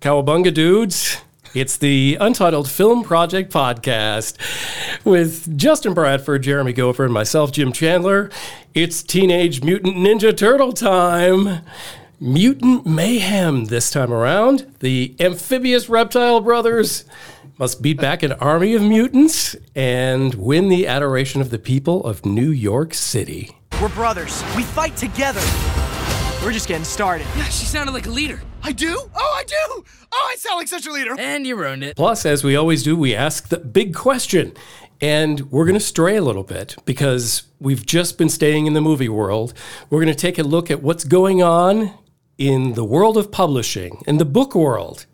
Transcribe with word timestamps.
Cowabunga 0.00 0.54
dudes. 0.54 1.22
It's 1.54 1.76
the 1.76 2.16
Untitled 2.20 2.70
Film 2.70 3.02
Project 3.02 3.52
podcast 3.52 4.36
with 5.04 5.58
Justin 5.58 5.92
Bradford, 5.92 6.44
Jeremy 6.44 6.72
Gover, 6.72 7.04
and 7.04 7.12
myself, 7.12 7.50
Jim 7.50 7.72
Chandler. 7.72 8.30
It's 8.74 9.02
Teenage 9.02 9.64
Mutant 9.64 9.96
Ninja 9.96 10.36
Turtle 10.36 10.72
time. 10.72 11.64
Mutant 12.20 12.86
mayhem 12.86 13.64
this 13.64 13.90
time 13.90 14.12
around. 14.12 14.72
The 14.78 15.16
amphibious 15.18 15.88
reptile 15.88 16.40
brothers 16.40 17.04
must 17.58 17.82
beat 17.82 18.00
back 18.00 18.22
an 18.22 18.34
army 18.34 18.74
of 18.74 18.82
mutants 18.82 19.56
and 19.74 20.32
win 20.34 20.68
the 20.68 20.86
adoration 20.86 21.40
of 21.40 21.50
the 21.50 21.58
people 21.58 22.04
of 22.04 22.24
New 22.24 22.50
York 22.50 22.94
City. 22.94 23.56
We're 23.82 23.88
brothers. 23.88 24.44
We 24.54 24.62
fight 24.62 24.94
together. 24.96 25.42
We're 26.48 26.54
just 26.54 26.66
getting 26.66 26.82
started. 26.84 27.26
Yeah, 27.36 27.44
she 27.44 27.66
sounded 27.66 27.92
like 27.92 28.06
a 28.06 28.10
leader. 28.10 28.40
I 28.62 28.72
do? 28.72 28.96
Oh, 29.14 29.34
I 29.36 29.44
do! 29.44 29.84
Oh, 30.10 30.28
I 30.32 30.36
sound 30.38 30.56
like 30.56 30.66
such 30.66 30.86
a 30.86 30.90
leader. 30.90 31.14
And 31.18 31.46
you 31.46 31.56
ruined 31.56 31.84
it. 31.84 31.94
Plus, 31.94 32.24
as 32.24 32.42
we 32.42 32.56
always 32.56 32.82
do, 32.82 32.96
we 32.96 33.14
ask 33.14 33.48
the 33.48 33.58
big 33.58 33.94
question. 33.94 34.54
And 34.98 35.52
we're 35.52 35.66
going 35.66 35.74
to 35.74 35.84
stray 35.84 36.16
a 36.16 36.22
little 36.22 36.44
bit 36.44 36.74
because 36.86 37.42
we've 37.60 37.84
just 37.84 38.16
been 38.16 38.30
staying 38.30 38.64
in 38.64 38.72
the 38.72 38.80
movie 38.80 39.10
world. 39.10 39.52
We're 39.90 39.98
going 40.02 40.08
to 40.14 40.18
take 40.18 40.38
a 40.38 40.42
look 40.42 40.70
at 40.70 40.82
what's 40.82 41.04
going 41.04 41.42
on 41.42 41.92
in 42.38 42.72
the 42.72 42.84
world 42.84 43.18
of 43.18 43.30
publishing, 43.30 44.02
in 44.06 44.16
the 44.16 44.24
book 44.24 44.54
world. 44.54 45.04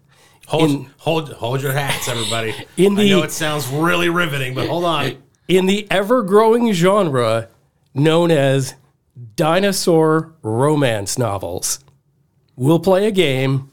Hold, 0.46 0.70
In- 0.70 0.90
hold, 0.98 1.32
hold 1.32 1.62
your 1.62 1.72
hats, 1.72 2.08
everybody. 2.08 2.54
In 2.76 2.94
the, 2.94 3.00
I 3.00 3.04
the- 3.06 3.10
know 3.10 3.22
it 3.24 3.32
sounds 3.32 3.66
really 3.70 4.08
riveting, 4.08 4.54
but 4.54 4.68
hold 4.68 4.84
on. 4.84 5.16
in 5.48 5.66
the 5.66 5.88
ever 5.90 6.22
growing 6.22 6.72
genre 6.72 7.48
known 7.92 8.30
as 8.30 8.76
dinosaur 9.36 10.34
romance 10.42 11.18
novels. 11.18 11.80
We'll 12.56 12.80
play 12.80 13.06
a 13.06 13.10
game. 13.10 13.70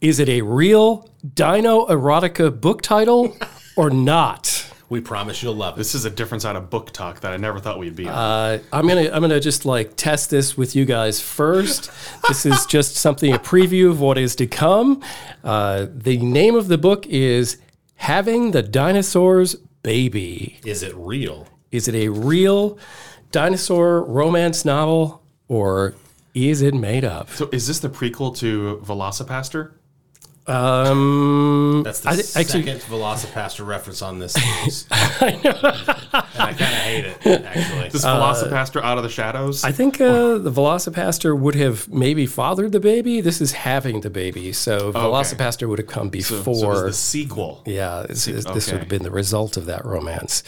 Is 0.00 0.18
it 0.18 0.28
a 0.28 0.42
real 0.42 1.08
dino 1.34 1.86
erotica 1.86 2.60
book 2.60 2.82
title 2.82 3.36
or 3.76 3.90
not? 3.90 4.68
We 4.88 5.00
promise 5.00 5.42
you'll 5.42 5.54
love 5.54 5.74
it. 5.74 5.78
This 5.78 5.94
is 5.94 6.04
a 6.04 6.10
different 6.10 6.42
side 6.42 6.54
of 6.54 6.68
book 6.68 6.90
talk 6.90 7.20
that 7.20 7.32
I 7.32 7.38
never 7.38 7.58
thought 7.60 7.78
we'd 7.78 7.96
be 7.96 8.06
on. 8.08 8.14
Uh, 8.14 8.58
I'm 8.74 8.86
gonna 8.86 9.08
I'm 9.10 9.22
gonna 9.22 9.40
just 9.40 9.64
like 9.64 9.96
test 9.96 10.28
this 10.28 10.54
with 10.54 10.76
you 10.76 10.84
guys 10.84 11.18
first. 11.18 11.90
this 12.28 12.44
is 12.44 12.66
just 12.68 12.96
something 12.96 13.32
a 13.32 13.38
preview 13.38 13.88
of 13.88 14.00
what 14.00 14.18
is 14.18 14.36
to 14.36 14.46
come. 14.46 15.02
Uh, 15.42 15.86
the 15.90 16.18
name 16.18 16.54
of 16.56 16.68
the 16.68 16.76
book 16.76 17.06
is 17.06 17.56
"Having 17.94 18.50
the 18.50 18.62
Dinosaur's 18.62 19.54
Baby." 19.82 20.60
Is 20.66 20.82
it 20.82 20.94
real? 20.94 21.48
Is 21.70 21.88
it 21.88 21.94
a 21.94 22.08
real 22.10 22.76
dinosaur 23.32 24.02
romance 24.04 24.64
novel 24.64 25.22
or 25.48 25.94
is 26.34 26.62
it 26.62 26.72
made 26.74 27.04
up? 27.04 27.28
so 27.30 27.48
is 27.52 27.66
this 27.66 27.80
the 27.80 27.88
prequel 27.90 28.34
to 28.38 28.80
Velocipastor? 28.84 29.72
Um, 30.44 31.82
That's 31.84 32.00
the 32.00 32.08
I 32.10 32.16
thi- 32.16 32.40
actually- 32.40 32.62
second 32.64 32.80
Velocipastor 32.80 33.64
reference 33.66 34.02
on 34.02 34.18
this. 34.18 34.34
I 34.90 35.38
know. 35.44 35.50
and 35.52 36.34
I 36.34 36.52
kind 36.52 36.60
of 36.60 36.66
hate 36.66 37.04
it, 37.04 37.44
actually. 37.44 37.86
Is 37.88 38.04
Velocipastor 38.04 38.82
out 38.82 38.96
of 38.98 39.04
the 39.04 39.08
shadows? 39.08 39.62
I 39.62 39.70
think 39.70 40.00
uh, 40.00 40.38
the 40.38 40.50
Velocipastor 40.50 41.38
would 41.38 41.54
have 41.54 41.88
maybe 41.92 42.26
fathered 42.26 42.72
the 42.72 42.80
baby. 42.80 43.20
This 43.20 43.40
is 43.40 43.52
having 43.52 44.00
the 44.00 44.10
baby, 44.10 44.52
so 44.52 44.92
Velocipastor 44.92 45.68
would 45.68 45.78
have 45.78 45.88
come 45.88 46.08
before. 46.08 46.54
so 46.56 46.72
it's 46.72 46.82
the 46.82 46.92
sequel. 46.92 47.62
yeah, 47.64 48.04
this, 48.08 48.26
is- 48.26 48.44
this 48.46 48.66
okay. 48.68 48.72
would 48.76 48.80
have 48.80 48.88
been 48.88 49.04
the 49.04 49.10
result 49.12 49.56
of 49.56 49.66
that 49.66 49.84
romance. 49.84 50.42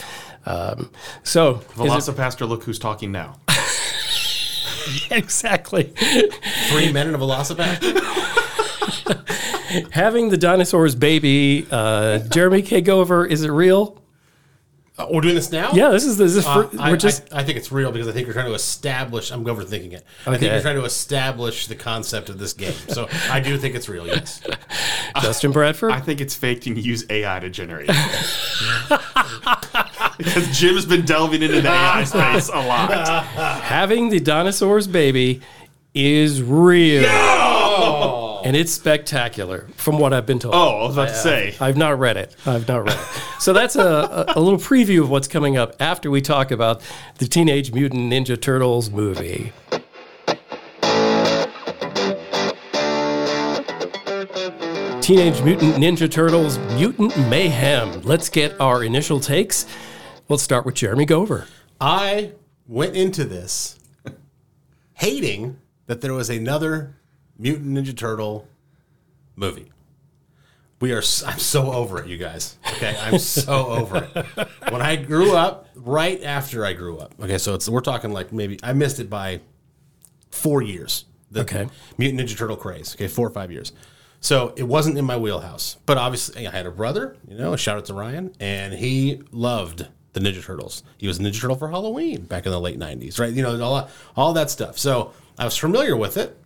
Um, 0.47 0.91
so 1.23 1.62
is 1.81 2.09
it- 2.09 2.41
look 2.47 2.64
who's 2.64 2.78
talking 2.78 3.12
now. 3.12 3.37
exactly. 5.11 5.84
Three 6.69 6.92
men 6.92 7.09
in 7.09 7.14
a 7.14 7.19
Velocipastor? 7.19 8.01
Having 9.92 10.28
the 10.28 10.36
dinosaur's 10.36 10.95
baby, 10.95 11.67
uh, 11.70 12.19
Jeremy 12.28 12.62
K. 12.62 12.81
Gover, 12.83 13.28
is 13.28 13.42
it 13.42 13.51
real? 13.51 14.01
Uh, 14.97 15.09
we're 15.11 15.23
doing 15.23 15.34
this 15.34 15.51
now? 15.51 15.73
Yeah, 15.73 15.89
this 15.89 16.05
is 16.05 16.17
this 16.17 16.36
is 16.36 16.47
Uh, 16.47 16.69
fir- 16.69 16.79
I, 16.81 16.91
we're 16.92 16.97
just 16.97 17.34
I, 17.34 17.41
I 17.41 17.45
think 17.45 17.58
it's 17.58 17.73
real 17.73 17.91
because 17.91 18.07
I 18.07 18.13
think 18.13 18.29
you're 18.29 18.35
trying 18.35 18.47
to 18.47 18.55
establish. 18.55 19.33
I'm 19.33 19.45
overthinking 19.45 19.92
it. 19.92 20.05
I 20.24 20.39
think 20.39 20.52
you're 20.52 20.61
trying 20.61 20.77
to 20.77 20.85
establish 20.85 21.67
the 21.67 21.74
concept 21.74 22.29
of 22.29 22.39
this 22.39 22.52
game. 22.52 22.74
So 22.89 23.08
I 23.29 23.41
do 23.41 23.58
think 23.58 23.74
it's 23.74 23.89
real. 23.89 24.07
Yes. 24.07 24.41
Justin 25.20 25.51
Bradford. 25.51 25.91
I 25.91 25.98
think 26.01 26.20
it's 26.20 26.36
fake 26.36 26.64
and 26.68 26.77
you 26.77 26.83
use 26.85 27.05
AI 27.11 27.41
to 27.41 27.51
generate 27.51 27.91
because 30.19 30.58
Jim's 30.58 30.86
been 30.86 31.05
delving 31.05 31.42
into 31.42 31.61
the 31.61 31.69
AI 31.69 32.05
space 32.05 32.48
a 32.48 32.67
lot. 32.67 32.91
Having 33.63 34.11
the 34.11 34.20
dinosaur's 34.20 34.86
baby 34.86 35.41
is 35.95 36.42
real. 36.42 37.05
And 38.45 38.55
it's 38.55 38.73
spectacular 38.73 39.67
from 39.77 39.98
what 39.98 40.13
I've 40.13 40.27
been 40.27 40.39
told. 40.39 40.55
Oh, 40.55 40.80
I 40.80 40.86
was 40.86 40.97
about 40.97 41.08
to 41.08 41.14
say. 41.14 41.55
I've 41.61 41.79
not 41.79 41.98
read 41.98 42.19
it. 42.19 42.36
I've 42.45 42.69
not 42.69 42.85
read 42.85 42.95
it. 42.98 43.23
So 43.41 43.55
that's 43.55 43.74
a, 43.74 43.83
a, 43.83 44.35
a 44.36 44.41
little 44.41 44.58
preview 44.58 45.01
of 45.01 45.08
what's 45.08 45.29
coming 45.29 45.57
up 45.57 45.74
after 45.80 46.11
we 46.11 46.20
talk 46.20 46.51
about 46.51 46.83
the 47.19 47.27
Teenage 47.27 47.73
Mutant 47.73 48.13
Ninja 48.13 48.41
Turtles 48.41 48.91
movie. 48.91 49.53
Teenage 55.01 55.42
Mutant 55.42 55.74
Ninja 55.77 56.11
Turtles 56.11 56.58
Mutant 56.77 57.14
Mayhem. 57.29 58.01
Let's 58.03 58.29
get 58.30 58.58
our 58.61 58.83
initial 58.83 59.20
takes. 59.20 59.67
We'll 60.29 60.39
start 60.39 60.64
with 60.64 60.74
Jeremy 60.74 61.07
Gover. 61.07 61.46
I 61.80 62.33
went 62.67 62.96
into 62.96 63.24
this 63.24 63.79
hating 64.95 65.58
that 65.86 66.01
there 66.01 66.14
was 66.14 66.30
another 66.30 66.96
Mutant 67.39 67.77
Ninja 67.77 67.96
Turtle 67.96 68.48
movie. 69.36 69.70
We 70.80 70.92
are. 70.92 71.02
I'm 71.27 71.39
so 71.39 71.73
over 71.73 72.01
it, 72.02 72.08
you 72.08 72.17
guys. 72.18 72.58
Okay, 72.74 72.96
I'm 73.01 73.18
so 73.18 73.67
over 73.68 74.08
it. 74.14 74.48
When 74.73 74.83
I 74.83 74.96
grew 74.96 75.35
up, 75.35 75.68
right 75.74 76.23
after 76.23 76.64
I 76.64 76.73
grew 76.73 76.98
up. 76.98 77.14
Okay, 77.20 77.39
so 77.39 77.55
it's 77.55 77.68
we're 77.68 77.80
talking 77.80 78.11
like 78.12 78.33
maybe 78.33 78.58
I 78.62 78.73
missed 78.73 79.01
it 79.01 79.08
by 79.08 79.41
four 80.30 80.62
years. 80.62 81.05
The 81.30 81.41
Okay. 81.41 81.68
Mutant 81.98 82.20
Ninja 82.20 82.36
Turtle 82.36 82.56
craze. 82.56 82.95
Okay, 82.95 83.08
four 83.08 83.27
or 83.27 83.30
five 83.30 83.51
years. 83.51 83.73
So 84.20 84.52
it 84.56 84.62
wasn't 84.64 84.96
in 84.98 85.05
my 85.05 85.17
wheelhouse. 85.17 85.77
But 85.86 85.98
obviously, 85.98 86.46
I 86.46 86.51
had 86.51 86.67
a 86.67 86.70
brother. 86.70 87.17
You 87.29 87.36
know, 87.36 87.52
a 87.52 87.58
shout 87.58 87.77
out 87.77 87.85
to 87.86 87.95
Ryan, 87.95 88.35
and 88.41 88.73
he 88.74 89.23
loved 89.33 89.86
the 90.14 90.20
Ninja 90.20 90.42
Turtles. 90.42 90.83
He 90.97 91.07
was 91.07 91.19
a 91.19 91.23
Ninja 91.23 91.41
Turtle 91.41 91.57
for 91.57 91.69
Halloween 91.69 92.23
back 92.23 92.47
in 92.47 92.52
the 92.52 92.61
late 92.61 92.79
'90s, 92.79 93.20
right? 93.20 93.33
You 93.33 93.42
know, 93.42 93.63
all 93.63 93.89
all 94.17 94.33
that 94.33 94.51
stuff. 94.51 94.79
So 94.79 95.13
I 95.39 95.45
was 95.45 95.57
familiar 95.57 95.97
with 95.97 96.17
it. 96.17 96.39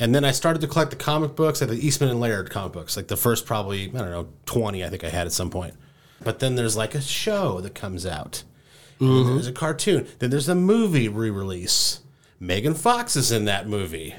And 0.00 0.14
then 0.14 0.24
I 0.24 0.30
started 0.30 0.60
to 0.60 0.68
collect 0.68 0.92
the 0.92 0.96
comic 0.96 1.34
books, 1.34 1.60
like 1.60 1.70
the 1.70 1.84
Eastman 1.84 2.08
and 2.08 2.20
Laird 2.20 2.50
comic 2.50 2.72
books, 2.72 2.96
like 2.96 3.08
the 3.08 3.16
first 3.16 3.46
probably, 3.46 3.88
I 3.88 3.98
don't 3.98 4.10
know, 4.12 4.28
20 4.46 4.84
I 4.84 4.88
think 4.90 5.02
I 5.02 5.08
had 5.08 5.26
at 5.26 5.32
some 5.32 5.50
point. 5.50 5.74
But 6.22 6.38
then 6.38 6.54
there's 6.54 6.76
like 6.76 6.94
a 6.94 7.00
show 7.00 7.60
that 7.62 7.74
comes 7.74 8.06
out. 8.06 8.44
Then 9.00 9.08
mm-hmm. 9.08 9.34
there's 9.34 9.48
a 9.48 9.52
cartoon. 9.52 10.06
Then 10.20 10.30
there's 10.30 10.48
a 10.48 10.54
movie 10.54 11.08
re-release. 11.08 12.00
Megan 12.38 12.74
Fox 12.74 13.16
is 13.16 13.32
in 13.32 13.44
that 13.46 13.68
movie. 13.68 14.14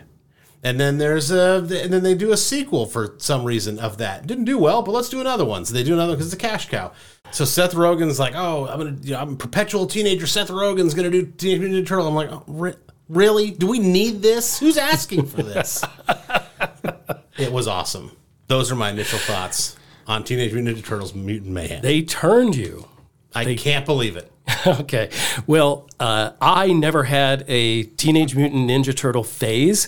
And 0.62 0.80
then 0.80 0.98
there's 0.98 1.32
a, 1.32 1.58
and 1.58 1.94
then 1.94 2.04
they 2.04 2.16
do 2.16 2.32
a 2.32 2.38
sequel 2.38 2.86
for 2.86 3.16
some 3.18 3.46
reason 3.46 3.80
of 3.80 3.98
that. 3.98 4.28
Didn't 4.28 4.44
do 4.44 4.58
well, 4.58 4.82
but 4.82 4.92
let's 4.92 5.08
do 5.08 5.22
another 5.22 5.46
one. 5.46 5.64
So 5.64 5.74
they 5.74 5.84
do 5.84 5.94
another 5.94 6.14
because 6.14 6.34
it's 6.34 6.36
a 6.36 6.48
cash 6.48 6.68
cow. 6.68 6.92
So 7.32 7.46
Seth 7.46 7.74
Rogen's 7.74 8.20
like, 8.20 8.34
oh, 8.36 8.68
I'm 8.68 8.78
gonna, 8.78 8.98
you 9.02 9.14
know, 9.14 9.20
I'm 9.20 9.34
a 9.34 9.38
perpetual 9.38 9.88
teenager. 9.88 10.28
Seth 10.28 10.50
Rogen's 10.50 10.94
gonna 10.94 11.12
do 11.12 11.26
Teenage 11.26 11.60
Mutant 11.60 11.86
Ninja 11.86 11.88
Turtle. 11.88 12.08
I'm 12.08 12.16
like, 12.16 12.32
oh, 12.32 12.44
re- 12.48 12.76
really? 13.08 13.52
Do 13.52 13.68
we 13.68 13.80
need 13.80 14.22
this? 14.22 14.60
Who's 14.60 14.78
asking 14.78 15.28
for 15.28 15.44
this? 15.44 15.84
it 17.38 17.52
was 17.52 17.68
awesome. 17.68 18.12
Those 18.48 18.72
are 18.72 18.76
my 18.76 18.90
initial 18.90 19.20
thoughts 19.20 19.78
on 20.08 20.24
Teenage 20.26 20.54
Mutant 20.54 20.78
Ninja 20.78 20.86
Turtles 20.86 21.14
Mutant 21.14 21.52
Mayhem. 21.52 21.82
They 21.82 22.02
turned 22.02 22.56
you. 22.56 22.88
I 23.34 23.56
can't 23.56 23.86
believe 23.86 24.18
it. 24.18 24.32
okay. 24.68 25.10
Well, 25.48 25.88
uh, 26.00 26.32
I 26.42 26.74
never 26.74 27.04
had 27.04 27.46
a 27.48 27.84
Teenage 27.84 28.36
Mutant 28.36 28.70
Ninja 28.70 28.96
Turtle 28.96 29.24
phase. 29.24 29.88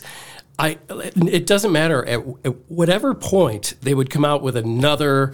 I, 0.62 0.78
it 0.90 1.48
doesn't 1.48 1.72
matter 1.72 2.06
at, 2.06 2.20
at 2.46 2.70
whatever 2.70 3.16
point 3.16 3.74
they 3.82 3.96
would 3.96 4.12
come 4.12 4.24
out 4.24 4.44
with 4.44 4.56
another, 4.56 5.34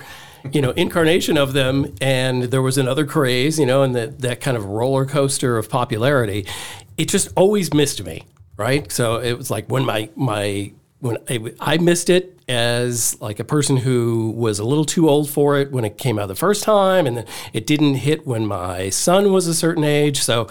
you 0.53 0.61
know, 0.61 0.71
incarnation 0.71 1.37
of 1.37 1.51
them, 1.51 1.93
and 1.99 2.43
there 2.43 2.61
was 2.61 2.77
another 2.77 3.05
craze, 3.05 3.59
you 3.59 3.65
know, 3.65 3.83
and 3.83 3.93
that 3.93 4.19
that 4.21 4.39
kind 4.39 4.55
of 4.55 4.63
roller 4.63 5.05
coaster 5.05 5.57
of 5.57 5.69
popularity. 5.69 6.47
It 6.95 7.09
just 7.09 7.27
always 7.35 7.73
missed 7.73 8.01
me, 8.05 8.23
right? 8.55 8.89
So 8.89 9.17
it 9.17 9.33
was 9.33 9.51
like 9.51 9.69
when 9.69 9.83
my 9.85 10.09
my 10.15 10.71
when 10.99 11.17
I, 11.29 11.53
I 11.59 11.77
missed 11.77 12.09
it 12.09 12.39
as 12.47 13.19
like 13.19 13.41
a 13.41 13.43
person 13.43 13.75
who 13.75 14.31
was 14.31 14.59
a 14.59 14.63
little 14.63 14.85
too 14.85 15.09
old 15.09 15.29
for 15.29 15.59
it 15.59 15.73
when 15.73 15.83
it 15.83 15.97
came 15.97 16.17
out 16.17 16.27
the 16.27 16.35
first 16.35 16.63
time, 16.63 17.05
and 17.05 17.17
then 17.17 17.25
it 17.51 17.67
didn't 17.67 17.95
hit 17.95 18.25
when 18.25 18.45
my 18.45 18.89
son 18.91 19.33
was 19.33 19.45
a 19.47 19.53
certain 19.53 19.83
age. 19.83 20.21
So 20.21 20.47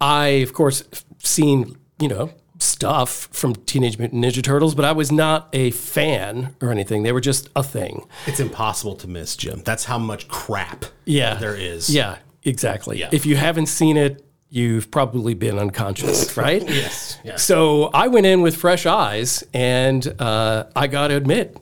I, 0.00 0.26
of 0.42 0.52
course, 0.54 0.82
seen 1.18 1.76
you 2.00 2.08
know 2.08 2.32
stuff 2.58 3.28
from 3.32 3.54
Teenage 3.54 3.98
Mutant 3.98 4.22
Ninja 4.22 4.42
Turtles, 4.42 4.74
but 4.74 4.84
I 4.84 4.92
was 4.92 5.10
not 5.12 5.48
a 5.52 5.70
fan 5.70 6.54
or 6.60 6.70
anything. 6.70 7.02
They 7.02 7.12
were 7.12 7.20
just 7.20 7.48
a 7.56 7.62
thing. 7.62 8.06
It's 8.26 8.40
impossible 8.40 8.96
to 8.96 9.08
miss, 9.08 9.36
Jim. 9.36 9.62
That's 9.64 9.84
how 9.84 9.98
much 9.98 10.28
crap 10.28 10.84
Yeah, 11.04 11.34
there 11.34 11.54
is. 11.54 11.88
Yeah, 11.90 12.18
exactly. 12.44 12.98
Yeah. 12.98 13.08
If 13.12 13.26
you 13.26 13.36
haven't 13.36 13.66
seen 13.66 13.96
it, 13.96 14.24
you've 14.50 14.90
probably 14.90 15.34
been 15.34 15.58
unconscious, 15.58 16.36
right? 16.36 16.62
Yes. 16.62 17.18
Yes. 17.24 17.42
So 17.42 17.84
I 17.94 18.08
went 18.08 18.26
in 18.26 18.40
with 18.40 18.56
fresh 18.56 18.86
eyes, 18.86 19.44
and 19.54 20.06
uh, 20.20 20.64
I 20.74 20.86
got 20.86 21.08
to 21.08 21.16
admit, 21.16 21.56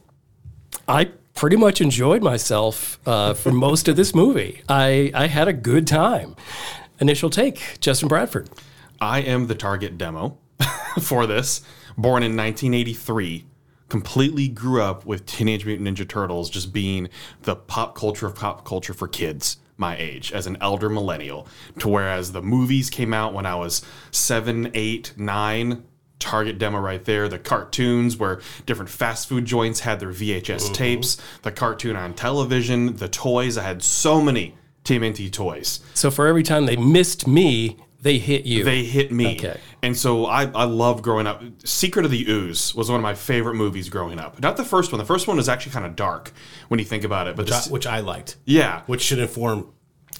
I 0.88 1.10
pretty 1.34 1.56
much 1.56 1.80
enjoyed 1.80 2.22
myself 2.22 2.98
uh, 3.06 3.34
for 3.34 3.52
most 3.66 3.88
of 3.88 3.96
this 3.96 4.14
movie. 4.14 4.62
I, 4.68 5.10
I 5.14 5.26
had 5.26 5.48
a 5.48 5.52
good 5.52 5.86
time. 5.86 6.36
Initial 7.00 7.28
take, 7.28 7.78
Justin 7.80 8.08
Bradford. 8.08 8.48
I 9.00 9.20
am 9.20 9.48
the 9.48 9.54
target 9.54 9.98
demo 9.98 10.38
for 11.00 11.26
this. 11.26 11.62
Born 11.96 12.22
in 12.22 12.36
1983, 12.36 13.44
completely 13.88 14.48
grew 14.48 14.82
up 14.82 15.06
with 15.06 15.26
Teenage 15.26 15.64
Mutant 15.64 15.88
Ninja 15.88 16.08
Turtles 16.08 16.50
just 16.50 16.72
being 16.72 17.08
the 17.42 17.56
pop 17.56 17.96
culture 17.96 18.26
of 18.26 18.34
pop 18.34 18.64
culture 18.64 18.94
for 18.94 19.08
kids 19.08 19.58
my 19.78 19.96
age 19.98 20.32
as 20.32 20.46
an 20.46 20.56
elder 20.60 20.88
millennial. 20.88 21.46
To 21.80 21.88
whereas 21.88 22.32
the 22.32 22.42
movies 22.42 22.90
came 22.90 23.12
out 23.12 23.34
when 23.34 23.46
I 23.46 23.54
was 23.54 23.82
seven, 24.10 24.70
eight, 24.74 25.12
nine. 25.16 25.84
Target 26.18 26.58
demo 26.58 26.78
right 26.78 27.04
there. 27.04 27.28
The 27.28 27.38
cartoons 27.38 28.16
where 28.16 28.40
different 28.64 28.88
fast 28.90 29.28
food 29.28 29.44
joints 29.44 29.80
had 29.80 30.00
their 30.00 30.12
VHS 30.12 30.42
mm-hmm. 30.44 30.72
tapes. 30.72 31.18
The 31.42 31.52
cartoon 31.52 31.94
on 31.94 32.14
television. 32.14 32.96
The 32.96 33.08
toys. 33.08 33.58
I 33.58 33.64
had 33.64 33.82
so 33.82 34.22
many 34.22 34.54
TMNT 34.84 35.30
toys. 35.30 35.80
So 35.92 36.10
for 36.10 36.26
every 36.26 36.42
time 36.42 36.64
they 36.64 36.76
missed 36.76 37.26
me, 37.26 37.76
they 38.00 38.18
hit 38.18 38.44
you. 38.44 38.62
They 38.64 38.84
hit 38.84 39.10
me. 39.10 39.36
Okay. 39.36 39.58
And 39.82 39.96
so 39.96 40.26
I, 40.26 40.44
I 40.44 40.64
loved 40.64 41.02
growing 41.02 41.26
up. 41.26 41.42
Secret 41.64 42.04
of 42.04 42.10
the 42.10 42.24
Ooze 42.28 42.74
was 42.74 42.88
one 42.90 42.98
of 42.98 43.02
my 43.02 43.14
favorite 43.14 43.54
movies 43.54 43.88
growing 43.88 44.18
up. 44.18 44.40
Not 44.40 44.56
the 44.56 44.64
first 44.64 44.92
one. 44.92 44.98
The 44.98 45.04
first 45.04 45.26
one 45.28 45.36
was 45.36 45.48
actually 45.48 45.72
kind 45.72 45.86
of 45.86 45.96
dark 45.96 46.32
when 46.68 46.78
you 46.78 46.84
think 46.86 47.04
about 47.04 47.26
it. 47.26 47.36
But 47.36 47.46
which 47.46 47.52
I, 47.54 47.60
which 47.70 47.86
I 47.86 48.00
liked. 48.00 48.36
yeah, 48.44 48.82
Which 48.86 49.02
should 49.02 49.18
inform 49.18 49.72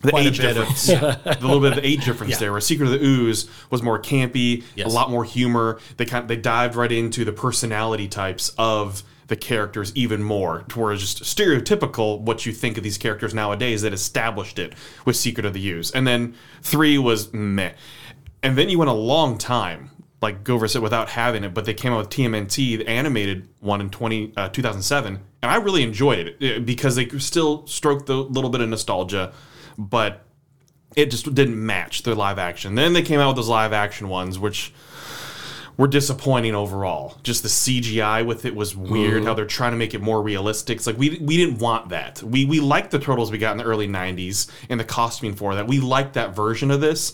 the 0.02 0.10
quite 0.10 0.26
age 0.26 0.38
a 0.38 0.42
bit 0.42 0.56
of 0.56 0.68
difference. 0.68 0.86
the 0.86 1.38
little 1.40 1.60
bit 1.60 1.72
of 1.72 1.76
the 1.82 1.86
age 1.86 2.04
difference 2.04 2.32
Yeah. 2.32 2.38
there. 2.38 2.52
Where 2.52 2.60
Secret 2.60 2.86
of 2.86 2.92
the 3.00 3.04
Ooze 3.06 3.48
was 3.70 3.82
more 3.82 3.98
campy, 4.00 4.62
Yes. 4.74 4.86
a 4.90 4.94
lot 4.94 5.10
more 5.10 5.24
humor. 5.24 5.78
They 5.96 6.04
kind 6.04 6.22
of, 6.22 6.28
they 6.28 6.36
dived 6.36 6.76
right 6.76 6.92
into 6.92 7.24
the 7.24 7.32
personality 7.32 8.06
types 8.08 8.50
of 8.58 9.02
the 9.28 9.36
characters 9.36 9.92
even 9.94 10.22
more, 10.22 10.62
to 10.68 10.78
where 10.78 10.92
it's 10.92 11.14
just 11.14 11.22
stereotypical 11.22 12.20
what 12.20 12.46
you 12.46 12.52
think 12.52 12.76
of 12.76 12.84
these 12.84 12.98
characters 12.98 13.34
nowadays 13.34 13.82
that 13.82 13.92
established 13.92 14.58
it 14.58 14.74
with 15.04 15.16
Secret 15.16 15.44
of 15.44 15.52
the 15.52 15.68
Ooze. 15.70 15.90
And 15.90 16.06
then 16.06 16.34
three 16.62 16.96
was 16.98 17.32
meh. 17.32 17.72
And 18.42 18.56
then 18.56 18.68
you 18.68 18.78
went 18.78 18.90
a 18.90 18.94
long 18.94 19.38
time, 19.38 19.90
like 20.22 20.44
Gover 20.44 20.70
said, 20.70 20.82
without 20.82 21.08
having 21.08 21.42
it, 21.42 21.54
but 21.54 21.64
they 21.64 21.74
came 21.74 21.92
out 21.92 21.98
with 21.98 22.10
TMNT, 22.10 22.78
the 22.78 22.88
animated 22.88 23.48
one 23.60 23.80
in 23.80 23.90
20, 23.90 24.32
uh, 24.36 24.48
2007, 24.50 25.20
and 25.42 25.50
I 25.50 25.56
really 25.56 25.82
enjoyed 25.82 26.18
it 26.18 26.56
uh, 26.56 26.60
because 26.60 26.96
they 26.96 27.08
still 27.18 27.66
stroked 27.66 28.06
the 28.06 28.16
little 28.16 28.50
bit 28.50 28.60
of 28.60 28.68
nostalgia, 28.68 29.32
but 29.76 30.24
it 30.94 31.10
just 31.10 31.32
didn't 31.34 31.64
match 31.64 32.02
their 32.02 32.14
live 32.14 32.38
action. 32.38 32.74
Then 32.74 32.92
they 32.94 33.02
came 33.02 33.20
out 33.20 33.28
with 33.28 33.36
those 33.36 33.48
live 33.48 33.72
action 33.72 34.08
ones, 34.08 34.38
which 34.38 34.72
were 35.76 35.86
disappointing 35.86 36.54
overall. 36.54 37.18
Just 37.22 37.42
the 37.42 37.48
CGI 37.48 38.24
with 38.24 38.44
it 38.44 38.54
was 38.54 38.74
weird. 38.74 39.18
Mm-hmm. 39.18 39.26
How 39.26 39.34
they're 39.34 39.44
trying 39.44 39.72
to 39.72 39.76
make 39.76 39.94
it 39.94 40.00
more 40.00 40.22
realistic. 40.22 40.76
It's 40.76 40.86
like 40.86 40.98
we 40.98 41.18
we 41.20 41.36
didn't 41.36 41.58
want 41.58 41.90
that. 41.90 42.22
We 42.22 42.44
we 42.44 42.60
liked 42.60 42.90
the 42.90 42.98
turtles 42.98 43.30
we 43.30 43.38
got 43.38 43.52
in 43.52 43.58
the 43.58 43.64
early 43.64 43.88
'90s 43.88 44.50
and 44.70 44.80
the 44.80 44.84
costuming 44.84 45.34
for 45.34 45.54
that. 45.54 45.66
We 45.66 45.80
liked 45.80 46.14
that 46.14 46.34
version 46.34 46.70
of 46.70 46.80
this. 46.80 47.12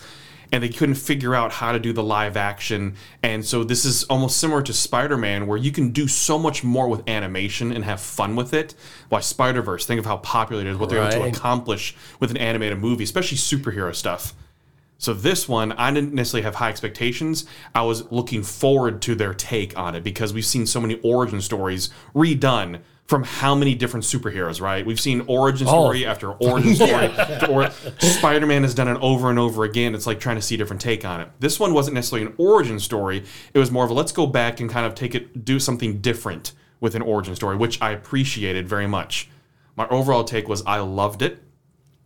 And 0.54 0.62
they 0.62 0.68
couldn't 0.68 0.96
figure 0.96 1.34
out 1.34 1.50
how 1.50 1.72
to 1.72 1.78
do 1.78 1.94
the 1.94 2.02
live 2.02 2.36
action. 2.36 2.96
And 3.22 3.42
so 3.42 3.64
this 3.64 3.86
is 3.86 4.04
almost 4.04 4.36
similar 4.36 4.60
to 4.60 4.74
Spider 4.74 5.16
Man, 5.16 5.46
where 5.46 5.56
you 5.56 5.72
can 5.72 5.92
do 5.92 6.06
so 6.06 6.38
much 6.38 6.62
more 6.62 6.88
with 6.88 7.08
animation 7.08 7.72
and 7.72 7.82
have 7.86 8.02
fun 8.02 8.36
with 8.36 8.52
it. 8.52 8.74
Why 9.08 9.20
Spider 9.20 9.62
Verse, 9.62 9.86
think 9.86 9.98
of 9.98 10.04
how 10.04 10.18
popular 10.18 10.60
it 10.60 10.68
is, 10.68 10.76
what 10.76 10.90
they're 10.90 11.02
able 11.02 11.22
to 11.24 11.38
accomplish 11.38 11.96
with 12.20 12.30
an 12.30 12.36
animated 12.36 12.80
movie, 12.80 13.02
especially 13.02 13.38
superhero 13.38 13.94
stuff. 13.94 14.34
So 15.02 15.12
this 15.12 15.48
one, 15.48 15.72
I 15.72 15.92
didn't 15.92 16.14
necessarily 16.14 16.44
have 16.44 16.54
high 16.54 16.68
expectations. 16.68 17.44
I 17.74 17.82
was 17.82 18.08
looking 18.12 18.44
forward 18.44 19.02
to 19.02 19.16
their 19.16 19.34
take 19.34 19.76
on 19.76 19.96
it 19.96 20.04
because 20.04 20.32
we've 20.32 20.46
seen 20.46 20.64
so 20.64 20.80
many 20.80 21.00
origin 21.02 21.40
stories 21.40 21.90
redone 22.14 22.82
from 23.06 23.24
how 23.24 23.56
many 23.56 23.74
different 23.74 24.04
superheroes, 24.04 24.60
right? 24.60 24.86
We've 24.86 25.00
seen 25.00 25.24
origin 25.26 25.66
oh. 25.66 25.70
story 25.70 26.06
after 26.06 26.30
origin 26.30 26.74
story. 26.76 27.12
or 27.50 27.68
Spider-Man 27.98 28.62
has 28.62 28.74
done 28.74 28.86
it 28.86 28.96
over 29.00 29.28
and 29.28 29.40
over 29.40 29.64
again. 29.64 29.96
It's 29.96 30.06
like 30.06 30.20
trying 30.20 30.36
to 30.36 30.42
see 30.42 30.54
a 30.54 30.58
different 30.58 30.80
take 30.80 31.04
on 31.04 31.20
it. 31.20 31.28
This 31.40 31.58
one 31.58 31.74
wasn't 31.74 31.96
necessarily 31.96 32.28
an 32.28 32.34
origin 32.38 32.78
story. 32.78 33.24
It 33.52 33.58
was 33.58 33.72
more 33.72 33.84
of 33.84 33.90
a 33.90 33.94
let's 33.94 34.12
go 34.12 34.28
back 34.28 34.60
and 34.60 34.70
kind 34.70 34.86
of 34.86 34.94
take 34.94 35.16
it, 35.16 35.44
do 35.44 35.58
something 35.58 36.00
different 36.00 36.52
with 36.78 36.94
an 36.94 37.02
origin 37.02 37.34
story, 37.34 37.56
which 37.56 37.82
I 37.82 37.90
appreciated 37.90 38.68
very 38.68 38.86
much. 38.86 39.28
My 39.74 39.88
overall 39.88 40.22
take 40.22 40.46
was 40.46 40.62
I 40.64 40.78
loved 40.78 41.22
it 41.22 41.42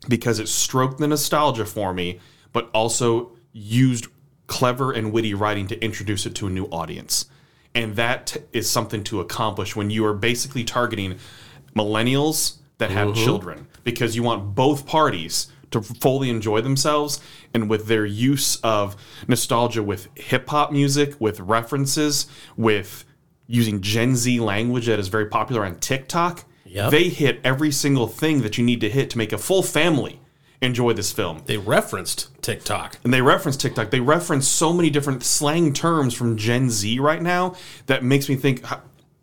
because 0.08 0.38
it 0.38 0.48
stroked 0.48 0.96
the 0.96 1.08
nostalgia 1.08 1.66
for 1.66 1.92
me, 1.92 2.20
but 2.56 2.70
also 2.72 3.32
used 3.52 4.06
clever 4.46 4.90
and 4.90 5.12
witty 5.12 5.34
writing 5.34 5.66
to 5.66 5.78
introduce 5.84 6.24
it 6.24 6.34
to 6.34 6.46
a 6.46 6.50
new 6.50 6.64
audience. 6.68 7.26
And 7.74 7.96
that 7.96 8.28
t- 8.28 8.40
is 8.54 8.66
something 8.66 9.04
to 9.04 9.20
accomplish 9.20 9.76
when 9.76 9.90
you 9.90 10.06
are 10.06 10.14
basically 10.14 10.64
targeting 10.64 11.18
millennials 11.74 12.56
that 12.78 12.90
have 12.90 13.08
mm-hmm. 13.08 13.22
children 13.22 13.66
because 13.84 14.16
you 14.16 14.22
want 14.22 14.54
both 14.54 14.86
parties 14.86 15.48
to 15.70 15.82
fully 15.82 16.30
enjoy 16.30 16.62
themselves 16.62 17.20
and 17.52 17.68
with 17.68 17.88
their 17.88 18.06
use 18.06 18.56
of 18.62 18.96
nostalgia 19.28 19.82
with 19.82 20.08
hip 20.14 20.48
hop 20.48 20.72
music, 20.72 21.14
with 21.20 21.38
references, 21.40 22.26
with 22.56 23.04
using 23.46 23.82
Gen 23.82 24.16
Z 24.16 24.40
language 24.40 24.86
that 24.86 24.98
is 24.98 25.08
very 25.08 25.26
popular 25.26 25.62
on 25.62 25.78
TikTok. 25.78 26.46
Yep. 26.64 26.90
They 26.90 27.10
hit 27.10 27.38
every 27.44 27.70
single 27.70 28.06
thing 28.06 28.40
that 28.40 28.56
you 28.56 28.64
need 28.64 28.80
to 28.80 28.88
hit 28.88 29.10
to 29.10 29.18
make 29.18 29.34
a 29.34 29.38
full 29.38 29.62
family 29.62 30.22
enjoy 30.60 30.92
this 30.92 31.12
film. 31.12 31.42
They 31.46 31.58
referenced 31.58 32.30
TikTok. 32.42 32.98
And 33.04 33.12
they 33.12 33.22
reference 33.22 33.56
TikTok. 33.56 33.90
They 33.90 34.00
reference 34.00 34.46
so 34.46 34.72
many 34.72 34.90
different 34.90 35.22
slang 35.22 35.72
terms 35.72 36.14
from 36.14 36.36
Gen 36.36 36.70
Z 36.70 36.98
right 36.98 37.22
now 37.22 37.54
that 37.86 38.04
makes 38.04 38.28
me 38.28 38.36
think. 38.36 38.64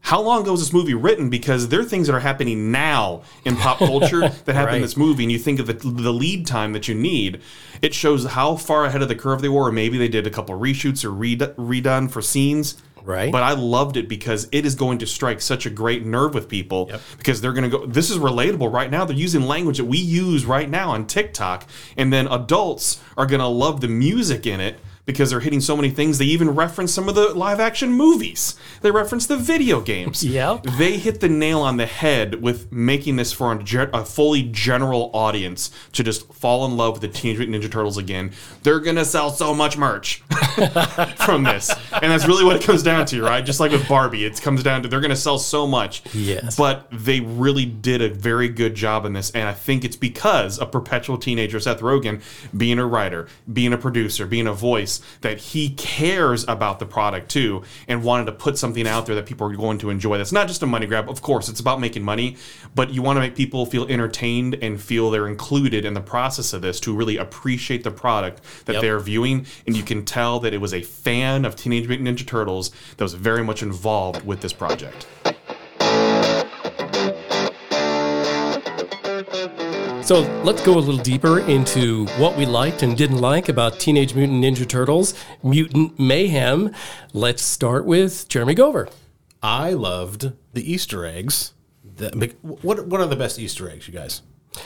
How, 0.05 0.21
long 0.21 0.41
ago 0.41 0.51
was 0.51 0.59
this 0.59 0.73
movie 0.73 0.93
written? 0.93 1.29
Because 1.29 1.69
there 1.69 1.79
are 1.79 1.85
things 1.85 2.07
that 2.07 2.13
are 2.13 2.19
happening 2.19 2.71
now 2.71 3.23
in 3.45 3.55
pop 3.55 3.77
culture 3.79 4.27
that 4.27 4.53
happen 4.53 4.75
in 4.75 4.81
this 4.81 4.97
movie, 4.97 5.23
and 5.23 5.31
you 5.31 5.39
think 5.39 5.59
of 5.59 5.67
the, 5.67 5.73
the 5.73 6.11
lead 6.11 6.45
time 6.45 6.73
that 6.73 6.87
you 6.87 6.93
need. 6.93 7.41
It 7.81 7.93
shows 7.93 8.25
how 8.25 8.57
far 8.57 8.85
ahead 8.85 9.01
of 9.01 9.07
the 9.07 9.15
curve 9.15 9.41
they 9.41 9.49
were. 9.49 9.69
Or 9.69 9.71
maybe 9.71 9.97
they 9.97 10.09
did 10.09 10.27
a 10.27 10.29
couple 10.29 10.59
reshoots 10.59 11.03
or 11.03 11.09
redo, 11.09 11.55
redone 11.55 12.11
for 12.11 12.21
scenes. 12.21 12.81
Right. 13.03 13.31
But 13.31 13.43
I 13.43 13.51
loved 13.51 13.97
it 13.97 14.07
because 14.07 14.47
it 14.51 14.65
is 14.65 14.75
going 14.75 14.99
to 14.99 15.07
strike 15.07 15.41
such 15.41 15.65
a 15.65 15.69
great 15.69 16.05
nerve 16.05 16.33
with 16.33 16.47
people 16.47 16.89
because 17.17 17.41
they're 17.41 17.53
going 17.53 17.69
to 17.69 17.77
go, 17.77 17.85
this 17.85 18.09
is 18.09 18.17
relatable 18.17 18.71
right 18.71 18.89
now. 18.89 19.03
They're 19.05 19.15
using 19.15 19.43
language 19.43 19.77
that 19.77 19.85
we 19.85 19.97
use 19.97 20.45
right 20.45 20.69
now 20.69 20.91
on 20.91 21.05
TikTok. 21.07 21.67
And 21.97 22.13
then 22.13 22.27
adults 22.27 23.01
are 23.17 23.25
going 23.25 23.41
to 23.41 23.47
love 23.47 23.81
the 23.81 23.87
music 23.89 24.47
in 24.47 24.59
it 24.59 24.77
because 25.05 25.29
they're 25.29 25.39
hitting 25.39 25.61
so 25.61 25.75
many 25.75 25.89
things. 25.89 26.17
They 26.17 26.25
even 26.25 26.51
reference 26.51 26.93
some 26.93 27.09
of 27.09 27.15
the 27.15 27.33
live 27.33 27.59
action 27.59 27.91
movies, 27.91 28.55
they 28.81 28.91
reference 28.91 29.25
the 29.27 29.37
video 29.37 29.81
games. 29.81 30.23
Yep. 30.33 30.63
They 30.77 30.97
hit 30.97 31.19
the 31.19 31.29
nail 31.29 31.61
on 31.61 31.77
the 31.77 31.85
head 31.85 32.41
with 32.41 32.71
making 32.71 33.17
this 33.17 33.31
for 33.31 33.51
a, 33.53 34.05
fully 34.05 34.43
general 34.43 35.11
audience 35.13 35.69
to 35.91 36.03
just 36.03 36.31
fall 36.33 36.65
in 36.65 36.75
love 36.75 36.93
with 36.93 37.01
the 37.01 37.07
Teenage 37.07 37.37
Mutant 37.37 37.63
Ninja 37.63 37.71
Turtles 37.71 37.97
again. 37.97 38.31
They're 38.63 38.79
going 38.79 38.95
to 38.95 39.05
sell 39.05 39.29
so 39.29 39.53
much 39.53 39.77
merch 39.77 40.23
from 41.25 41.43
this. 41.43 41.71
And 42.01 42.11
that's 42.11 42.25
really 42.25 42.43
what 42.43 42.55
it 42.55 42.63
comes 42.63 42.81
down 42.81 43.05
to, 43.07 43.21
right? 43.21 43.45
Just 43.45 43.59
like 43.59 43.71
with 43.71 43.87
Barbie, 43.87 44.25
it 44.25 44.41
comes 44.41 44.63
down 44.63 44.81
to 44.81 44.87
they're 44.87 45.01
going 45.01 45.11
to 45.11 45.15
sell 45.15 45.37
so 45.37 45.67
much. 45.67 46.01
Yes. 46.15 46.55
But 46.55 46.87
they 46.91 47.19
really 47.19 47.65
did 47.65 48.01
a 48.01 48.09
very 48.09 48.49
good 48.49 48.73
job 48.73 49.05
in 49.05 49.13
this. 49.13 49.29
And 49.31 49.47
I 49.47 49.53
think 49.53 49.85
it's 49.85 49.97
because 49.97 50.57
of 50.57 50.71
perpetual 50.71 51.17
teenager 51.17 51.59
Seth 51.59 51.81
Rogen 51.81 52.21
being 52.57 52.79
a 52.79 52.87
writer, 52.87 53.27
being 53.51 53.73
a 53.73 53.77
producer, 53.77 54.25
being 54.25 54.47
a 54.47 54.53
voice, 54.53 54.92
that 55.21 55.37
he 55.39 55.69
cares 55.71 56.45
about 56.47 56.79
the 56.79 56.85
product 56.85 57.29
too 57.29 57.63
and 57.87 58.03
wanted 58.03 58.25
to 58.25 58.31
put 58.31 58.57
something 58.57 58.87
out 58.87 59.05
there 59.05 59.15
that 59.15 59.25
people 59.25 59.47
are 59.47 59.55
going 59.55 59.77
to 59.79 59.89
enjoy. 59.89 60.17
That's 60.17 60.31
not 60.31 60.47
just 60.47 60.63
a 60.63 60.65
money 60.65 60.85
grab. 60.85 61.09
Of 61.09 61.21
course, 61.21 61.49
it's 61.49 61.59
about 61.59 61.79
making 61.79 62.03
money, 62.03 62.37
but 62.75 62.91
you 62.93 63.01
want 63.01 63.17
to 63.17 63.21
make 63.21 63.35
people 63.35 63.65
feel 63.65 63.87
entertained 63.87 64.55
and 64.61 64.81
feel 64.81 65.09
they're 65.11 65.27
included 65.27 65.85
in 65.85 65.93
the 65.93 66.01
process 66.01 66.53
of 66.53 66.61
this 66.61 66.79
to 66.81 66.95
really 66.95 67.17
appreciate 67.17 67.83
the 67.83 67.91
product 67.91 68.41
that 68.65 68.73
Yep. 68.73 68.81
they're 68.81 68.99
viewing. 68.99 69.45
And 69.67 69.75
you 69.77 69.83
can 69.83 70.03
tell 70.05 70.39
that 70.41 70.53
it 70.53 70.59
was 70.59 70.73
a 70.73 70.81
fan 70.81 71.45
of 71.45 71.55
Teenage 71.55 71.87
Mutant 71.87 72.07
Ninja 72.09 72.25
Turtles 72.25 72.71
that 72.97 73.03
was 73.03 73.13
very 73.13 73.43
much 73.43 73.61
involved 73.63 74.25
with 74.25 74.41
this 74.41 74.53
project. 74.53 75.07
So 80.03 80.19
let's 80.43 80.61
go 80.65 80.73
a 80.73 80.79
little 80.79 81.01
deeper 81.01 81.39
into 81.39 82.05
what 82.17 82.35
we 82.35 82.45
liked 82.45 82.83
and 82.83 82.97
didn't 82.97 83.19
like 83.19 83.47
about 83.47 83.79
Teenage 83.79 84.13
Mutant 84.13 84.43
Ninja 84.43 84.67
Turtles 84.67 85.13
Mutant 85.41 85.97
Mayhem. 85.97 86.75
Let's 87.13 87.41
start 87.41 87.85
with 87.85 88.27
Jeremy 88.27 88.53
Gover. 88.53 88.91
I 89.41 89.71
loved 89.71 90.33
the 90.51 90.71
Easter 90.71 91.05
eggs. 91.05 91.53
That, 91.95 92.15
what 92.43 92.85
what 92.87 92.99
are 92.99 93.07
the 93.07 93.15
best 93.15 93.39
Easter 93.39 93.69
eggs, 93.69 93.87
you 93.87 93.93
guys? 93.93 94.21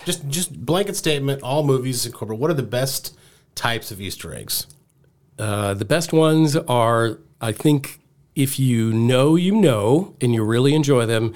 Just 0.05 0.27
just 0.27 0.65
blanket 0.65 0.95
statement. 0.95 1.43
All 1.43 1.63
movies 1.63 2.03
incorporate. 2.07 2.39
What 2.39 2.49
are 2.49 2.55
the 2.55 2.63
best 2.63 3.15
types 3.53 3.91
of 3.91 4.01
Easter 4.01 4.33
eggs? 4.33 4.65
Uh, 5.37 5.75
the 5.75 5.85
best 5.85 6.11
ones 6.11 6.55
are, 6.55 7.19
I 7.39 7.51
think, 7.51 7.99
if 8.35 8.57
you 8.57 8.91
know, 8.91 9.35
you 9.35 9.55
know, 9.55 10.15
and 10.19 10.33
you 10.33 10.43
really 10.43 10.73
enjoy 10.73 11.05
them, 11.05 11.35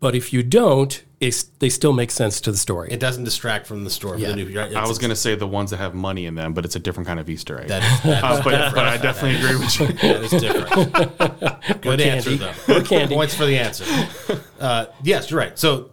but 0.00 0.16
if 0.16 0.32
you 0.32 0.42
don't, 0.42 1.00
it's, 1.18 1.44
they 1.60 1.70
still 1.70 1.92
make 1.94 2.10
sense 2.10 2.40
to 2.42 2.50
the 2.50 2.56
story. 2.58 2.90
It 2.90 3.00
doesn't 3.00 3.24
distract 3.24 3.66
from 3.66 3.84
the 3.84 3.90
story. 3.90 4.20
Yeah. 4.20 4.28
The 4.28 4.36
new, 4.36 4.58
right? 4.58 4.74
I 4.74 4.86
was 4.86 4.98
going 4.98 5.10
to 5.10 5.16
say 5.16 5.34
the 5.34 5.46
ones 5.46 5.70
that 5.70 5.78
have 5.78 5.94
money 5.94 6.26
in 6.26 6.34
them, 6.34 6.52
but 6.52 6.64
it's 6.66 6.76
a 6.76 6.78
different 6.78 7.06
kind 7.06 7.18
of 7.18 7.30
Easter 7.30 7.58
egg. 7.60 7.68
that 7.68 7.82
is, 7.82 8.02
that 8.02 8.24
Uh, 8.24 8.42
but, 8.42 8.74
but 8.74 8.84
I 8.86 8.96
definitely 8.98 9.36
agree 9.38 9.56
with 9.56 9.80
you. 9.80 9.86
That 9.86 10.24
is 10.24 10.30
different. 10.30 11.80
Good 11.82 12.00
answer, 12.02 12.36
candy. 12.36 12.54
though. 12.66 12.82
candy. 12.82 13.14
Points 13.14 13.34
for 13.34 13.46
the 13.46 13.58
answer. 13.58 13.84
Uh, 14.58 14.86
yes, 15.02 15.30
you're 15.30 15.38
right. 15.38 15.58
So 15.58 15.90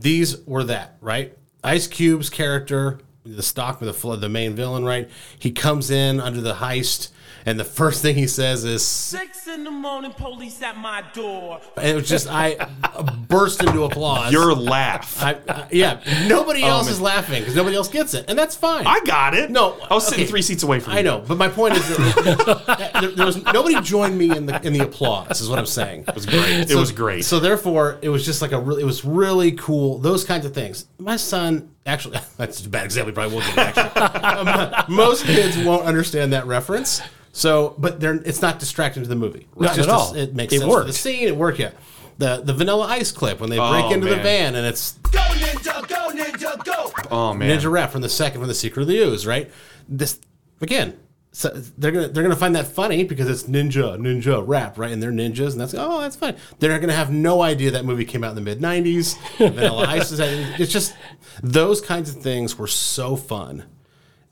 these 0.00 0.44
were 0.44 0.64
that, 0.64 0.96
right? 1.00 1.38
Ice 1.62 1.86
Cube's 1.86 2.28
character, 2.28 2.98
the 3.24 3.42
stock, 3.42 3.78
the 3.78 3.92
fl- 3.94 4.14
the 4.14 4.28
main 4.28 4.56
villain, 4.56 4.84
right? 4.84 5.08
He 5.38 5.52
comes 5.52 5.92
in 5.92 6.18
under 6.18 6.40
the 6.40 6.54
heist, 6.54 7.10
and 7.46 7.58
the 7.58 7.64
first 7.64 8.02
thing 8.02 8.14
he 8.16 8.26
says 8.26 8.64
is, 8.64 8.84
Six 8.84 9.46
in 9.46 9.64
the 9.64 9.70
morning, 9.70 10.12
police 10.12 10.60
at 10.62 10.76
my 10.76 11.02
door. 11.14 11.60
and 11.76 11.88
it 11.88 11.94
was 11.94 12.08
just 12.08 12.28
I 12.30 12.56
burst 13.28 13.62
into 13.62 13.84
applause. 13.84 14.32
Your 14.32 14.54
laugh. 14.54 15.22
I, 15.22 15.38
I- 15.48 15.68
yeah, 15.70 16.00
nobody 16.28 16.62
else 16.62 16.86
man. 16.86 16.92
is 16.94 17.00
laughing 17.00 17.40
because 17.42 17.54
nobody 17.56 17.76
else 17.76 17.88
gets 17.88 18.14
it, 18.14 18.24
and 18.28 18.38
that's 18.38 18.54
fine. 18.56 18.86
I 18.86 19.00
got 19.04 19.34
it. 19.34 19.50
No, 19.50 19.78
I 19.90 19.94
was 19.94 20.06
sitting 20.06 20.26
three 20.26 20.42
seats 20.42 20.62
away 20.62 20.80
from 20.80 20.92
you. 20.94 20.98
I 20.98 21.02
know, 21.02 21.24
but 21.26 21.36
my 21.38 21.48
point 21.48 21.76
is 21.76 21.88
that 21.88 22.92
there, 23.00 23.10
there 23.12 23.26
was 23.26 23.42
nobody 23.44 23.80
joined 23.80 24.16
me 24.18 24.36
in 24.36 24.46
the 24.46 24.60
in 24.66 24.72
the 24.72 24.80
applause. 24.84 25.40
Is 25.40 25.48
what 25.48 25.58
I'm 25.58 25.66
saying. 25.66 26.04
It 26.08 26.14
was 26.14 26.26
great. 26.26 26.70
it 26.70 26.74
was 26.76 26.92
great. 26.92 27.24
So 27.24 27.40
therefore, 27.40 27.98
it 28.02 28.08
was 28.08 28.24
just 28.24 28.42
like 28.42 28.52
a 28.52 28.60
really, 28.60 28.82
it 28.82 28.86
was 28.86 29.04
really 29.04 29.52
cool. 29.52 29.98
Those 29.98 30.24
kinds 30.24 30.44
of 30.46 30.54
things. 30.54 30.86
My 30.98 31.16
son 31.16 31.70
actually, 31.86 32.18
that's 32.36 32.64
a 32.64 32.68
bad 32.68 32.84
example. 32.84 33.10
He 33.10 33.14
probably 33.14 33.36
won't 33.36 33.54
get 33.54 33.76
it, 33.76 33.86
actually. 33.86 34.50
Um, 34.50 34.84
most 34.94 35.24
kids 35.24 35.56
won't 35.58 35.84
understand 35.84 36.32
that 36.32 36.46
reference. 36.46 37.00
So, 37.32 37.74
but 37.78 38.00
they're 38.00 38.14
it's 38.16 38.42
not 38.42 38.58
distracting 38.58 39.02
to 39.02 39.08
the 39.08 39.14
movie. 39.16 39.46
It's 39.52 39.60
Not 39.60 39.76
just 39.76 39.88
at 39.88 39.94
a- 39.94 39.98
all. 39.98 40.14
it 40.16 40.34
makes 40.34 40.52
It 40.52 40.60
sense 40.60 40.72
for 40.72 40.84
the 40.84 40.92
scene. 40.92 41.28
It 41.28 41.36
worked. 41.36 41.58
Yeah. 41.58 41.70
The 42.18 42.42
the 42.44 42.52
Vanilla 42.52 42.86
Ice 42.86 43.12
clip 43.12 43.40
when 43.40 43.50
they 43.50 43.58
oh, 43.58 43.70
break 43.70 43.84
Oh, 43.86 43.92
into 43.92 44.08
the 44.08 44.16
van 44.16 44.54
and 44.54 44.66
it's 44.66 44.92
Go, 45.10 45.18
ninja, 45.20 45.88
go, 45.88 46.08
ninja, 46.10 46.64
go. 46.64 46.92
oh 47.10 47.32
man. 47.34 47.48
Ninja 47.58 47.70
Rap 47.70 47.90
from 47.92 48.02
the 48.02 48.08
second 48.08 48.40
from 48.40 48.48
the 48.48 48.54
Secret 48.54 48.82
of 48.82 48.88
the 48.88 48.98
Ooze, 48.98 49.26
right? 49.26 49.50
This 49.88 50.20
again, 50.60 50.98
so 51.32 51.48
they're 51.78 51.92
gonna 51.92 52.08
they're 52.08 52.22
gonna 52.24 52.34
find 52.36 52.56
that 52.56 52.66
funny 52.66 53.04
because 53.04 53.28
it's 53.28 53.44
ninja 53.44 53.96
ninja 53.96 54.42
rap, 54.46 54.76
right? 54.76 54.90
And 54.90 55.00
they're 55.02 55.12
ninjas, 55.12 55.52
and 55.52 55.60
that's 55.60 55.72
oh 55.74 56.00
that's 56.00 56.16
fine. 56.16 56.36
They're 56.58 56.78
gonna 56.80 56.92
have 56.92 57.10
no 57.10 57.40
idea 57.42 57.70
that 57.70 57.84
movie 57.84 58.04
came 58.04 58.22
out 58.24 58.30
in 58.30 58.34
the 58.34 58.40
mid 58.42 58.60
'90s. 58.60 59.16
Vanilla 59.38 59.86
Ice 59.88 60.10
is 60.12 60.18
it's 60.20 60.72
just 60.72 60.94
those 61.42 61.80
kinds 61.80 62.10
of 62.14 62.20
things 62.22 62.58
were 62.58 62.66
so 62.66 63.14
fun. 63.16 63.64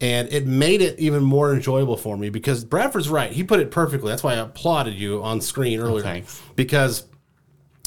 And 0.01 0.33
it 0.33 0.47
made 0.47 0.81
it 0.81 0.99
even 1.01 1.25
more 1.25 1.53
enjoyable 1.53 1.97
for 1.97 2.17
me 2.17 2.31
because 2.31 2.65
Bradford's 2.65 3.09
right. 3.09 3.33
He 3.33 3.43
put 3.43 3.59
it 3.59 3.71
perfectly. 3.73 4.11
That's 4.11 4.23
why 4.23 4.35
I 4.35 4.37
applauded 4.37 4.95
you 4.95 5.23
on 5.25 5.41
screen 5.41 5.81
earlier. 5.81 6.05
thanks. 6.05 6.41
Because 6.55 7.05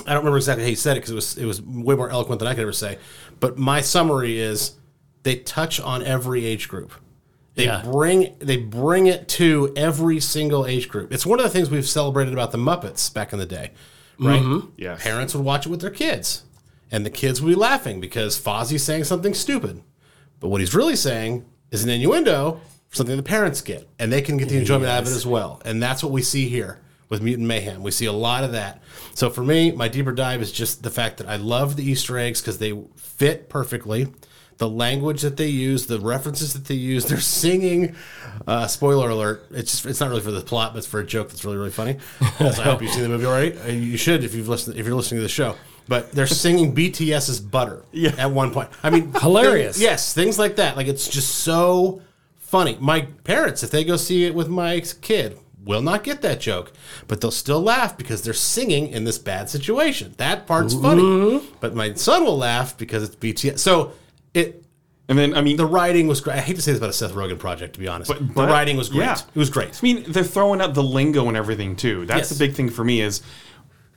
I 0.06 0.10
don't 0.13 0.18
remember 0.18 0.38
exactly 0.38 0.63
how 0.65 0.70
he 0.70 0.75
said 0.75 0.98
it 0.98 1.01
because 1.01 1.12
it 1.12 1.15
was 1.15 1.38
it 1.38 1.46
was 1.46 1.62
way 1.62 1.96
more 1.96 2.10
eloquent 2.10 2.39
than 2.39 2.48
I 2.50 2.53
could 2.53 2.63
ever 2.63 2.74
say. 2.74 2.98
But 3.39 3.58
my 3.58 3.80
summary 3.82 4.39
is 4.39 4.74
they 5.24 5.38
touch 5.38 5.80
on 5.80 6.03
every 6.03 6.46
age 6.46 6.68
group. 6.68 6.91
They 7.56 7.65
Yeah. 7.65 7.82
bring 7.84 8.36
they 8.39 8.58
bring 8.58 9.08
it 9.08 9.30
to 9.30 9.72
every 9.77 10.20
single 10.20 10.65
age 10.65 10.89
group. 10.89 11.13
It's 11.13 11.25
one 11.25 11.39
of 11.39 11.44
the 11.44 11.50
things 11.50 11.70
we've 11.70 11.88
celebrated 11.88 12.34
about 12.34 12.51
the 12.51 12.58
Muppets 12.58 13.13
back 13.13 13.32
in 13.32 13.39
the 13.39 13.46
day, 13.46 13.72
right? 14.20 14.41
Mm-hmm. 14.41 14.68
Yes. 14.75 15.01
Parents 15.03 15.34
would 15.34 15.46
watch 15.46 15.65
it 15.65 15.70
with 15.70 15.80
their 15.82 15.89
kids, 15.91 16.44
and 16.91 17.06
the 17.06 17.10
kids 17.10 17.41
would 17.41 17.50
be 17.50 17.56
laughing 17.56 18.01
because 18.01 18.38
Fozzie's 18.38 18.84
saying 18.84 19.06
something 19.06 19.34
stupid. 19.34 19.82
But 20.41 20.48
what 20.50 20.60
he's 20.62 20.74
really 20.75 20.96
saying 20.98 21.46
is 21.72 21.84
an 21.84 21.90
innuendo 21.90 22.60
for 22.90 22.98
something 22.98 23.18
the 23.18 23.24
parents 23.24 23.62
get, 23.62 23.88
and 23.98 24.12
they 24.12 24.22
can 24.22 24.38
get 24.38 24.50
the 24.50 24.58
enjoyment 24.58 24.92
out 24.92 25.01
of 25.01 25.08
it 25.08 25.16
as 25.16 25.25
well. 25.25 25.62
And 25.66 25.82
that's 25.82 26.04
what 26.04 26.12
we 26.12 26.22
see 26.22 26.50
here 26.50 26.80
with 27.10 27.22
Mutant 27.22 27.48
Mayhem. 27.48 27.84
We 27.84 27.92
see 27.92 28.06
a 28.06 28.12
lot 28.13 28.44
of 28.44 28.51
that. 28.51 28.82
So 29.13 29.30
for 29.30 29.44
me, 29.44 29.72
my 29.72 29.88
deeper 29.88 30.12
dive 30.12 30.42
is 30.42 30.51
just 30.51 30.84
the 30.84 30.90
fact 30.90 31.18
that 31.18 31.28
I 31.28 31.38
love 31.38 31.75
the 31.75 31.84
Easter 31.84 32.18
eggs 32.18 32.42
because 32.42 32.58
they 32.58 32.78
fit 32.96 33.50
perfectly. 33.50 34.08
The 34.62 34.70
language 34.70 35.24
that 35.24 35.38
they 35.38 35.48
use, 35.48 35.88
the 35.88 36.00
references 36.00 36.53
that 36.53 36.65
they 36.65 36.75
use, 36.75 37.06
they're 37.06 37.20
singing. 37.20 37.96
Uh, 38.46 38.68
spoiler 38.68 39.10
alert! 39.10 39.48
It's 39.50 39.72
just, 39.72 39.86
it's 39.88 40.00
not 40.00 40.10
really 40.10 40.22
for 40.22 40.30
the 40.30 40.41
plot, 40.41 40.74
but 40.74 40.77
it's 40.77 40.86
for 40.88 41.00
a 41.00 41.03
joke 41.06 41.30
that's 41.30 41.44
really 41.44 41.58
really 41.58 41.72
funny. 41.72 41.98
So 42.38 42.46
I 42.46 42.51
hope 42.65 42.80
you've 42.84 42.91
seen 42.91 43.01
the 43.01 43.10
movie 43.10 43.25
already. 43.25 43.58
Uh, 43.58 43.68
You 43.70 43.98
should 43.98 44.24
if 44.24 44.36
you've 44.36 44.48
listened 44.48 44.77
if 44.77 44.86
you're 44.86 44.94
listening 44.96 45.18
to 45.18 45.24
the 45.24 45.30
show. 45.30 45.56
But 45.88 46.12
they're 46.12 46.27
singing 46.27 46.75
BTS's 46.75 47.39
"Butter" 47.39 47.84
Yeah. 47.91 48.13
at 48.20 48.30
one 48.30 48.51
point. 48.51 48.70
I 48.84 48.91
mean, 48.91 49.12
Hilarious. 49.20 49.80
yes, 49.82 50.13
things 50.13 50.38
like 50.38 50.58
that. 50.58 50.77
Like 50.77 50.86
it's 50.86 51.08
just 51.08 51.39
so 51.39 52.03
funny. 52.38 52.77
My 52.80 53.01
parents, 53.24 53.63
if 53.63 53.72
they 53.72 53.84
go 53.84 53.98
see 53.98 54.25
it 54.25 54.36
with 54.36 54.48
my 54.48 54.80
kid, 55.01 55.39
will 55.65 55.82
not 55.82 56.03
get 56.03 56.22
that 56.22 56.39
joke, 56.39 56.72
but 57.08 57.20
they'll 57.20 57.32
still 57.32 57.62
laugh 57.63 57.98
because 57.98 58.22
they're 58.22 58.34
singing 58.36 58.89
in 58.89 59.06
this 59.06 59.18
bad 59.18 59.50
situation. 59.50 60.13
That 60.18 60.46
part's 60.46 60.75
funny. 60.75 61.41
But 61.60 61.74
my 61.74 61.96
son 61.96 62.25
will 62.25 62.38
laugh 62.38 62.77
because 62.77 63.01
it's 63.01 63.15
BTS. 63.15 63.58
So 63.58 63.94
it 64.34 64.64
And 65.10 65.18
then 65.18 65.34
I 65.36 65.42
mean 65.42 65.58
the 65.58 65.66
writing 65.66 66.08
was 66.08 66.22
great. 66.22 66.38
I 66.38 66.42
hate 66.42 66.56
to 66.56 66.62
say 66.62 66.72
this 66.72 66.78
about 66.80 66.90
a 66.92 66.94
Seth 66.94 67.12
Rogen 67.14 67.38
project, 67.40 67.74
to 67.74 67.80
be 67.80 67.88
honest. 67.88 68.10
But- 68.10 68.20
the 68.20 68.34
but- 68.34 68.50
writing 68.50 68.78
was 68.78 68.90
great. 68.90 69.06
yeah. 69.06 69.18
It 69.34 69.40
was 69.40 69.50
great. 69.50 69.70
I 69.70 69.80
mean, 69.84 70.06
they're 70.08 70.24
throwing 70.24 70.62
out 70.62 70.74
the 70.74 70.84
lingo 70.84 71.28
and 71.28 71.36
everything 71.38 71.76
too. 71.76 72.06
That's 72.06 72.20
Yes. 72.20 72.30
the 72.30 72.48
big 72.48 72.56
thing 72.56 72.70
for 72.70 72.84
me 72.84 73.02
is 73.02 73.22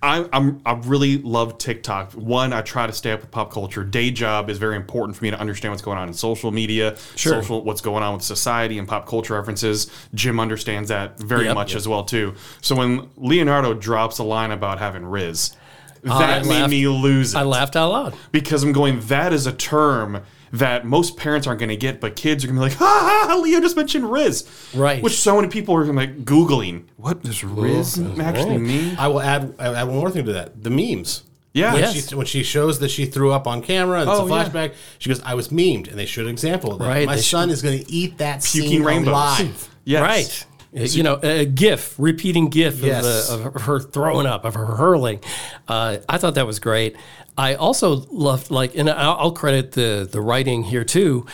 I, 0.03 0.29
I'm 0.35 0.61
I 0.67 0.75
really 0.85 1.17
love 1.17 1.57
TikTok. 1.57 2.13
One, 2.13 2.53
I 2.53 2.61
try 2.61 2.87
to 2.87 2.93
stay 2.93 3.13
up 3.13 3.23
with 3.23 3.31
pop 3.31 3.51
culture. 3.51 3.83
Day 3.85 4.11
job 4.11 4.51
is 4.51 4.59
very 4.59 4.77
important 4.77 5.17
for 5.17 5.25
me 5.25 5.31
to 5.31 5.41
understand 5.41 5.73
what's 5.73 5.83
going 5.83 5.97
on 5.97 6.09
in 6.09 6.15
social 6.15 6.51
media, 6.51 6.97
Sure. 7.17 7.35
social 7.41 7.63
what's 7.65 7.81
going 7.81 8.03
on 8.03 8.13
with 8.13 8.23
society 8.23 8.77
and 8.79 8.87
pop 8.87 9.09
culture 9.09 9.33
references. 9.33 9.91
Jim 10.15 10.39
understands 10.41 10.91
that 10.91 11.19
very 11.21 11.47
Yep. 11.47 11.55
much 11.55 11.75
as 11.75 11.89
well 11.89 12.05
too. 12.05 12.35
So 12.61 12.75
when 12.77 13.09
Leonardo 13.17 13.73
drops 13.73 14.19
a 14.19 14.25
line 14.25 14.51
about 14.51 14.79
having 14.79 15.03
Rizz, 15.05 15.55
that 16.05 16.31
I 16.31 16.43
made 16.43 16.49
laughed- 16.49 16.71
me 16.71 16.87
lose 16.89 17.35
it 17.35 17.39
I 17.39 17.43
laughed 17.43 17.77
out 17.77 17.91
loud. 17.91 18.15
because 18.33 18.63
I'm 18.63 18.73
going, 18.73 19.01
that 19.07 19.33
is 19.33 19.47
a 19.47 19.53
term 19.53 20.23
that 20.53 20.85
most 20.85 21.17
parents 21.17 21.47
aren't 21.49 21.59
going 21.59 21.69
to 21.71 21.77
get, 21.77 22.01
but 22.01 22.15
kids 22.15 22.45
are 22.45 22.47
going 22.47 22.57
to 22.57 22.61
be 22.67 22.69
like, 22.71 22.79
ha 22.79 22.85
ha, 23.27 23.35
ha, 23.35 23.41
Leo 23.41 23.61
just 23.61 23.77
mentioned 23.77 24.05
Rizz. 24.05 24.79
Right. 24.79 25.03
Which 25.03 25.19
so 25.19 25.35
many 25.35 25.49
people 25.49 25.75
are 25.75 25.83
going 25.85 25.97
like 25.97 26.25
Googling, 26.25 26.85
what 26.97 27.23
does 27.25 27.41
Rizz 27.41 28.21
actually 28.21 28.59
mean? 28.59 28.95
I 28.97 29.09
will 29.09 29.21
add, 29.21 29.55
I 29.59 29.69
will 29.71 29.77
add 29.77 29.89
one 29.89 29.97
more 29.97 30.11
thing 30.13 30.27
to 30.27 30.33
that. 30.35 30.63
The 30.63 30.71
memes. 30.71 31.25
Yeah. 31.55 31.73
When, 31.73 31.83
Yes. 31.83 32.09
she, 32.09 32.15
when 32.15 32.27
she 32.27 32.43
shows 32.45 32.79
that 32.81 32.91
she 32.91 33.07
threw 33.07 33.33
up 33.33 33.47
on 33.49 33.63
camera 33.63 34.01
and 34.03 34.11
it's 34.11 34.19
Oh, 34.21 34.27
a 34.27 34.29
yeah. 34.29 34.45
flashback, 34.49 34.75
she 34.99 35.09
goes, 35.09 35.21
I 35.23 35.35
was 35.35 35.49
memed. 35.49 35.89
And 35.89 35.99
they 35.99 36.07
showed 36.07 36.27
an 36.27 36.31
example 36.33 36.73
of 36.73 36.79
that. 36.81 36.87
Right, 36.89 37.07
My 37.07 37.17
they 37.17 37.23
son 37.23 37.51
is 37.51 37.61
going 37.63 37.83
to 37.85 37.91
eat 37.91 38.19
that 38.19 38.43
Puking 38.45 38.71
scene 38.71 38.83
rainbows. 38.85 39.09
alive. 39.13 39.69
Yes. 39.85 40.03
Right. 40.03 40.47
You 40.75 41.05
know, 41.05 41.21
a 41.23 41.45
GIF, 41.47 41.95
repeating 41.99 42.49
GIF 42.49 42.81
Yes. 42.81 43.31
of, 43.31 43.43
the, 43.43 43.49
of 43.49 43.63
her 43.63 43.79
throwing 43.79 44.27
up, 44.27 44.45
of 44.45 44.55
her 44.55 44.67
hurling. 44.67 45.21
Uh, 45.69 45.99
I 46.09 46.19
thought 46.19 46.35
that 46.35 46.47
was 46.47 46.59
great. 46.59 46.97
I 47.39 47.55
also 47.55 48.07
loved, 48.11 48.51
like, 48.51 48.77
and 48.77 48.91
I'll, 48.91 49.31
credit 49.33 49.73
the 49.73 50.09
the 50.11 50.21
writing 50.21 50.65
here 50.65 50.85
too, 50.85 51.27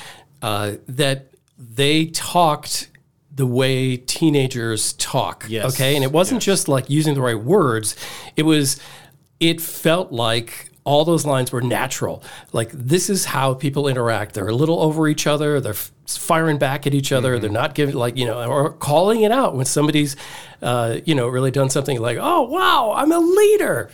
uh, 0.43 0.73
that 0.89 1.33
they 1.59 2.07
talked 2.07 2.91
the 3.35 3.47
way 3.47 3.97
teenagers 3.97 4.93
talk. 4.95 5.47
Yes. 5.49 5.75
Okay, 5.75 5.95
and 5.95 6.05
it 6.05 6.13
wasn't 6.13 6.43
just 6.43 6.69
like 6.69 6.91
using 6.91 7.15
the 7.15 7.23
right 7.23 7.39
words. 7.39 7.97
It 8.37 8.43
was, 8.43 8.79
it 9.41 9.61
felt 9.61 10.13
like 10.13 10.70
all 10.85 11.05
those 11.05 11.27
lines 11.27 11.53
were 11.53 11.61
natural. 11.61 12.23
Like 12.53 12.71
this 12.73 13.11
is 13.11 13.25
how 13.27 13.55
people 13.55 13.87
interact. 13.89 14.35
They're 14.35 14.49
a 14.49 14.55
little 14.55 14.81
over 14.81 15.09
each 15.09 15.27
other. 15.27 15.61
They're 15.61 15.73
f- 15.73 15.93
firing 16.07 16.59
back 16.59 16.87
at 16.87 16.95
each 16.95 17.13
other. 17.13 17.39
They're 17.39 17.51
not 17.51 17.75
giving 17.75 17.95
like 17.95 18.17
you 18.17 18.27
know 18.27 18.43
or 18.51 18.73
calling 18.73 19.21
it 19.23 19.31
out 19.33 19.55
when 19.57 19.67
somebody's 19.67 20.17
uh, 20.63 20.99
you 21.05 21.15
know 21.15 21.29
really 21.29 21.51
done 21.51 21.71
something 21.71 22.01
like 22.01 22.19
oh 22.21 22.43
wow 22.43 22.93
I'm 22.97 23.13
a 23.13 23.19
leader. 23.19 23.91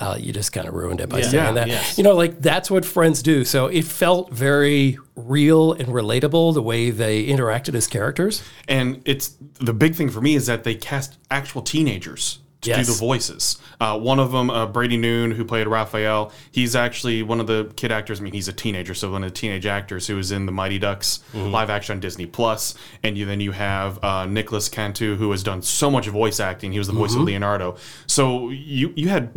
Uh, 0.00 0.16
you 0.16 0.32
just 0.32 0.52
kind 0.52 0.68
of 0.68 0.74
ruined 0.74 1.00
it 1.00 1.08
by 1.08 1.20
saying 1.22 1.34
Yeah, 1.34 1.50
that. 1.50 1.66
yes. 1.66 1.98
You 1.98 2.04
know, 2.04 2.14
like 2.14 2.38
that's 2.40 2.70
what 2.70 2.84
friends 2.84 3.20
do. 3.20 3.44
So 3.44 3.66
it 3.66 3.84
felt 3.84 4.30
very 4.32 4.96
real 5.16 5.72
and 5.72 5.88
relatable 5.88 6.54
the 6.54 6.62
way 6.62 6.90
they 6.92 7.26
interacted 7.26 7.74
as 7.74 7.88
characters. 7.88 8.44
And 8.68 9.02
it's 9.06 9.34
the 9.54 9.72
big 9.74 9.96
thing 9.96 10.08
for 10.08 10.20
me 10.20 10.36
is 10.36 10.46
that 10.46 10.62
they 10.62 10.76
cast 10.76 11.18
actual 11.32 11.62
teenagers 11.62 12.38
to 12.60 12.70
Yes. 12.70 12.86
do 12.86 12.92
the 12.92 12.98
voices. 12.98 13.56
Uh, 13.80 13.96
one 13.96 14.18
of 14.18 14.32
them, 14.32 14.50
uh, 14.50 14.66
Brady 14.66 14.96
Noon, 14.96 15.30
who 15.30 15.44
played 15.44 15.68
Raphael, 15.68 16.32
he's 16.50 16.74
actually 16.74 17.22
one 17.22 17.38
of 17.38 17.46
the 17.46 17.70
kid 17.76 17.92
actors. 17.92 18.20
I 18.20 18.24
mean, 18.24 18.32
he's 18.32 18.48
a 18.48 18.52
teenager, 18.52 18.94
so 18.94 19.12
one 19.12 19.22
of 19.22 19.30
the 19.30 19.34
teenage 19.36 19.64
actors 19.64 20.08
who 20.08 20.16
was 20.16 20.32
in 20.32 20.46
the 20.46 20.50
Mighty 20.52 20.78
Ducks 20.78 21.20
live 21.32 21.70
action 21.70 21.94
on 21.94 22.00
Disney 22.00 22.26
Plus. 22.26 22.74
And 23.04 23.16
you, 23.16 23.26
then 23.26 23.40
you 23.40 23.52
have 23.52 24.02
uh, 24.02 24.26
Nicolas 24.26 24.68
Cantu, 24.68 25.14
who 25.16 25.30
has 25.30 25.44
done 25.44 25.62
so 25.62 25.88
much 25.90 26.08
voice 26.08 26.40
acting. 26.40 26.72
He 26.72 26.78
was 26.78 26.88
the 26.88 26.94
voice 26.94 27.14
of 27.14 27.20
Leonardo. 27.20 27.76
So 28.06 28.48
you 28.50 28.92
you 28.96 29.08
had 29.08 29.30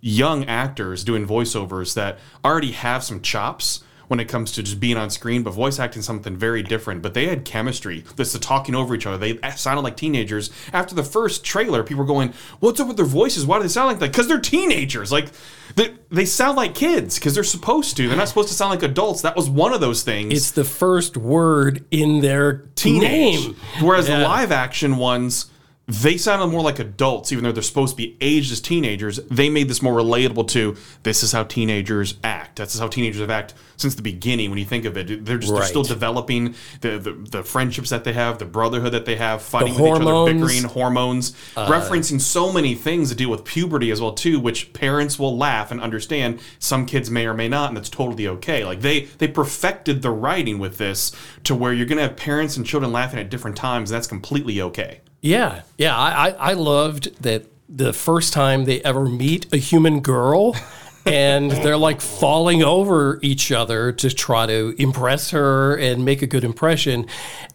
young 0.00 0.44
actors 0.46 1.04
doing 1.04 1.26
voiceovers 1.26 1.94
that 1.94 2.18
already 2.44 2.72
have 2.72 3.04
some 3.04 3.20
chops 3.20 3.84
when 4.10 4.18
it 4.18 4.24
comes 4.24 4.50
to 4.50 4.62
just 4.64 4.80
being 4.80 4.96
on 4.96 5.08
screen, 5.08 5.44
but 5.44 5.52
voice 5.52 5.78
acting 5.78 6.02
something 6.02 6.36
very 6.36 6.64
different. 6.64 7.00
But 7.00 7.14
they 7.14 7.28
had 7.28 7.44
chemistry. 7.44 8.04
This 8.16 8.32
the 8.32 8.40
talking 8.40 8.74
over 8.74 8.92
each 8.92 9.06
other. 9.06 9.16
They 9.16 9.38
sounded 9.52 9.82
like 9.82 9.96
teenagers. 9.96 10.50
After 10.72 10.96
the 10.96 11.04
first 11.04 11.44
trailer, 11.44 11.84
people 11.84 12.02
were 12.02 12.08
going, 12.08 12.34
"What's 12.58 12.80
up 12.80 12.88
with 12.88 12.96
their 12.96 13.06
voices? 13.06 13.46
Why 13.46 13.58
do 13.58 13.62
they 13.62 13.68
sound 13.68 13.86
like 13.86 14.00
that?" 14.00 14.10
Because 14.10 14.26
they're 14.26 14.40
teenagers. 14.40 15.12
Like 15.12 15.28
they, 15.76 15.94
they 16.10 16.24
sound 16.24 16.56
like 16.56 16.74
kids 16.74 17.20
because 17.20 17.36
they're 17.36 17.44
supposed 17.44 17.96
to. 17.98 18.08
They're 18.08 18.16
not 18.16 18.26
supposed 18.26 18.48
to 18.48 18.54
sound 18.54 18.70
like 18.70 18.82
adults. 18.82 19.22
That 19.22 19.36
was 19.36 19.48
one 19.48 19.72
of 19.72 19.80
those 19.80 20.02
things. 20.02 20.34
It's 20.34 20.50
the 20.50 20.64
first 20.64 21.16
word 21.16 21.84
in 21.92 22.20
their 22.20 22.64
teenage. 22.74 23.46
name. 23.46 23.56
Whereas 23.80 24.08
the 24.08 24.18
live 24.18 24.50
action 24.50 24.96
ones, 24.96 25.46
they 25.90 26.16
sounded 26.16 26.46
more 26.46 26.62
like 26.62 26.78
adults, 26.78 27.32
even 27.32 27.42
though 27.42 27.52
they're 27.52 27.62
supposed 27.62 27.92
to 27.92 27.96
be 27.96 28.16
aged 28.20 28.52
as 28.52 28.60
teenagers. 28.60 29.16
They 29.30 29.48
made 29.48 29.68
this 29.68 29.82
more 29.82 29.94
relatable 29.94 30.46
to 30.48 30.76
this 31.02 31.22
is 31.22 31.32
how 31.32 31.44
teenagers 31.44 32.14
act. 32.22 32.56
That's 32.56 32.78
how 32.78 32.86
teenagers 32.86 33.20
have 33.20 33.30
acted 33.30 33.58
since 33.76 33.96
the 33.96 34.02
beginning. 34.02 34.50
When 34.50 34.58
you 34.58 34.64
think 34.64 34.84
of 34.84 34.96
it, 34.96 35.24
they're 35.24 35.38
just 35.38 35.52
they're 35.52 35.64
still 35.64 35.82
developing 35.82 36.54
the, 36.80 36.98
the 36.98 37.12
the 37.12 37.42
friendships 37.42 37.90
that 37.90 38.04
they 38.04 38.12
have, 38.12 38.38
the 38.38 38.44
brotherhood 38.44 38.92
that 38.92 39.04
they 39.04 39.16
have, 39.16 39.42
fighting 39.42 39.74
The 39.74 39.82
with 39.82 39.96
each 39.96 40.02
other, 40.02 40.12
hormones. 40.12 40.30
Uh, 40.30 40.46
bickering, 40.46 40.72
hormones, 40.72 41.32
referencing 41.56 42.20
so 42.20 42.52
many 42.52 42.74
things 42.74 43.08
to 43.08 43.16
deal 43.16 43.30
with 43.30 43.44
puberty 43.44 43.90
as 43.90 44.00
well 44.00 44.12
too, 44.12 44.38
which 44.38 44.72
parents 44.72 45.18
will 45.18 45.36
laugh 45.36 45.72
and 45.72 45.80
understand. 45.80 46.40
Some 46.60 46.86
kids 46.86 47.10
may 47.10 47.26
or 47.26 47.34
may 47.34 47.48
not, 47.48 47.68
and 47.68 47.76
that's 47.76 47.90
totally 47.90 48.28
okay. 48.28 48.64
Like 48.64 48.80
they 48.80 49.06
they 49.18 49.26
perfected 49.28 50.02
the 50.02 50.10
writing 50.10 50.60
with 50.60 50.78
this 50.78 51.10
to 51.44 51.54
where 51.54 51.72
you're 51.72 51.86
gonna 51.86 52.02
have 52.02 52.16
parents 52.16 52.56
and 52.56 52.64
children 52.64 52.92
laughing 52.92 53.18
at 53.18 53.28
different 53.28 53.56
times, 53.56 53.90
and 53.90 53.96
that's 53.96 54.06
completely 54.06 54.60
okay. 54.60 55.00
Yeah, 55.20 55.62
yeah. 55.76 55.96
I, 55.96 56.28
I, 56.28 56.30
I 56.30 56.52
loved 56.54 57.22
that 57.22 57.46
the 57.68 57.92
first 57.92 58.32
time 58.32 58.64
they 58.64 58.80
ever 58.82 59.04
meet 59.04 59.52
a 59.52 59.56
human 59.56 60.00
girl. 60.00 60.56
And 61.06 61.50
they're 61.50 61.78
like 61.78 62.00
falling 62.00 62.62
over 62.62 63.18
each 63.22 63.50
other 63.50 63.90
to 63.90 64.10
try 64.10 64.46
to 64.46 64.74
impress 64.78 65.30
her 65.30 65.76
and 65.76 66.04
make 66.04 66.20
a 66.20 66.26
good 66.26 66.44
impression. 66.44 67.06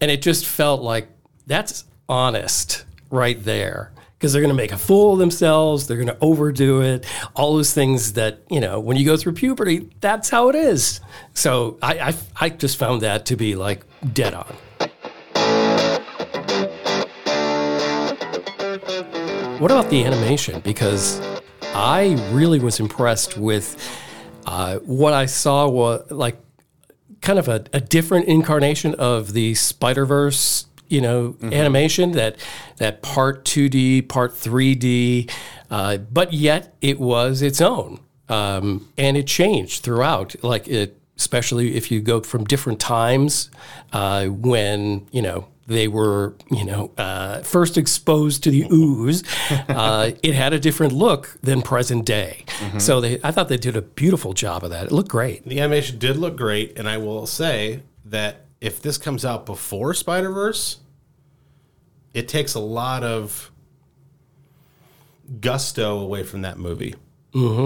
And 0.01 0.09
it 0.09 0.23
just 0.23 0.47
felt 0.47 0.81
like 0.81 1.07
that's 1.45 1.85
honest 2.09 2.85
right 3.11 3.41
there. 3.43 3.91
Because 4.17 4.33
they're 4.33 4.41
going 4.41 4.49
to 4.49 4.55
make 4.55 4.71
a 4.71 4.77
fool 4.77 5.13
of 5.13 5.19
themselves. 5.19 5.87
They're 5.87 5.97
going 5.97 6.07
to 6.07 6.17
overdo 6.21 6.81
it. 6.81 7.05
All 7.35 7.55
those 7.55 7.71
things 7.73 8.13
that, 8.13 8.39
you 8.49 8.59
know, 8.59 8.79
when 8.79 8.97
you 8.97 9.05
go 9.05 9.15
through 9.15 9.33
puberty, 9.33 9.89
that's 9.99 10.29
how 10.29 10.49
it 10.49 10.55
is. 10.55 10.99
So 11.35 11.77
I, 11.83 11.99
I, 11.99 12.13
I 12.39 12.49
just 12.49 12.77
found 12.77 13.01
that 13.01 13.27
to 13.27 13.35
be 13.35 13.55
like 13.55 13.85
dead 14.13 14.33
on. 14.33 14.55
What 19.59 19.71
about 19.71 19.89
the 19.89 20.03
animation? 20.03 20.59
Because 20.59 21.21
I 21.61 22.17
really 22.33 22.59
was 22.59 22.81
impressed 22.81 23.37
with 23.37 23.81
uh, 24.45 24.79
what 24.79 25.13
I 25.13 25.27
saw 25.27 25.69
was 25.69 26.11
like 26.11 26.37
kind 27.21 27.39
of 27.39 27.47
a, 27.47 27.63
a 27.71 27.79
different 27.79 28.27
incarnation 28.27 28.95
of 28.95 29.31
the 29.31 29.55
Spider 29.55 30.05
Verse, 30.05 30.65
you 30.89 30.99
know, 30.99 31.37
animation 31.41 32.11
that 32.11 32.35
that 32.77 33.01
part 33.01 33.45
two 33.45 33.69
D, 33.69 34.01
part 34.01 34.35
three 34.35 34.75
D, 34.75 35.29
uh, 35.71 35.97
but 35.97 36.33
yet 36.33 36.75
it 36.81 36.99
was 36.99 37.41
its 37.41 37.61
own, 37.61 38.01
um, 38.27 38.89
and 38.97 39.15
it 39.15 39.25
changed 39.25 39.83
throughout. 39.83 40.35
Like 40.43 40.67
it, 40.67 40.99
especially 41.15 41.75
if 41.75 41.91
you 41.91 42.01
go 42.01 42.19
from 42.19 42.43
different 42.43 42.81
times 42.81 43.49
uh, 43.93 44.25
when 44.25 45.07
you 45.11 45.21
know 45.21 45.47
they 45.67 45.87
were, 45.87 46.35
you 46.51 46.63
know, 46.63 46.91
uh, 46.97 47.41
first 47.41 47.77
exposed 47.77 48.43
to 48.43 48.51
the 48.51 48.67
ooze, 48.71 49.23
uh, 49.67 50.11
it 50.21 50.33
had 50.35 50.53
a 50.53 50.59
different 50.59 50.93
look 50.93 51.37
than 51.41 51.61
present 51.61 52.05
day. 52.05 52.45
So 52.77 53.01
they, 53.01 53.19
I 53.23 53.31
thought 53.31 53.49
they 53.49 53.57
did 53.57 53.75
a 53.75 53.81
beautiful 53.81 54.33
job 54.33 54.63
of 54.63 54.69
that. 54.69 54.85
It 54.85 54.91
looked 54.91 55.09
great. 55.09 55.43
The 55.45 55.59
animation 55.59 55.97
did 55.97 56.17
look 56.17 56.35
great, 56.37 56.77
and 56.77 56.87
I 56.87 56.97
will 56.97 57.25
say 57.25 57.81
that 58.05 58.45
if 58.61 58.81
this 58.81 58.97
comes 58.97 59.25
out 59.25 59.45
before 59.45 59.93
Spider 59.93 60.31
Verse, 60.31 60.77
it 62.13 62.27
takes 62.27 62.53
a 62.53 62.59
lot 62.59 63.03
of 63.03 63.51
gusto 65.41 65.99
away 65.99 66.23
from 66.23 66.41
that 66.43 66.57
movie. 66.59 66.95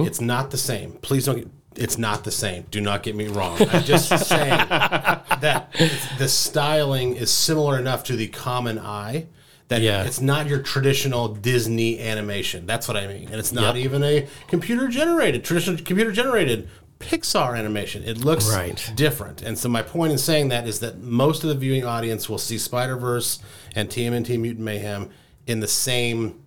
It's 0.05 0.21
not 0.21 0.49
the 0.51 0.57
same. 0.57 0.93
Please 0.93 1.25
don't. 1.25 1.35
Get, 1.39 1.47
it's 1.75 1.97
not 1.97 2.23
the 2.23 2.31
same. 2.31 2.65
Do 2.71 2.81
not 2.81 3.03
get 3.03 3.15
me 3.15 3.27
wrong. 3.27 3.57
I'm 3.71 3.83
just 3.83 4.09
saying 4.27 4.49
that 4.49 5.69
the 6.17 6.27
styling 6.27 7.15
is 7.15 7.31
similar 7.31 7.77
enough 7.77 8.03
to 8.05 8.15
the 8.15 8.27
common 8.27 8.79
eye 8.79 9.27
that 9.69 9.81
Yeah. 9.81 10.03
it's 10.03 10.19
not 10.19 10.47
your 10.47 10.59
traditional 10.63 11.27
Disney 11.27 11.99
animation. 11.99 12.65
That's 12.65 12.87
what 12.87 12.97
I 12.97 13.05
mean. 13.07 13.25
And 13.25 13.35
it's 13.35 13.53
not 13.53 13.75
Yep. 13.75 13.85
even 13.85 14.03
a 14.03 14.27
computer 14.47 14.87
generated, 14.87 15.43
traditional 15.43 15.77
computer 15.77 16.11
generated 16.11 16.67
Pixar 16.99 17.57
animation. 17.57 18.03
It 18.03 18.17
looks 18.17 18.49
Right. 18.51 18.91
different. 18.95 19.41
And 19.41 19.57
so 19.57 19.69
my 19.69 19.81
point 19.83 20.11
in 20.11 20.17
saying 20.17 20.49
that 20.49 20.67
is 20.67 20.79
that 20.79 20.99
most 21.01 21.43
of 21.43 21.49
the 21.49 21.55
viewing 21.55 21.85
audience 21.85 22.27
will 22.27 22.39
see 22.39 22.57
Spider 22.57 22.97
Verse 22.97 23.39
and 23.75 23.89
TMNT 23.89 24.37
Mutant 24.37 24.65
Mayhem 24.65 25.09
in 25.47 25.59
the 25.61 25.67
same, 25.67 26.39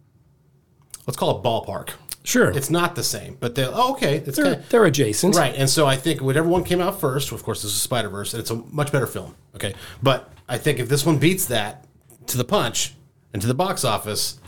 let's 1.06 1.16
call 1.16 1.38
it 1.38 1.42
ballpark. 1.44 1.90
Sure, 2.24 2.50
It's 2.50 2.70
not 2.70 2.94
the 2.94 3.02
same, 3.02 3.36
but 3.40 3.54
they're 3.54 3.70
oh, 3.72 3.92
okay. 3.92 4.18
It's 4.18 4.36
they're, 4.36 4.44
kind 4.44 4.56
of, 4.56 4.68
they're 4.68 4.84
adjacent. 4.84 5.34
right. 5.34 5.54
And 5.56 5.68
so 5.68 5.86
I 5.86 5.96
think 5.96 6.20
whatever 6.20 6.46
one 6.48 6.62
came 6.62 6.80
out 6.80 7.00
first, 7.00 7.32
of 7.32 7.42
course, 7.42 7.62
this 7.62 7.72
is 7.72 7.80
Spider 7.80 8.08
Verse, 8.08 8.32
and 8.32 8.40
it's 8.40 8.50
a 8.50 8.56
much 8.56 8.92
better 8.92 9.08
film. 9.08 9.34
Okay, 9.56 9.74
but 10.02 10.32
I 10.48 10.58
think 10.58 10.78
if 10.78 10.88
this 10.88 11.04
one 11.04 11.18
beats 11.18 11.46
that 11.46 11.84
to 12.26 12.36
the 12.36 12.44
punch 12.44 12.94
and 13.32 13.42
to 13.42 13.48
the 13.48 13.54
box 13.54 13.84
office, 13.84 14.38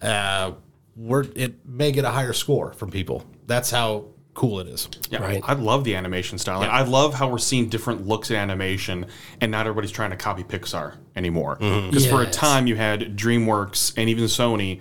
uh, 0.00 0.52
we're 0.96 1.24
it 1.34 1.66
may 1.66 1.90
get 1.90 2.04
a 2.04 2.10
higher 2.10 2.32
score 2.32 2.72
from 2.72 2.90
people. 2.90 3.24
That's 3.46 3.70
how 3.70 4.06
cool 4.34 4.60
it 4.60 4.68
is. 4.68 4.88
Yeah, 5.10 5.18
Right. 5.20 5.42
I 5.44 5.54
love 5.54 5.82
the 5.82 5.96
animation 5.96 6.38
style. 6.38 6.60
Like, 6.60 6.70
I 6.70 6.82
love 6.82 7.12
how 7.12 7.28
we're 7.28 7.38
seeing 7.38 7.68
different 7.68 8.06
looks 8.06 8.30
at 8.30 8.36
animation, 8.36 9.06
and 9.40 9.50
not 9.50 9.66
everybody's 9.66 9.90
trying 9.90 10.10
to 10.10 10.16
copy 10.16 10.44
Pixar 10.44 10.94
anymore. 11.16 11.56
Because 11.56 12.06
for 12.06 12.22
a 12.22 12.30
time, 12.30 12.68
you 12.68 12.76
had 12.76 13.16
DreamWorks 13.16 13.94
and 13.96 14.08
even 14.08 14.24
Sony 14.24 14.80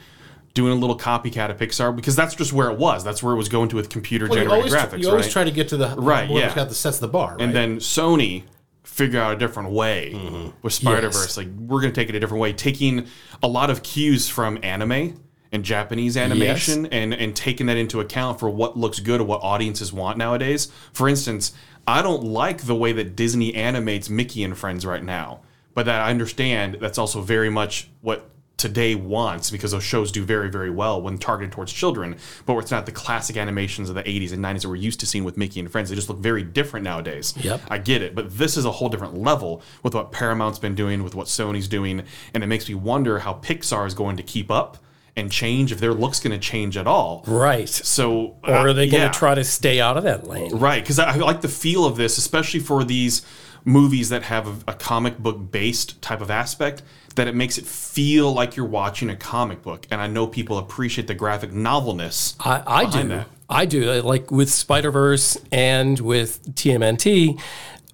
doing 0.58 0.74
a 0.74 0.76
little 0.76 0.98
copycat 0.98 1.50
of 1.52 1.58
Pixar 1.58 1.96
because 1.96 2.16
that's 2.16 2.36
just 2.36 2.52
where 2.52 2.70
it 2.70 2.78
was. 2.78 3.04
That's 3.04 3.22
where 3.24 3.34
it 3.34 3.38
was 3.38 3.48
going 3.48 3.70
to 3.70 3.76
with 3.78 3.90
computer 3.90 4.28
well, 4.28 4.36
generated 4.40 4.72
graphics. 4.74 5.00
you 5.02 5.10
always 5.10 5.26
right? 5.28 5.32
try 5.32 5.44
to 5.46 5.52
get 5.52 5.70
to 5.70 5.78
the 5.78 5.96
Right, 5.96 6.30
yeah. 6.30 6.54
got 6.54 6.68
the 6.70 6.76
sets 6.76 7.00
the 7.00 7.08
bar. 7.08 7.38
and 7.40 7.56
then 7.56 7.78
Sony 7.78 8.44
figure 8.84 9.22
out 9.22 9.34
a 9.34 9.38
different 9.38 9.70
way 9.70 10.12
Mm-hmm. 10.16 10.50
with 10.64 10.74
Spider 10.74 11.10
Verse. 11.10 11.38
Like 11.38 11.48
we're 11.48 11.82
going 11.82 11.94
to 11.94 12.02
take 12.02 12.10
it 12.10 12.16
a 12.16 12.20
different 12.20 12.42
way, 12.42 12.52
taking 12.52 13.08
a 13.44 13.48
lot 13.48 13.70
of 13.70 13.84
cues 13.84 14.28
from 14.28 14.58
anime 14.64 15.24
and 15.52 15.64
Japanese 15.64 16.18
animation 16.18 16.88
and 16.88 17.14
and 17.14 17.36
taking 17.36 17.68
that 17.68 17.78
into 17.78 18.00
account 18.02 18.40
for 18.40 18.50
what 18.50 18.76
looks 18.76 19.00
good 19.00 19.22
or 19.22 19.24
what 19.24 19.42
audiences 19.44 19.94
want 19.94 20.18
nowadays. 20.18 20.72
For 20.92 21.08
instance, 21.08 21.54
I 21.88 22.02
don't 22.02 22.24
like 22.24 22.64
the 22.64 22.76
way 22.76 22.92
that 22.94 23.16
Disney 23.16 23.54
animates 23.56 24.10
Mickey 24.10 24.44
and 24.44 24.58
Friends 24.58 24.86
right 24.86 25.04
now, 25.04 25.42
but 25.76 25.86
that 25.86 26.02
I 26.02 26.10
understand 26.10 26.78
that's 26.82 26.98
also 26.98 27.22
very 27.22 27.50
much 27.50 27.90
what 28.02 28.30
today 28.58 28.96
wants 28.96 29.52
because 29.52 29.72
those 29.72 29.84
shows 29.84 30.12
do 30.12 30.24
very 30.24 30.50
very 30.50 30.70
well 30.70 31.02
when 31.02 31.18
targeted 31.18 31.52
towards 31.52 31.72
children 31.72 32.16
but 32.46 32.58
it's 32.58 32.72
not 32.72 32.86
the 32.86 32.92
classic 32.92 33.38
animations 33.38 33.88
of 33.88 33.96
the 33.96 34.04
80s 34.04 34.34
and 34.34 34.44
90s 34.44 34.62
that 34.64 34.70
we're 34.70 34.76
used 34.76 35.00
to 35.00 35.06
seeing 35.06 35.24
with 35.24 35.38
mickey 35.38 35.60
and 35.60 35.72
friends 35.72 35.90
they 35.90 35.96
just 35.96 36.10
look 36.10 36.18
very 36.18 36.44
different 36.44 36.84
nowadays 36.84 37.34
Yep. 37.38 37.62
I 37.70 37.78
get 37.78 38.02
it, 38.02 38.16
but 38.16 38.38
this 38.38 38.58
is 38.58 38.66
a 38.66 38.72
whole 38.72 38.90
different 38.90 39.16
level 39.18 39.62
with 39.84 39.94
what 39.94 40.12
Paramount's 40.12 40.60
been 40.60 40.76
doing, 40.76 41.04
with 41.04 41.14
what 41.16 41.28
Sony's 41.28 41.68
doing, 41.68 42.04
and 42.34 42.44
it 42.44 42.48
makes 42.48 42.68
me 42.68 42.76
wonder 42.76 43.20
how 43.20 43.34
Pixar 43.36 43.86
is 43.86 43.94
going 43.94 44.18
to 44.18 44.24
keep 44.24 44.50
up 44.50 44.78
and 45.16 45.32
change 45.32 45.72
if 45.72 45.80
their 45.80 45.94
look's 45.94 46.20
going 46.20 46.32
to 46.32 46.40
change 46.40 46.78
at 46.78 46.88
all. 46.88 47.24
Right. 47.28 47.68
So, 47.70 48.36
Or 48.44 48.54
are 48.54 48.74
they 48.74 48.88
going 48.88 49.02
to 49.02 49.08
yeah. 49.08 49.12
try 49.12 49.36
to 49.36 49.44
stay 49.44 49.80
out 49.80 49.98
of 49.98 50.04
that 50.04 50.28
lane? 50.28 50.56
Right, 50.58 50.82
because 50.84 51.00
I, 51.00 51.12
I 51.14 51.16
like 51.16 51.42
the 51.42 51.48
feel 51.48 51.86
of 51.86 51.96
this, 51.98 52.18
especially 52.18 52.60
for 52.60 52.84
these 52.84 53.24
movies 53.68 54.10
that 54.10 54.24
have 54.24 54.48
a, 54.48 54.72
a 54.72 54.74
comic 54.74 55.20
book 55.20 55.52
based 55.52 56.02
type 56.02 56.22
of 56.22 56.32
aspect. 56.32 56.82
That 57.16 57.28
it 57.28 57.34
makes 57.36 57.58
it 57.58 57.66
feel 57.66 58.32
like 58.32 58.56
you're 58.56 58.66
watching 58.68 59.10
a 59.10 59.16
comic 59.16 59.64
book, 59.64 59.88
and 59.90 60.00
I 60.00 60.06
know 60.06 60.28
people 60.28 60.60
appreciate 60.60 61.08
the 61.08 61.16
graphic 61.16 61.52
novelness. 61.52 62.36
I, 62.40 62.64
I 62.66 62.86
do. 62.90 63.08
that. 63.08 63.28
I 63.50 63.66
do. 63.66 63.92
Uh, 63.92 64.04
Like 64.04 64.30
with 64.30 64.52
Spider 64.52 64.92
Verse 64.92 65.36
and 65.52 66.00
with 66.00 66.44
TMNT, 66.54 67.42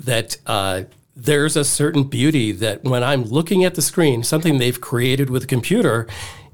that 0.01 0.35
uh, 0.45 0.83
there's 1.15 1.55
a 1.55 1.63
certain 1.63 2.03
beauty 2.03 2.51
that 2.51 2.83
when 2.83 3.01
I'm 3.01 3.23
looking 3.23 3.63
at 3.63 3.75
the 3.75 3.81
screen, 3.81 4.23
something 4.23 4.57
they've 4.57 4.81
created 4.81 5.29
with 5.29 5.45
a 5.45 5.47
computer, 5.47 6.05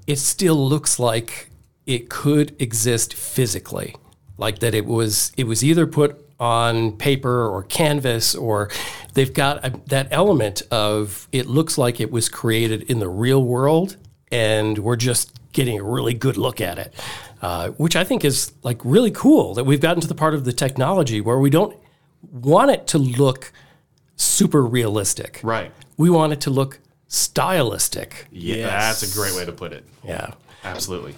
it 0.05 0.17
still 0.19 0.69
looks 0.69 0.99
like 0.99 1.49
it 1.87 2.07
could 2.07 2.55
exist 2.61 3.15
physically. 3.15 3.95
Like 4.37 4.59
that, 4.59 4.75
it 4.75 4.85
was 4.85 5.31
it 5.37 5.47
was 5.47 5.63
either 5.63 5.87
put 5.87 6.23
on 6.39 6.93
paper 6.93 7.47
or 7.47 7.63
canvas, 7.63 8.33
or 8.35 8.69
they've 9.13 9.33
got 9.33 9.65
a, 9.65 9.73
that 9.87 10.07
element 10.11 10.61
of 10.71 11.27
it 11.31 11.47
looks 11.47 11.77
like 11.77 11.99
it 11.99 12.11
was 12.11 12.29
created 12.29 12.83
in 12.83 12.99
the 12.99 13.09
real 13.09 13.43
world, 13.43 13.97
and 14.31 14.77
we're 14.77 14.95
just 14.95 15.33
getting 15.51 15.79
a 15.79 15.83
really 15.83 16.13
good 16.13 16.37
look 16.37 16.61
at 16.61 16.77
it, 16.77 16.93
uh, 17.41 17.69
which 17.71 17.95
I 17.95 18.03
think 18.03 18.23
is 18.23 18.53
like 18.63 18.79
really 18.83 19.11
cool 19.11 19.53
that 19.55 19.65
we've 19.65 19.81
gotten 19.81 20.01
to 20.01 20.07
the 20.07 20.15
part 20.15 20.33
of 20.33 20.45
the 20.45 20.53
technology 20.53 21.21
where 21.21 21.39
we 21.39 21.49
don't 21.49 21.75
want 22.31 22.71
it 22.71 22.87
to 22.87 22.97
look 22.97 23.51
super 24.15 24.63
realistic. 24.65 25.39
Right. 25.43 25.71
We 25.97 26.09
want 26.09 26.33
it 26.33 26.41
to 26.41 26.49
look 26.49 26.79
stylistic. 27.07 28.27
Yeah, 28.31 28.67
that's 28.67 29.03
a 29.03 29.17
great 29.17 29.35
way 29.35 29.45
to 29.45 29.51
put 29.51 29.73
it. 29.73 29.83
Yeah. 30.03 30.33
Absolutely. 30.63 31.15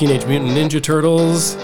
Teenage 0.00 0.24
Mutant 0.24 0.52
Ninja 0.52 0.82
Turtles, 0.82 1.58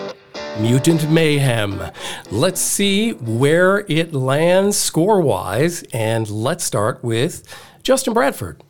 Mutant 0.61 1.11
Mayhem. 1.11 1.83
Let's 2.31 2.61
see 2.61 3.13
where 3.13 3.87
it 3.89 4.13
lands 4.13 4.77
score 4.77 5.23
wise, 5.23 5.85
and 5.85 6.29
let's 6.29 6.63
start 6.63 7.03
with 7.03 7.43
Justin 7.83 8.13
Bradford. 8.13 8.63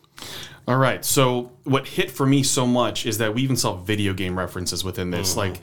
All 0.69 0.77
right. 0.77 1.03
So 1.03 1.51
what 1.65 1.85
hit 1.85 2.09
for 2.11 2.25
me 2.25 2.43
so 2.43 2.65
much 2.65 3.05
is 3.05 3.17
that 3.17 3.35
we 3.35 3.41
even 3.41 3.57
saw 3.57 3.75
video 3.75 4.13
game 4.13 4.39
references 4.39 4.85
within 4.85 5.11
this. 5.11 5.33
Mm. 5.33 5.35
Like 5.35 5.59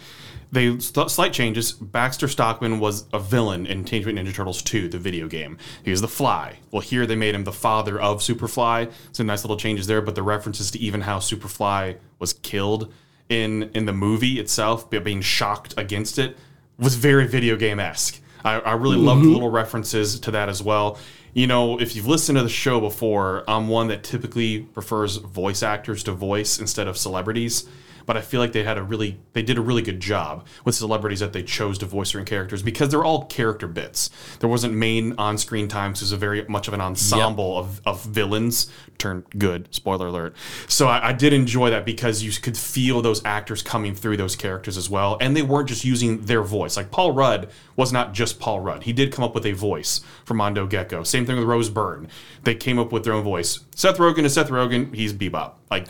they 0.53 0.79
slight 0.81 1.33
changes. 1.33 1.73
Baxter 1.73 2.29
Stockman 2.29 2.81
was 2.81 3.07
a 3.15 3.19
villain 3.19 3.65
in 3.65 3.87
Teenage 3.87 4.05
Mutant 4.05 4.29
Ninja 4.29 4.35
Turtles 4.35 4.61
2, 4.61 4.91
the 4.91 4.99
video 4.99 5.29
game. 5.29 5.57
He 5.83 5.91
was 5.91 6.03
the 6.03 6.09
Fly. 6.09 6.59
Well, 6.71 6.83
here 6.83 7.07
they 7.07 7.17
made 7.17 7.35
him 7.35 7.45
the 7.45 7.53
father 7.53 7.99
of 7.99 8.21
Superfly. 8.21 8.93
Some 9.13 9.25
nice 9.25 9.45
little 9.45 9.57
changes 9.57 9.87
there, 9.87 10.03
but 10.03 10.15
the 10.15 10.23
references 10.23 10.71
to 10.73 10.79
even 10.79 11.01
how 11.01 11.21
Superfly 11.21 11.97
was 12.19 12.35
killed 12.35 12.93
in 13.29 13.71
in 13.75 13.87
the 13.87 13.93
movie 13.93 14.39
itself, 14.39 14.89
be- 14.91 14.99
being 14.99 15.21
shocked 15.21 15.75
against 15.77 16.19
it, 16.19 16.37
was 16.79 16.97
very 16.97 17.27
video 17.27 17.57
game 17.57 17.81
esque. 17.81 18.21
I, 18.45 18.61
I 18.61 18.73
really 18.75 18.97
loved 18.97 19.23
mm-hmm. 19.23 19.33
little 19.33 19.51
references 19.51 20.21
to 20.21 20.31
that 20.33 20.49
as 20.49 20.63
well. 20.63 20.99
You 21.33 21.47
know, 21.47 21.81
if 21.81 21.97
you've 21.97 22.07
listened 22.07 22.37
to 22.39 22.43
the 22.43 22.49
show 22.49 22.81
before, 22.81 23.43
I'm 23.49 23.69
one 23.69 23.89
that 23.89 24.05
typically 24.05 24.61
prefers 24.61 25.17
voice 25.17 25.63
actors 25.63 26.03
to 26.05 26.13
voice 26.13 26.61
instead 26.61 26.87
of 26.87 26.97
celebrities 26.97 27.69
but 28.07 28.17
I 28.17 28.21
feel 28.21 28.41
like 28.41 28.53
they 28.53 28.65
had 28.65 28.79
a 28.79 28.83
really 28.83 29.19
they 29.33 29.43
did 29.43 29.59
a 29.59 29.61
really 29.61 29.83
good 29.83 30.01
job 30.01 30.47
with 30.65 30.75
celebrities 30.75 31.21
that 31.21 31.33
they 31.33 31.43
chose 31.43 31.79
to 31.79 31.87
voice 31.87 32.11
certain 32.11 32.27
characters 32.27 32.63
because 32.63 32.89
they're 32.89 33.05
all 33.05 33.25
character 33.27 33.67
bits. 33.67 34.11
There 34.41 34.49
wasn't 34.49 34.75
main 34.75 35.15
on 35.19 35.39
screen 35.39 35.69
time, 35.69 35.95
so 35.95 36.03
it 36.03 36.05
was 36.05 36.13
a 36.13 36.17
very 36.17 36.45
much 36.47 36.69
of 36.69 36.75
an 36.75 36.81
ensemble 36.81 37.59
of, 37.59 37.81
of 37.87 38.05
villains 38.05 38.71
turned 38.99 39.25
good. 39.37 39.69
Spoiler 39.75 40.09
alert. 40.09 40.35
So 40.69 40.89
I, 40.89 41.09
I 41.09 41.13
did 41.13 41.33
enjoy 41.33 41.71
that 41.71 41.85
because 41.85 42.23
you 42.23 42.33
could 42.33 42.57
feel 42.57 43.03
those 43.03 43.25
actors 43.25 43.63
coming 43.63 43.95
through 43.95 44.17
those 44.17 44.37
characters 44.37 44.77
as 44.77 44.89
well, 44.89 45.17
and 45.21 45.37
they 45.37 45.43
weren't 45.43 45.69
just 45.69 45.85
using 45.85 46.25
their 46.27 46.43
voice. 46.43 46.77
Like 46.77 46.91
Paul 46.91 47.13
Rudd 47.13 47.51
was 47.77 47.93
not 47.93 48.13
just 48.13 48.41
Paul 48.41 48.61
Rudd. 48.61 48.85
He 48.85 48.93
did 48.93 49.13
come 49.13 49.25
up 49.25 49.35
with 49.35 49.47
a 49.47 49.53
voice 49.53 50.01
for 50.25 50.35
Mondo 50.35 50.67
Gecko. 50.67 51.03
Same 51.03 51.27
thing 51.27 51.37
with 51.37 51.47
Rose 51.47 51.69
Byrne. 51.69 52.09
They 52.43 52.55
came 52.55 52.79
up 52.79 52.93
with 52.93 53.05
their 53.05 53.13
own 53.13 53.25
voice. 53.25 53.61
Seth 53.75 53.99
Rogen 53.99 54.25
is 54.25 54.35
Seth 54.35 54.49
Rogen. 54.49 54.95
He's 54.95 55.13
Bebop. 55.13 55.55
Like 55.75 55.89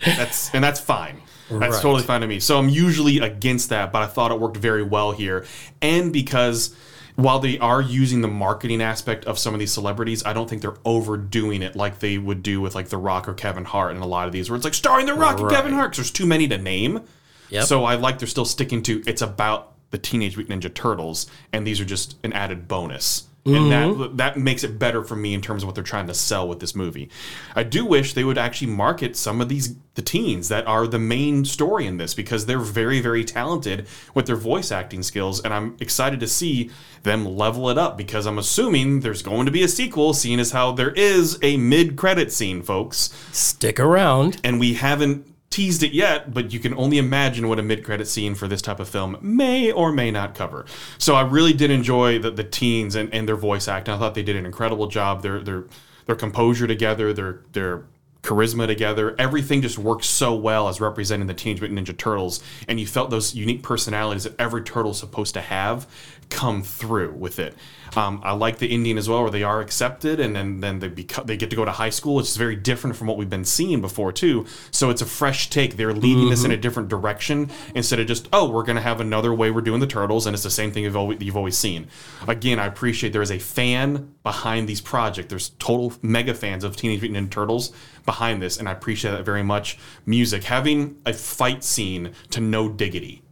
that's 0.00 0.52
and 0.54 0.62
that's 0.62 0.80
fine. 0.80 1.20
That's 1.50 1.74
Right. 1.74 1.82
totally 1.82 2.02
fine 2.02 2.22
to 2.22 2.26
me. 2.26 2.40
So 2.40 2.58
I'm 2.58 2.68
usually 2.68 3.18
against 3.18 3.68
that, 3.68 3.92
but 3.92 4.02
I 4.02 4.06
thought 4.06 4.30
it 4.30 4.40
worked 4.40 4.56
very 4.56 4.82
well 4.82 5.12
here, 5.12 5.44
and 5.82 6.12
because 6.12 6.74
while 7.16 7.38
they 7.38 7.58
are 7.58 7.80
using 7.80 8.22
the 8.22 8.28
marketing 8.28 8.82
aspect 8.82 9.24
of 9.26 9.38
some 9.38 9.54
of 9.54 9.60
these 9.60 9.70
celebrities, 9.72 10.24
I 10.26 10.32
don't 10.32 10.50
think 10.50 10.62
they're 10.62 10.78
overdoing 10.84 11.62
it 11.62 11.76
like 11.76 12.00
they 12.00 12.18
would 12.18 12.42
do 12.42 12.60
with 12.60 12.74
like 12.74 12.88
The 12.88 12.96
Rock 12.96 13.28
or 13.28 13.34
Kevin 13.34 13.64
Hart 13.64 13.92
and 13.92 14.02
a 14.02 14.06
lot 14.06 14.26
of 14.26 14.32
these, 14.32 14.50
where 14.50 14.56
it's 14.56 14.64
like 14.64 14.74
starring 14.74 15.06
The 15.06 15.14
Rock 15.14 15.38
and 15.38 15.48
Kevin 15.48 15.74
Hart 15.74 15.92
because 15.92 15.98
there's 15.98 16.10
too 16.10 16.26
many 16.26 16.48
to 16.48 16.58
name. 16.58 17.02
Yep. 17.50 17.64
So 17.66 17.84
I 17.84 17.94
like 17.94 18.18
they're 18.18 18.26
still 18.26 18.44
sticking 18.44 18.82
to 18.84 19.02
it's 19.06 19.22
about 19.22 19.74
the 19.90 19.98
Teenage 19.98 20.36
Mutant 20.36 20.60
Ninja 20.64 20.74
Turtles, 20.74 21.26
and 21.52 21.64
these 21.64 21.80
are 21.80 21.84
just 21.84 22.16
an 22.24 22.32
added 22.32 22.66
bonus. 22.66 23.28
And 23.46 23.70
that 23.70 23.88
mm-hmm. 23.88 24.16
that 24.16 24.38
makes 24.38 24.64
it 24.64 24.78
better 24.78 25.04
for 25.04 25.16
me 25.16 25.34
in 25.34 25.42
terms 25.42 25.62
of 25.62 25.66
what 25.66 25.74
they're 25.74 25.84
trying 25.84 26.06
to 26.06 26.14
sell 26.14 26.48
with 26.48 26.60
this 26.60 26.74
movie. 26.74 27.10
I 27.54 27.62
do 27.62 27.84
wish 27.84 28.14
they 28.14 28.24
would 28.24 28.38
actually 28.38 28.68
market 28.68 29.16
some 29.16 29.42
of 29.42 29.50
these 29.50 29.76
the 29.96 30.02
teens 30.02 30.48
that 30.48 30.66
are 30.66 30.86
the 30.86 30.98
main 30.98 31.44
story 31.44 31.86
in 31.86 31.98
this 31.98 32.14
because 32.14 32.46
they're 32.46 32.58
very 32.58 33.00
very 33.00 33.22
talented 33.22 33.86
with 34.14 34.24
their 34.26 34.36
voice 34.36 34.72
acting 34.72 35.02
skills, 35.02 35.42
and 35.42 35.52
I'm 35.52 35.76
excited 35.78 36.20
to 36.20 36.26
see 36.26 36.70
them 37.02 37.26
level 37.26 37.68
it 37.68 37.76
up 37.76 37.98
because 37.98 38.24
I'm 38.24 38.38
assuming 38.38 39.00
there's 39.00 39.20
going 39.20 39.44
to 39.44 39.52
be 39.52 39.62
a 39.62 39.68
sequel, 39.68 40.14
seeing 40.14 40.40
as 40.40 40.52
how 40.52 40.72
there 40.72 40.92
is 40.92 41.38
a 41.42 41.58
mid 41.58 41.96
credit 41.96 42.32
scene, 42.32 42.62
folks 42.62 43.14
Stick 43.30 43.78
around. 43.78 44.40
and 44.42 44.58
we 44.58 44.72
haven't 44.72 45.33
teased 45.54 45.84
it 45.84 45.92
yet, 45.92 46.34
but 46.34 46.52
you 46.52 46.58
can 46.58 46.74
only 46.74 46.98
imagine 46.98 47.48
what 47.48 47.60
a 47.60 47.62
mid-credit 47.62 48.08
scene 48.08 48.34
for 48.34 48.48
this 48.48 48.60
type 48.60 48.80
of 48.80 48.88
film 48.88 49.16
may 49.20 49.70
or 49.70 49.92
may 49.92 50.10
not 50.10 50.34
cover. 50.34 50.66
So 50.98 51.14
I 51.14 51.22
really 51.22 51.52
did 51.52 51.70
enjoy 51.70 52.18
the, 52.18 52.32
the 52.32 52.42
teens 52.42 52.96
and, 52.96 53.12
and 53.14 53.28
their 53.28 53.36
voice 53.36 53.68
acting. 53.68 53.94
I 53.94 53.98
thought 53.98 54.14
they 54.14 54.24
did 54.24 54.34
an 54.34 54.46
incredible 54.46 54.88
job. 54.88 55.22
Their 55.22 55.40
their 55.40 55.64
their 56.06 56.16
composure 56.16 56.66
together, 56.66 57.12
their 57.12 57.42
their 57.52 57.84
charisma 58.24 58.66
together, 58.66 59.14
everything 59.18 59.62
just 59.62 59.78
worked 59.78 60.04
so 60.04 60.34
well 60.34 60.66
as 60.68 60.80
representing 60.80 61.26
the 61.28 61.34
Teenage 61.34 61.60
Mutant 61.60 61.78
Ninja 61.78 61.96
Turtles, 61.96 62.42
and 62.66 62.80
you 62.80 62.86
felt 62.86 63.10
those 63.10 63.34
unique 63.34 63.62
personalities 63.62 64.24
that 64.24 64.34
every 64.40 64.62
turtle's 64.62 64.98
supposed 64.98 65.34
to 65.34 65.42
have 65.42 65.86
come 66.30 66.62
through 66.62 67.12
with 67.12 67.38
it. 67.38 67.54
Um, 67.96 68.20
I 68.24 68.32
like 68.32 68.58
the 68.58 68.66
Indian 68.66 68.98
as 68.98 69.08
well, 69.08 69.22
where 69.22 69.30
they 69.30 69.42
are 69.42 69.60
accepted, 69.60 70.18
and 70.18 70.34
then 70.34 70.60
then 70.60 70.80
they 70.80 70.88
become 70.88 71.26
they 71.26 71.36
get 71.36 71.50
to 71.50 71.56
go 71.56 71.64
to 71.64 71.70
high 71.70 71.90
school, 71.90 72.16
which 72.16 72.26
is 72.26 72.36
very 72.36 72.56
different 72.56 72.96
from 72.96 73.06
what 73.06 73.16
we've 73.16 73.30
been 73.30 73.44
seeing 73.44 73.80
before 73.80 74.12
too. 74.12 74.46
So 74.70 74.90
it's 74.90 75.02
a 75.02 75.06
fresh 75.06 75.50
take. 75.50 75.76
They're 75.76 75.92
leading 75.92 76.32
us 76.32 76.44
in 76.44 76.50
a 76.50 76.56
different 76.56 76.88
direction 76.88 77.50
instead 77.74 78.00
of 78.00 78.06
just 78.06 78.28
oh, 78.32 78.48
we're 78.48 78.64
gonna 78.64 78.80
have 78.80 79.00
another 79.00 79.32
way 79.32 79.50
we're 79.50 79.60
doing 79.60 79.80
the 79.80 79.86
turtles, 79.86 80.26
and 80.26 80.34
it's 80.34 80.42
the 80.42 80.50
same 80.50 80.72
thing 80.72 80.84
you've 80.84 80.96
always, 80.96 81.20
you've 81.20 81.36
always 81.36 81.56
seen. 81.56 81.86
Again, 82.26 82.58
I 82.58 82.66
appreciate 82.66 83.12
there 83.12 83.22
is 83.22 83.30
a 83.30 83.38
fan 83.38 84.14
behind 84.22 84.68
these 84.68 84.80
projects. 84.80 85.28
There's 85.28 85.50
total 85.50 85.92
mega 86.02 86.34
fans 86.34 86.64
of 86.64 86.76
Teenage 86.76 87.02
Mutant 87.02 87.30
Ninja 87.30 87.32
Turtles 87.32 87.72
behind 88.04 88.42
this, 88.42 88.58
and 88.58 88.68
I 88.68 88.72
appreciate 88.72 89.12
that 89.12 89.24
very 89.24 89.42
much. 89.42 89.78
Music, 90.06 90.44
having 90.44 90.96
a 91.06 91.12
fight 91.12 91.62
scene 91.62 92.12
to 92.30 92.40
no 92.40 92.68
diggity 92.68 93.23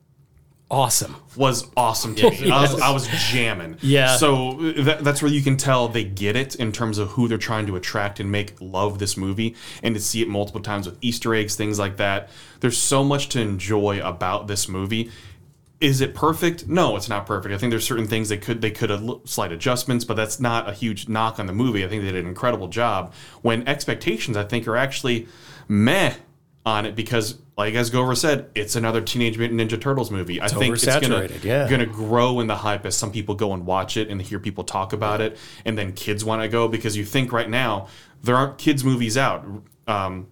Awesome. 0.72 1.16
was 1.36 1.70
awesome 1.76 2.14
to 2.14 2.30
me. 2.30 2.50
I, 2.50 2.62
was, 2.62 2.80
I 2.80 2.90
was 2.90 3.06
jamming. 3.30 3.76
Yeah. 3.82 4.16
So 4.16 4.72
that, 4.72 5.04
that's 5.04 5.20
where 5.20 5.30
you 5.30 5.42
can 5.42 5.58
tell 5.58 5.86
they 5.86 6.02
get 6.02 6.34
it 6.34 6.54
in 6.54 6.72
terms 6.72 6.96
of 6.96 7.10
who 7.10 7.28
they're 7.28 7.36
trying 7.36 7.66
to 7.66 7.76
attract 7.76 8.20
and 8.20 8.32
make 8.32 8.54
love 8.58 8.98
this 8.98 9.18
movie, 9.18 9.54
and 9.82 9.94
to 9.94 10.00
see 10.00 10.22
it 10.22 10.28
multiple 10.28 10.62
times 10.62 10.86
with 10.86 10.96
Easter 11.02 11.34
eggs, 11.34 11.56
things 11.56 11.78
like 11.78 11.98
that. 11.98 12.30
There's 12.60 12.78
so 12.78 13.04
much 13.04 13.28
to 13.30 13.40
enjoy 13.40 14.00
about 14.00 14.46
this 14.46 14.66
movie. 14.66 15.10
Is 15.78 16.00
it 16.00 16.14
perfect? 16.14 16.66
No, 16.66 16.96
it's 16.96 17.08
not 17.08 17.26
perfect. 17.26 17.54
I 17.54 17.58
think 17.58 17.70
there's 17.70 17.84
certain 17.84 18.06
things 18.06 18.30
they 18.30 18.38
could 18.38 18.62
they 18.62 18.70
could 18.70 18.88
have 18.88 19.04
slight 19.26 19.52
adjustments, 19.52 20.06
but 20.06 20.14
that's 20.14 20.40
not 20.40 20.70
a 20.70 20.72
huge 20.72 21.06
knock 21.06 21.38
on 21.38 21.46
the 21.46 21.52
movie. 21.52 21.84
I 21.84 21.88
think 21.88 22.02
they 22.02 22.12
did 22.12 22.22
an 22.24 22.28
incredible 22.28 22.68
job. 22.68 23.12
When 23.42 23.68
expectations, 23.68 24.38
I 24.38 24.44
think, 24.44 24.66
are 24.66 24.76
actually 24.76 25.28
meh 25.68 26.14
on 26.64 26.86
it 26.86 26.94
because, 26.94 27.38
like 27.56 27.74
as 27.74 27.90
Gover 27.90 28.16
said, 28.16 28.50
it's 28.54 28.76
another 28.76 29.00
Teenage 29.00 29.36
Mutant 29.36 29.60
Ninja 29.60 29.80
Turtles 29.80 30.10
movie. 30.10 30.40
I 30.40 30.48
think 30.48 30.74
it's 30.74 30.84
gonna 30.84 31.28
yeah. 31.42 31.68
gonna 31.68 31.86
grow 31.86 32.40
in 32.40 32.46
the 32.46 32.56
hype 32.56 32.86
as 32.86 32.96
some 32.96 33.10
people 33.10 33.34
go 33.34 33.52
and 33.52 33.66
watch 33.66 33.96
it 33.96 34.08
and 34.08 34.22
hear 34.22 34.38
people 34.38 34.64
talk 34.64 34.92
about 34.92 35.20
it, 35.20 35.36
and 35.64 35.76
then 35.76 35.92
kids 35.92 36.24
want 36.24 36.42
to 36.42 36.48
go 36.48 36.68
because 36.68 36.96
you 36.96 37.04
think 37.04 37.32
right 37.32 37.50
now 37.50 37.88
there 38.22 38.36
aren't 38.36 38.58
kids 38.58 38.84
movies 38.84 39.18
out. 39.18 39.44
Um, 39.88 40.28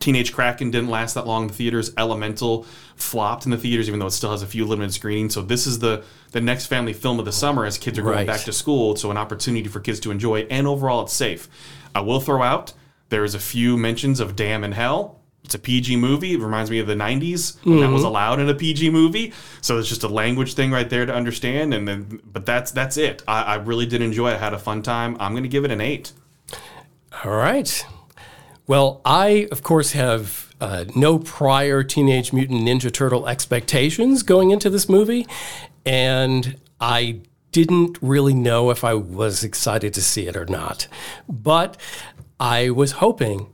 Teenage 0.00 0.32
Kraken 0.32 0.70
didn't 0.70 0.90
last 0.90 1.14
that 1.14 1.26
long 1.26 1.42
in 1.42 1.48
the 1.48 1.54
theaters. 1.54 1.92
Elemental 1.96 2.66
flopped 2.96 3.44
in 3.44 3.50
the 3.50 3.56
theaters, 3.56 3.86
even 3.88 4.00
though 4.00 4.06
it 4.06 4.10
still 4.12 4.32
has 4.32 4.42
a 4.42 4.46
few 4.46 4.66
limited 4.66 4.92
screenings. 4.92 5.34
So 5.34 5.40
this 5.40 5.66
is 5.66 5.78
the 5.78 6.04
the 6.32 6.40
next 6.40 6.66
family 6.66 6.92
film 6.92 7.18
of 7.18 7.24
the 7.24 7.32
summer 7.32 7.64
as 7.64 7.78
kids 7.78 7.98
are 7.98 8.02
going 8.02 8.16
Right. 8.16 8.26
back 8.26 8.40
to 8.42 8.52
school. 8.52 8.96
So 8.96 9.10
an 9.10 9.16
opportunity 9.16 9.68
for 9.68 9.80
kids 9.80 10.00
to 10.00 10.10
enjoy, 10.10 10.40
and 10.50 10.66
overall 10.66 11.02
it's 11.04 11.12
safe. 11.12 11.48
I 11.94 12.00
will 12.00 12.20
throw 12.20 12.42
out 12.42 12.74
there 13.08 13.24
is 13.24 13.34
a 13.34 13.38
few 13.38 13.76
mentions 13.76 14.18
of 14.20 14.34
Damn 14.34 14.64
in 14.64 14.72
Hell. 14.72 15.20
It's 15.44 15.54
a 15.54 15.58
PG 15.58 15.96
movie. 15.96 16.32
It 16.32 16.40
reminds 16.40 16.70
me 16.70 16.78
of 16.78 16.86
the 16.86 16.94
'90s 16.94 17.62
when 17.64 17.80
that 17.80 17.90
was 17.90 18.02
allowed 18.02 18.40
in 18.40 18.48
a 18.48 18.54
PG 18.54 18.90
movie. 18.90 19.32
So 19.60 19.78
it's 19.78 19.88
just 19.88 20.02
a 20.02 20.08
language 20.08 20.54
thing 20.54 20.70
right 20.70 20.88
there 20.88 21.04
to 21.04 21.14
understand. 21.14 21.74
And 21.74 21.86
then, 21.86 22.20
but 22.24 22.46
that's 22.46 22.70
that's 22.70 22.96
it. 22.96 23.22
I, 23.28 23.42
I 23.42 23.54
really 23.56 23.84
did 23.84 24.00
enjoy 24.00 24.30
it. 24.30 24.34
I 24.34 24.38
had 24.38 24.54
a 24.54 24.58
fun 24.58 24.82
time. 24.82 25.16
I'm 25.20 25.32
going 25.32 25.42
to 25.42 25.48
give 25.48 25.64
it 25.64 25.70
an 25.70 25.82
eight. 25.82 26.12
All 27.22 27.32
right. 27.32 27.86
Well, 28.66 29.02
I, 29.04 29.46
of 29.52 29.62
course, 29.62 29.92
have 29.92 30.54
uh, 30.60 30.86
no 30.96 31.18
prior 31.18 31.82
Teenage 31.82 32.32
Mutant 32.32 32.62
Ninja 32.62 32.90
Turtle 32.90 33.28
expectations 33.28 34.22
going 34.22 34.50
into 34.50 34.70
this 34.70 34.88
movie. 34.88 35.26
And 35.84 36.58
I 36.80 37.20
didn't 37.52 37.98
really 38.00 38.34
know 38.34 38.70
if 38.70 38.82
I 38.82 38.94
was 38.94 39.44
excited 39.44 39.92
to 39.94 40.02
see 40.02 40.26
it 40.26 40.36
or 40.36 40.46
not. 40.46 40.88
But 41.28 41.76
I 42.40 42.70
was 42.70 42.92
hoping 42.92 43.52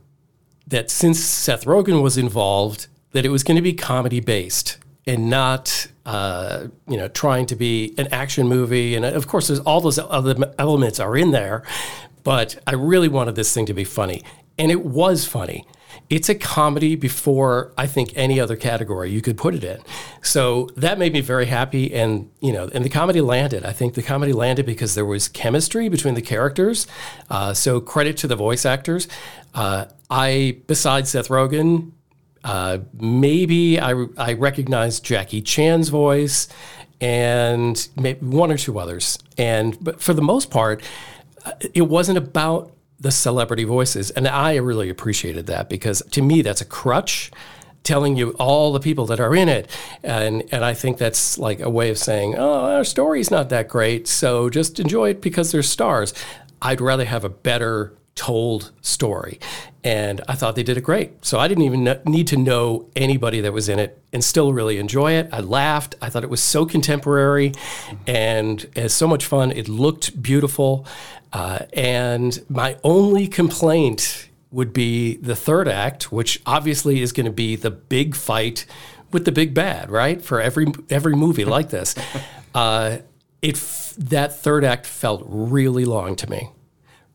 that 0.71 0.89
since 0.89 1.19
Seth 1.19 1.65
Rogen 1.65 2.01
was 2.01 2.17
involved, 2.17 2.87
that 3.11 3.25
it 3.25 3.29
was 3.29 3.43
going 3.43 3.55
to 3.55 3.61
be 3.61 3.73
comedy 3.73 4.19
based 4.19 4.77
and 5.05 5.29
not, 5.29 5.87
uh, 6.05 6.67
you 6.87 6.97
know, 6.97 7.07
trying 7.07 7.45
to 7.47 7.55
be 7.55 7.93
an 7.97 8.07
action 8.11 8.47
movie. 8.47 8.95
And 8.95 9.05
of 9.05 9.27
course, 9.27 9.47
there's 9.47 9.59
all 9.59 9.81
those 9.81 9.99
other 9.99 10.35
elements 10.57 10.99
are 10.99 11.15
in 11.15 11.31
there, 11.31 11.63
but 12.23 12.57
I 12.65 12.73
really 12.73 13.07
wanted 13.07 13.35
this 13.35 13.53
thing 13.53 13.65
to 13.67 13.73
be 13.73 13.83
funny, 13.83 14.23
and 14.57 14.71
it 14.71 14.83
was 14.85 15.25
funny. 15.25 15.65
It's 16.11 16.27
a 16.27 16.35
comedy 16.35 16.97
before 16.97 17.71
I 17.77 17.87
think 17.87 18.11
any 18.17 18.37
other 18.37 18.57
category 18.57 19.09
you 19.09 19.21
could 19.21 19.37
put 19.37 19.55
it 19.55 19.63
in. 19.63 19.79
So 20.21 20.69
that 20.75 20.99
made 20.99 21.13
me 21.13 21.21
very 21.21 21.45
happy, 21.45 21.93
and 21.93 22.29
you 22.41 22.51
know, 22.51 22.69
and 22.73 22.83
the 22.83 22.89
comedy 22.89 23.21
landed. 23.21 23.63
I 23.63 23.71
think 23.71 23.93
the 23.93 24.03
comedy 24.03 24.33
landed 24.33 24.65
because 24.65 24.93
there 24.93 25.05
was 25.05 25.29
chemistry 25.29 25.87
between 25.87 26.15
the 26.15 26.21
characters. 26.21 26.85
Uh, 27.29 27.53
so 27.53 27.79
credit 27.79 28.17
to 28.17 28.27
the 28.27 28.35
voice 28.35 28.65
actors. 28.65 29.07
Uh, 29.53 29.85
I, 30.09 30.57
besides 30.67 31.11
Seth 31.11 31.29
Rogen, 31.29 31.93
uh, 32.43 32.79
maybe 32.93 33.79
I, 33.79 34.05
I 34.17 34.33
recognize 34.33 34.99
Jackie 34.99 35.41
Chan's 35.41 35.87
voice 35.87 36.49
and 36.99 37.87
maybe 37.95 38.25
one 38.25 38.51
or 38.51 38.57
two 38.57 38.77
others. 38.79 39.17
And 39.37 39.81
but 39.81 40.01
for 40.01 40.13
the 40.13 40.21
most 40.21 40.51
part, 40.51 40.83
uh, 41.45 41.53
it 41.73 41.83
wasn't 41.83 42.17
about 42.17 42.73
the 43.01 43.11
celebrity 43.11 43.65
voices, 43.65 44.11
and 44.11 44.27
I 44.27 44.55
really 44.55 44.89
appreciated 44.89 45.47
that 45.47 45.67
because 45.67 46.01
to 46.11 46.21
me 46.21 46.41
that's 46.41 46.61
a 46.61 46.65
crutch. 46.65 47.31
Telling 47.83 48.15
you 48.15 48.35
all 48.37 48.73
the 48.73 48.79
people 48.79 49.07
that 49.07 49.19
are 49.19 49.35
in 49.35 49.49
it, 49.49 49.67
and 50.03 50.43
and 50.51 50.63
I 50.63 50.75
think 50.75 50.99
that's 50.99 51.39
like 51.39 51.59
a 51.59 51.69
way 51.69 51.89
of 51.89 51.97
saying, 51.97 52.35
oh, 52.37 52.75
our 52.75 52.83
story's 52.83 53.31
not 53.31 53.49
that 53.49 53.67
great, 53.67 54.07
so 54.07 54.51
just 54.51 54.79
enjoy 54.79 55.09
it 55.09 55.19
because 55.19 55.51
there's 55.51 55.67
stars. 55.67 56.13
I'd 56.61 56.79
rather 56.79 57.05
have 57.05 57.23
a 57.23 57.29
better 57.29 57.93
told 58.13 58.71
story. 58.81 59.39
And 59.83 60.21
I 60.27 60.35
thought 60.35 60.55
they 60.55 60.61
did 60.61 60.77
it 60.77 60.83
great. 60.83 61.25
So 61.25 61.39
I 61.39 61.47
didn't 61.47 61.63
even 61.63 61.99
need 62.05 62.27
to 62.27 62.37
know 62.37 62.87
anybody 62.95 63.41
that 63.41 63.51
was 63.51 63.67
in 63.67 63.79
it 63.79 63.99
and 64.13 64.23
still 64.23 64.53
really 64.53 64.77
enjoy 64.77 65.13
it. 65.13 65.27
I 65.31 65.39
laughed. 65.39 65.95
I 66.03 66.09
thought 66.11 66.23
it 66.23 66.29
was 66.29 66.43
so 66.43 66.67
contemporary 66.67 67.53
and 68.05 68.69
so 68.87 69.07
much 69.07 69.25
fun. 69.25 69.51
It 69.51 69.67
looked 69.67 70.21
beautiful. 70.21 70.85
Uh, 71.33 71.59
and 71.73 72.43
my 72.49 72.77
only 72.83 73.27
complaint 73.27 74.29
would 74.51 74.73
be 74.73 75.15
the 75.17 75.35
third 75.35 75.67
act, 75.67 76.11
which 76.11 76.41
obviously 76.45 77.01
is 77.01 77.11
going 77.11 77.25
to 77.25 77.31
be 77.31 77.55
the 77.55 77.71
big 77.71 78.15
fight 78.15 78.65
with 79.11 79.25
the 79.25 79.31
big 79.31 79.53
bad, 79.53 79.89
right? 79.89 80.21
For 80.21 80.41
every 80.41 80.67
every 80.89 81.15
movie 81.15 81.45
like 81.45 81.69
this, 81.69 81.95
uh, 82.55 82.97
it 83.41 83.55
f- 83.55 83.95
that 83.97 84.37
third 84.37 84.63
act 84.63 84.85
felt 84.85 85.23
really 85.25 85.85
long 85.85 86.15
to 86.17 86.29
me, 86.29 86.49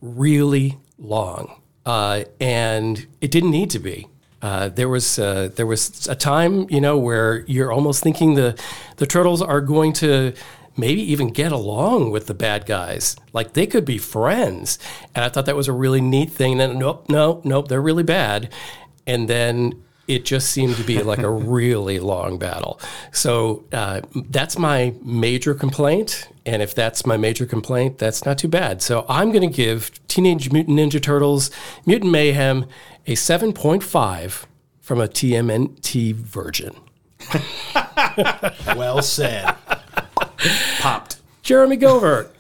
really 0.00 0.78
long, 0.98 1.60
uh, 1.84 2.24
and 2.40 3.06
it 3.20 3.30
didn't 3.30 3.50
need 3.50 3.70
to 3.70 3.78
be. 3.78 4.08
Uh, 4.42 4.68
there 4.68 4.88
was 4.88 5.18
uh, 5.18 5.50
there 5.56 5.66
was 5.66 6.06
a 6.08 6.14
time, 6.14 6.66
you 6.70 6.80
know, 6.80 6.96
where 6.98 7.44
you're 7.46 7.72
almost 7.72 8.02
thinking 8.02 8.34
the 8.34 8.58
the 8.96 9.06
turtles 9.06 9.42
are 9.42 9.60
going 9.60 9.92
to 9.94 10.32
maybe 10.76 11.00
even 11.00 11.30
get 11.30 11.52
along 11.52 12.10
with 12.10 12.26
the 12.26 12.34
bad 12.34 12.66
guys. 12.66 13.16
Like 13.32 13.52
they 13.52 13.66
could 13.66 13.84
be 13.84 13.98
friends. 13.98 14.78
And 15.14 15.24
I 15.24 15.28
thought 15.28 15.46
that 15.46 15.56
was 15.56 15.68
a 15.68 15.72
really 15.72 16.00
neat 16.00 16.30
thing. 16.30 16.52
And 16.52 16.60
then 16.60 16.78
nope, 16.78 17.08
no, 17.08 17.40
nope, 17.44 17.68
they're 17.68 17.82
really 17.82 18.02
bad. 18.02 18.52
And 19.06 19.28
then 19.28 19.82
it 20.08 20.24
just 20.24 20.50
seemed 20.50 20.76
to 20.76 20.84
be 20.84 21.02
like 21.02 21.18
a 21.18 21.30
really 21.58 21.98
long 21.98 22.38
battle. 22.38 22.80
So 23.12 23.64
uh, 23.72 24.02
that's 24.14 24.58
my 24.58 24.94
major 25.02 25.54
complaint. 25.54 26.28
And 26.44 26.62
if 26.62 26.74
that's 26.74 27.04
my 27.04 27.16
major 27.16 27.46
complaint, 27.46 27.98
that's 27.98 28.24
not 28.24 28.38
too 28.38 28.48
bad. 28.48 28.82
So 28.82 29.04
I'm 29.08 29.32
going 29.32 29.48
to 29.48 29.54
give 29.54 29.90
Teenage 30.06 30.52
Mutant 30.52 30.78
Ninja 30.78 31.02
Turtles 31.02 31.50
Mutant 31.84 32.12
Mayhem 32.12 32.66
a 33.06 33.14
7.5 33.14 34.44
from 34.80 35.00
a 35.00 35.08
TMNT 35.08 36.14
Virgin. 36.14 36.76
Well 38.76 39.02
said. 39.02 39.54
Popped. 40.80 41.20
Jeremy 41.42 41.76
Gover. 41.76 42.30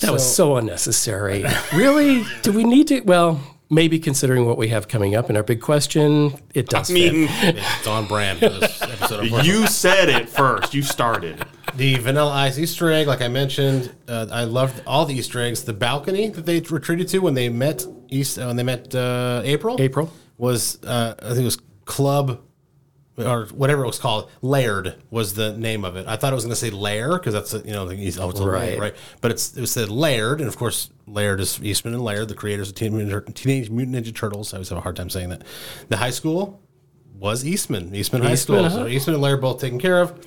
That 0.00 0.12
was 0.12 0.36
so 0.36 0.56
unnecessary. 0.56 1.42
really? 1.74 2.22
Do 2.42 2.52
we 2.52 2.64
need 2.64 2.88
to? 2.88 3.00
Well, 3.00 3.40
maybe 3.70 3.98
considering 3.98 4.44
what 4.44 4.58
we 4.58 4.68
have 4.68 4.88
coming 4.88 5.14
up 5.14 5.30
in 5.30 5.36
our 5.36 5.42
big 5.42 5.62
question, 5.62 6.34
it 6.52 6.68
does. 6.68 6.90
I 6.90 6.92
mean, 6.92 7.28
fit. 7.28 7.56
It's 7.78 7.86
on 7.86 8.06
brand 8.06 8.40
for 8.40 8.50
this 8.50 8.82
episode. 8.82 9.32
Of 9.32 9.46
you 9.46 9.66
said 9.66 10.10
it 10.10 10.28
first. 10.28 10.74
You 10.74 10.82
started. 10.82 11.46
The 11.76 11.94
Vanilla 11.96 12.32
Ice 12.32 12.58
Easter 12.58 12.92
egg, 12.92 13.06
like 13.06 13.22
I 13.22 13.28
mentioned, 13.28 13.90
uh, 14.06 14.26
I 14.30 14.44
loved 14.44 14.82
all 14.86 15.06
the 15.06 15.14
Easter 15.14 15.40
eggs. 15.40 15.64
The 15.64 15.72
balcony 15.72 16.28
that 16.28 16.44
they 16.44 16.60
retreated 16.60 17.08
to 17.08 17.20
when 17.20 17.32
they 17.32 17.48
met 17.48 17.86
East, 18.10 18.38
uh, 18.38 18.46
when 18.46 18.56
they 18.56 18.64
met 18.64 18.94
uh, 18.94 19.40
April. 19.44 19.80
April. 19.80 20.12
was 20.36 20.78
uh, 20.84 21.14
I 21.22 21.28
think 21.28 21.40
it 21.40 21.44
was 21.44 21.58
Club 21.86 22.42
or 23.18 23.46
whatever 23.46 23.82
it 23.84 23.86
was 23.86 23.98
called. 23.98 24.30
Laird 24.42 24.96
was 25.10 25.34
the 25.34 25.56
name 25.56 25.84
of 25.84 25.96
it. 25.96 26.06
I 26.06 26.16
thought 26.16 26.32
it 26.32 26.36
was 26.36 26.44
going 26.44 26.52
to 26.54 26.60
say 26.60 26.70
Lair 26.70 27.12
because 27.18 27.32
that's 27.34 27.54
a, 27.54 27.58
you 27.60 27.72
know 27.72 27.88
he's 27.88 28.18
oh, 28.18 28.30
it's 28.30 28.40
Right. 28.40 28.70
right 28.72 28.78
right, 28.78 28.94
but 29.20 29.30
it's 29.30 29.56
it 29.56 29.60
was 29.60 29.70
said 29.72 29.88
Laird, 29.88 30.40
and 30.40 30.48
of 30.48 30.56
course 30.56 30.90
Laird 31.06 31.40
is 31.40 31.60
Eastman 31.62 31.94
and 31.94 32.02
Laird, 32.04 32.28
the 32.28 32.34
creators 32.34 32.68
of 32.70 32.74
Teenage 32.74 32.92
Mutant, 33.08 33.34
Teenage 33.36 33.70
Mutant 33.70 33.96
Ninja 34.06 34.14
Turtles. 34.14 34.52
I 34.52 34.58
always 34.58 34.68
have 34.68 34.78
a 34.78 34.82
hard 34.82 34.96
time 34.96 35.08
saying 35.10 35.30
that. 35.30 35.42
The 35.88 35.96
high 35.96 36.10
school 36.10 36.60
was 37.18 37.44
Eastman, 37.46 37.94
Eastman, 37.94 38.22
High 38.22 38.32
Eastman, 38.34 38.58
School. 38.70 38.78
huh? 38.80 38.84
So 38.84 38.86
Eastman 38.88 39.14
and 39.14 39.22
Laird 39.22 39.40
both 39.40 39.60
taken 39.60 39.78
care 39.78 40.02
of. 40.02 40.26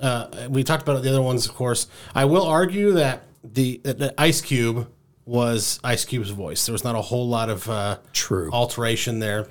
Uh, 0.00 0.48
we 0.48 0.64
talked 0.64 0.82
about 0.82 1.02
the 1.02 1.08
other 1.10 1.22
ones, 1.22 1.46
of 1.46 1.54
course. 1.54 1.86
I 2.14 2.24
will 2.24 2.44
argue 2.46 2.92
that 2.92 3.24
the 3.44 3.80
that 3.84 3.98
the 3.98 4.14
Ice 4.20 4.40
Cube 4.40 4.88
was 5.26 5.78
Ice 5.84 6.04
Cube's 6.04 6.30
voice. 6.30 6.64
There 6.66 6.72
was 6.72 6.82
not 6.82 6.96
a 6.96 7.02
whole 7.02 7.28
lot 7.28 7.48
of 7.50 7.68
uh, 7.68 7.98
True. 8.12 8.50
alteration 8.52 9.18
there 9.20 9.46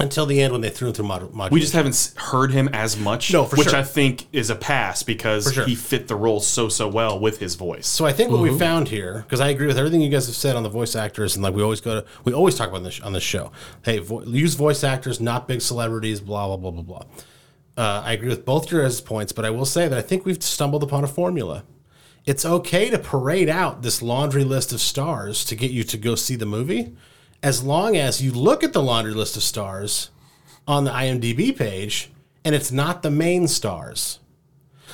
until 0.00 0.26
the 0.26 0.40
end 0.42 0.52
when 0.52 0.60
they 0.60 0.70
threw 0.70 0.88
him 0.88 0.94
through 0.94 1.06
mod- 1.06 1.22
modulation. 1.34 1.54
We 1.54 1.60
just 1.60 1.72
haven't 1.72 1.92
s- 1.92 2.14
heard 2.16 2.52
him 2.52 2.68
as 2.72 2.96
much, 2.96 3.32
No, 3.32 3.44
for 3.44 3.56
which 3.56 3.70
sure. 3.70 3.78
I 3.78 3.82
think 3.82 4.26
is 4.32 4.50
a 4.50 4.54
pass 4.56 5.02
because 5.02 5.52
sure. 5.52 5.64
he 5.64 5.74
fit 5.74 6.08
the 6.08 6.16
role 6.16 6.40
so 6.40 6.68
so 6.68 6.88
well 6.88 7.18
with 7.18 7.38
his 7.38 7.54
voice. 7.54 7.86
So 7.86 8.04
I 8.04 8.12
think 8.12 8.30
what 8.30 8.40
we 8.40 8.56
found 8.58 8.88
here, 8.88 9.22
because 9.26 9.40
I 9.40 9.48
agree 9.48 9.66
with 9.66 9.78
everything 9.78 10.00
you 10.00 10.10
guys 10.10 10.26
have 10.26 10.36
said 10.36 10.56
on 10.56 10.62
the 10.62 10.68
voice 10.68 10.94
actors, 10.96 11.36
and 11.36 11.42
like 11.42 11.54
we 11.54 11.62
always 11.62 11.80
go 11.80 12.00
to, 12.00 12.06
we 12.24 12.32
always 12.32 12.54
talk 12.54 12.68
about 12.68 12.82
this 12.82 13.00
on 13.00 13.12
this 13.12 13.22
show. 13.22 13.50
Hey, 13.84 13.98
vo- 13.98 14.22
use 14.24 14.54
voice 14.54 14.84
actors, 14.84 15.20
not 15.20 15.48
big 15.48 15.62
celebrities. 15.62 16.20
Blah 16.20 16.46
blah 16.48 16.56
blah 16.56 16.70
blah 16.70 16.82
blah. 16.82 17.02
Uh, 17.76 18.02
I 18.04 18.12
agree 18.12 18.28
with 18.28 18.44
both 18.44 18.70
your 18.72 18.88
points, 18.90 19.32
but 19.32 19.44
I 19.44 19.50
will 19.50 19.64
say 19.64 19.86
that 19.86 19.96
I 19.98 20.02
think 20.02 20.24
we've 20.26 20.42
stumbled 20.42 20.82
upon 20.82 21.04
a 21.04 21.06
formula. 21.08 21.62
It's 22.26 22.44
okay 22.44 22.90
to 22.90 22.98
parade 22.98 23.48
out 23.48 23.82
this 23.82 24.02
laundry 24.02 24.44
list 24.44 24.72
of 24.72 24.80
stars 24.80 25.44
to 25.46 25.54
get 25.54 25.70
you 25.70 25.84
to 25.84 25.96
go 25.96 26.14
see 26.14 26.34
the 26.36 26.44
movie, 26.44 26.94
as 27.42 27.62
long 27.62 27.96
as 27.96 28.22
you 28.22 28.32
look 28.32 28.64
at 28.64 28.72
the 28.72 28.82
laundry 28.82 29.14
list 29.14 29.36
of 29.36 29.42
stars 29.42 30.10
on 30.66 30.84
the 30.84 30.90
IMDb 30.90 31.56
page, 31.56 32.10
and 32.44 32.54
it's 32.54 32.70
not 32.72 33.02
the 33.02 33.10
main 33.10 33.46
stars. 33.48 34.18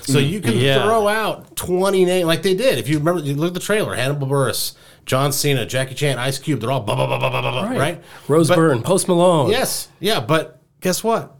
So 0.02 0.18
mm, 0.18 0.28
you 0.28 0.40
can 0.40 0.56
Yeah. 0.58 0.82
throw 0.84 1.08
out 1.08 1.56
20 1.56 2.04
names 2.04 2.26
like 2.26 2.42
they 2.42 2.54
did. 2.54 2.78
If 2.78 2.88
you 2.88 2.98
remember, 2.98 3.20
you 3.22 3.34
look 3.34 3.48
at 3.48 3.54
the 3.54 3.60
trailer 3.60 3.94
Hannibal 3.94 4.26
Buress, 4.26 4.74
John 5.06 5.32
Cena, 5.32 5.64
Jackie 5.64 5.94
Chan, 5.94 6.18
Ice 6.18 6.38
Cube, 6.38 6.60
they're 6.60 6.70
all 6.70 6.80
blah, 6.80 6.94
blah, 6.94 7.06
blah, 7.06 7.18
blah, 7.18 7.30
blah, 7.30 7.40
blah, 7.40 7.68
blah, 7.68 7.78
right? 7.78 8.02
Rose 8.28 8.48
But- 8.48 8.56
Byrne, 8.56 8.82
Post 8.82 9.08
Malone. 9.08 9.50
Yes. 9.50 9.88
Yeah. 10.00 10.20
But 10.20 10.60
guess 10.80 11.02
what? 11.02 11.36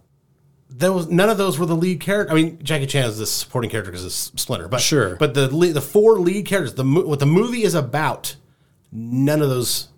Those, 0.70 1.08
none 1.08 1.28
of 1.30 1.38
those 1.38 1.58
were 1.58 1.66
the 1.66 1.76
lead 1.76 2.00
character. 2.00 2.32
I 2.32 2.36
mean, 2.36 2.58
Jackie 2.62 2.86
Chan 2.86 3.04
is 3.08 3.18
the 3.18 3.26
supporting 3.26 3.70
character 3.70 3.92
because 3.92 4.04
it's 4.04 4.32
Splinter. 4.40 4.66
But 4.66 4.80
Sure. 4.80 5.14
But 5.16 5.34
the 5.34 5.46
the 5.46 5.80
four 5.80 6.18
lead 6.18 6.46
characters, 6.46 6.74
the 6.74 6.84
what 6.84 7.20
the 7.20 7.26
movie 7.26 7.62
is 7.62 7.74
about, 7.74 8.34
none 8.90 9.40
of 9.40 9.50
those 9.50 9.88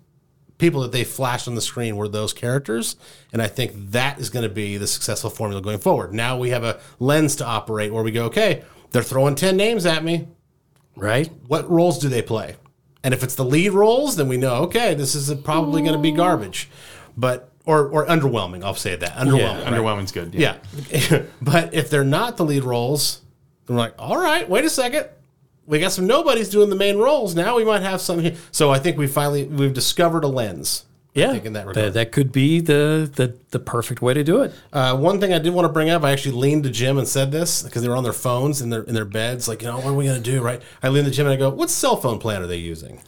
people 0.57 0.81
that 0.81 0.91
they 0.91 1.03
flashed 1.03 1.47
on 1.47 1.55
the 1.55 1.61
screen 1.61 1.95
were 1.95 2.07
those 2.07 2.33
characters. 2.33 2.95
And 3.31 3.41
I 3.41 3.47
think 3.47 3.71
that 3.91 4.19
is 4.19 4.29
going 4.29 4.43
to 4.43 4.53
be 4.53 4.77
the 4.77 4.87
successful 4.87 5.29
formula 5.29 5.61
going 5.61 5.79
forward. 5.79 6.13
Now 6.13 6.37
we 6.37 6.49
have 6.49 6.63
a 6.63 6.79
lens 6.99 7.35
to 7.37 7.45
operate 7.45 7.93
where 7.93 8.03
we 8.03 8.11
go, 8.11 8.25
okay, 8.25 8.63
they're 8.91 9.03
throwing 9.03 9.35
10 9.35 9.55
names 9.55 9.85
at 9.85 10.03
me. 10.03 10.27
Right? 10.95 11.31
What 11.47 11.69
roles 11.69 11.99
do 11.99 12.09
they 12.09 12.23
play? 12.23 12.55
And 13.03 13.13
if 13.13 13.23
it's 13.23 13.35
the 13.35 13.45
lead 13.45 13.69
roles, 13.69 14.15
then 14.15 14.27
we 14.27 14.37
know, 14.37 14.63
okay, 14.63 14.95
this 14.95 15.13
is 15.13 15.33
probably 15.41 15.81
going 15.81 15.93
to 15.93 15.99
be 15.99 16.11
garbage. 16.11 16.69
But, 17.15 17.51
or, 17.65 17.87
or 17.87 18.05
underwhelming, 18.07 18.63
I'll 18.63 18.73
say 18.73 18.95
that. 18.95 19.13
Underwhelming. 19.13 19.63
right? 19.63 19.73
Underwhelming's 19.73 20.11
good. 20.11 20.33
Yeah. 20.33 20.57
but 21.41 21.73
if 21.73 21.89
they're 21.89 22.03
not 22.03 22.37
the 22.37 22.45
lead 22.45 22.63
roles, 22.63 23.21
then 23.67 23.75
we're 23.75 23.83
like, 23.83 23.93
all 23.99 24.17
right, 24.17 24.49
wait 24.49 24.65
a 24.65 24.69
second. 24.69 25.07
We 25.67 25.79
got 25.79 25.91
some 25.91 26.07
nobodies 26.07 26.49
doing 26.49 26.69
the 26.69 26.75
main 26.75 26.97
roles. 26.97 27.35
Now 27.35 27.57
we 27.57 27.65
might 27.65 27.81
have 27.83 28.01
some 28.01 28.19
here. 28.19 28.35
So 28.51 28.71
I 28.71 28.79
think 28.79 28.97
we 28.97 29.05
finally 29.05 29.43
we've 29.43 29.73
discovered 29.73 30.23
a 30.23 30.27
lens. 30.27 30.85
Yeah. 31.13 31.33
in 31.33 31.53
that 31.53 31.53
that, 31.53 31.67
regard. 31.67 31.93
that 31.93 32.11
could 32.11 32.31
be 32.31 32.59
the, 32.59 33.09
the, 33.15 33.35
the 33.49 33.57
perfect 33.57 34.03
way 34.03 34.13
to 34.13 34.23
do 34.23 34.43
it. 34.43 34.53
Uh, 34.71 34.95
one 34.95 35.19
thing 35.19 35.33
I 35.33 35.39
did 35.39 35.51
want 35.51 35.65
to 35.65 35.73
bring 35.73 35.89
up, 35.89 36.03
I 36.03 36.11
actually 36.11 36.35
leaned 36.35 36.63
to 36.65 36.69
Jim 36.69 36.99
and 36.99 37.07
said 37.07 37.31
this 37.31 37.63
because 37.63 37.81
they 37.81 37.89
were 37.89 37.95
on 37.95 38.03
their 38.03 38.13
phones 38.13 38.61
in 38.61 38.69
their 38.69 38.83
in 38.83 38.93
their 38.93 39.03
beds, 39.03 39.47
like, 39.47 39.63
you 39.63 39.67
know, 39.67 39.77
what 39.77 39.87
are 39.87 39.93
we 39.93 40.05
gonna 40.05 40.19
do, 40.19 40.43
right? 40.43 40.61
I 40.83 40.89
leaned 40.89 41.07
to 41.07 41.11
Jim 41.11 41.25
and 41.25 41.33
I 41.33 41.37
go, 41.37 41.49
what 41.49 41.71
cell 41.71 41.97
phone 41.97 42.19
plan 42.19 42.43
are 42.43 42.47
they 42.47 42.57
using? 42.57 43.01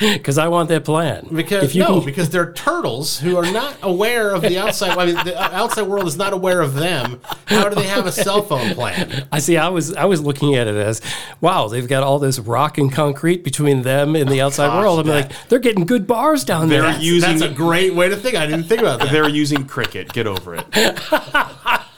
Because 0.20 0.38
I 0.38 0.48
want 0.48 0.68
that 0.70 0.84
plan. 0.84 1.28
Because 1.30 1.64
if 1.64 1.74
you 1.74 1.82
no, 1.82 1.96
can, 1.96 2.04
because 2.06 2.30
they're 2.30 2.52
turtles 2.52 3.20
who 3.20 3.36
are 3.36 3.50
not 3.50 3.76
aware 3.82 4.30
of 4.30 4.42
the 4.42 4.58
outside. 4.58 4.96
I 4.96 5.06
mean, 5.06 5.14
the 5.14 5.38
uh, 5.38 5.50
outside 5.52 5.82
world 5.82 6.06
is 6.06 6.16
not 6.16 6.32
aware 6.32 6.60
of 6.60 6.74
them. 6.74 7.20
How 7.46 7.68
do 7.68 7.74
they 7.74 7.86
have 7.86 8.06
a 8.06 8.12
cell 8.12 8.42
phone 8.42 8.74
plan? 8.74 9.26
I 9.32 9.38
see. 9.40 9.56
I 9.56 9.68
was 9.68 9.94
I 9.94 10.06
was 10.06 10.22
looking 10.22 10.54
at 10.54 10.66
it 10.66 10.74
as, 10.74 11.02
wow, 11.40 11.68
they've 11.68 11.86
got 11.86 12.02
all 12.02 12.18
this 12.18 12.38
rock 12.38 12.78
and 12.78 12.90
concrete 12.90 13.44
between 13.44 13.82
them 13.82 14.16
and 14.16 14.28
the 14.30 14.40
oh, 14.40 14.46
outside 14.46 14.68
gosh, 14.68 14.82
world. 14.82 15.00
I'm 15.00 15.06
that- 15.08 15.30
like, 15.30 15.48
they're 15.48 15.58
getting 15.58 15.84
good 15.84 16.06
bars 16.06 16.44
down 16.44 16.68
They're 16.68 16.82
there. 16.82 17.00
using 17.00 17.38
That's 17.38 17.52
a 17.52 17.54
great 17.54 17.94
way 17.94 18.08
to 18.08 18.16
think. 18.16 18.36
I 18.36 18.46
didn't 18.46 18.64
think 18.64 18.80
about 18.80 19.00
that. 19.00 19.12
they're 19.12 19.28
using 19.28 19.66
cricket. 19.66 20.12
Get 20.12 20.26
over 20.26 20.54
it. 20.56 20.64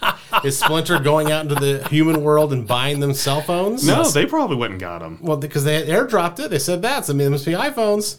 Is 0.44 0.58
Splinter 0.58 0.98
going 0.98 1.30
out 1.30 1.42
into 1.42 1.54
the 1.54 1.86
human 1.88 2.22
world 2.22 2.52
and 2.52 2.66
buying 2.66 3.00
them 3.00 3.14
cell 3.14 3.40
phones? 3.42 3.86
No, 3.86 4.08
they 4.08 4.26
probably 4.26 4.56
went 4.56 4.72
and 4.72 4.80
got 4.80 5.00
them. 5.00 5.18
Well, 5.22 5.36
because 5.36 5.64
they 5.64 5.86
airdropped 5.86 6.40
it. 6.40 6.50
They 6.50 6.58
said 6.58 6.82
that. 6.82 7.06
So 7.06 7.12
I 7.12 7.16
mean, 7.16 7.26
it 7.26 7.30
must 7.30 7.46
be 7.46 7.52
iPhones. 7.52 8.18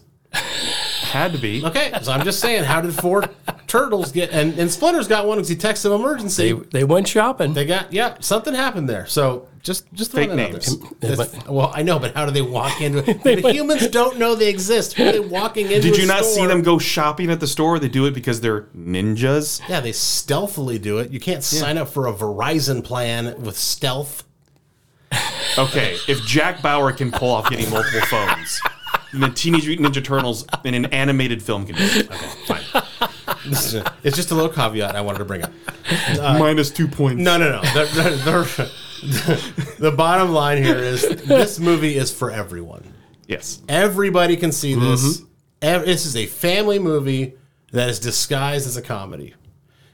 Had 1.14 1.32
to 1.34 1.38
be. 1.38 1.64
Okay, 1.64 1.94
so 2.02 2.12
I'm 2.12 2.26
just 2.26 2.40
saying, 2.40 2.64
how 2.64 2.82
did 2.82 2.92
four 2.94 3.24
turtles 3.68 4.12
get? 4.12 4.32
And, 4.32 4.58
and 4.58 4.72
Splinter's 4.72 5.08
got 5.08 5.28
one 5.28 5.38
because 5.38 5.48
he 5.50 5.56
texted 5.56 5.84
them 5.84 5.94
emergency. 5.94 6.54
they, 6.54 6.60
they 6.80 6.84
went 6.84 7.08
shopping. 7.08 7.54
They 7.54 7.66
got 7.66 7.94
yeah, 7.94 8.18
something 8.20 8.54
happened 8.56 8.90
there. 8.90 9.06
So 9.06 9.48
just 9.62 9.86
just 9.94 10.12
throwing 10.12 10.30
Fake 10.30 10.38
that 10.38 10.46
out 10.46 10.52
names. 10.54 10.80
there. 11.00 11.12
It's- 11.14 11.48
well, 11.48 11.72
I 11.76 11.84
know, 11.84 12.00
but 12.00 12.16
how 12.16 12.26
do 12.26 12.32
they 12.32 12.42
walk 12.42 12.82
into 12.82 13.08
it? 13.08 13.24
the 13.44 13.52
humans 13.54 13.88
don't 13.90 14.18
know 14.18 14.34
they 14.34 14.50
exist. 14.50 14.94
Who 14.94 15.08
are 15.08 15.12
they 15.12 15.20
walking 15.20 15.68
into? 15.68 15.82
Did 15.82 16.00
a 16.00 16.02
you 16.02 16.08
not 16.08 16.26
see 16.26 16.34
store? 16.34 16.48
them 16.48 16.64
go 16.64 16.80
shopping 16.80 17.30
at 17.30 17.40
the 17.40 17.48
store? 17.48 17.78
They 17.78 17.90
do 17.90 18.08
it 18.08 18.16
because 18.16 18.42
they're 18.42 18.64
ninjas. 18.76 19.62
Yeah, 19.70 19.82
they 19.82 19.92
stealthily 19.92 20.80
do 20.80 20.98
it. 20.98 21.12
You 21.12 21.20
can't 21.20 21.44
sign 21.44 21.78
up 21.78 21.90
for 21.90 22.08
a 22.08 22.14
Verizon 22.14 22.84
plan 22.84 23.40
with 23.44 23.56
stealth. 23.56 24.24
Okay, 25.60 25.96
if 26.08 26.26
Jack 26.26 26.64
Bauer 26.64 26.92
can 26.92 27.12
pull 27.12 27.30
off 27.30 27.48
getting 27.50 27.70
multiple 27.70 28.02
phones, 28.08 28.60
then 28.66 28.73
Teenage 29.36 29.68
Mutant 29.68 29.88
Ninja 29.96 30.04
Turtles 30.04 30.46
in 30.64 30.74
an 30.74 30.86
animated 30.86 31.42
film 31.44 31.66
can 31.66 31.76
do 31.76 31.84
it. 31.84 32.12
Okay, 32.12 32.28
fine. 32.48 32.84
This 33.48 33.76
It's 34.04 34.16
just 34.16 34.32
a 34.32 34.36
little 34.36 34.50
caveat 34.52 34.96
I 34.96 35.02
wanted 35.02 35.20
to 35.20 35.26
bring 35.26 35.44
up. 35.44 35.52
Minus 36.40 36.72
two 36.72 36.88
points. 36.88 37.22
No, 37.22 37.38
no, 37.38 37.52
no. 37.52 37.62
The, 37.62 37.86
the- 37.94 38.64
the- 38.64 38.72
the 39.80 39.92
bottom 39.92 40.32
line 40.32 40.64
here 40.64 40.78
is 40.78 41.02
this 41.26 41.60
movie 41.60 41.98
is 41.98 42.10
for 42.14 42.32
everyone. 42.32 42.86
Yes. 43.28 43.62
Everybody 43.68 44.38
can 44.38 44.54
see 44.54 44.76
this. 44.76 45.18
Mm-hmm. 45.18 45.26
ev- 45.62 45.86
this 45.86 46.06
is 46.06 46.16
a 46.16 46.26
family 46.26 46.80
movie 46.80 47.34
that 47.74 47.90
is 47.90 48.00
disguised 48.00 48.66
as 48.66 48.78
a 48.78 48.82
comedy. 48.82 49.34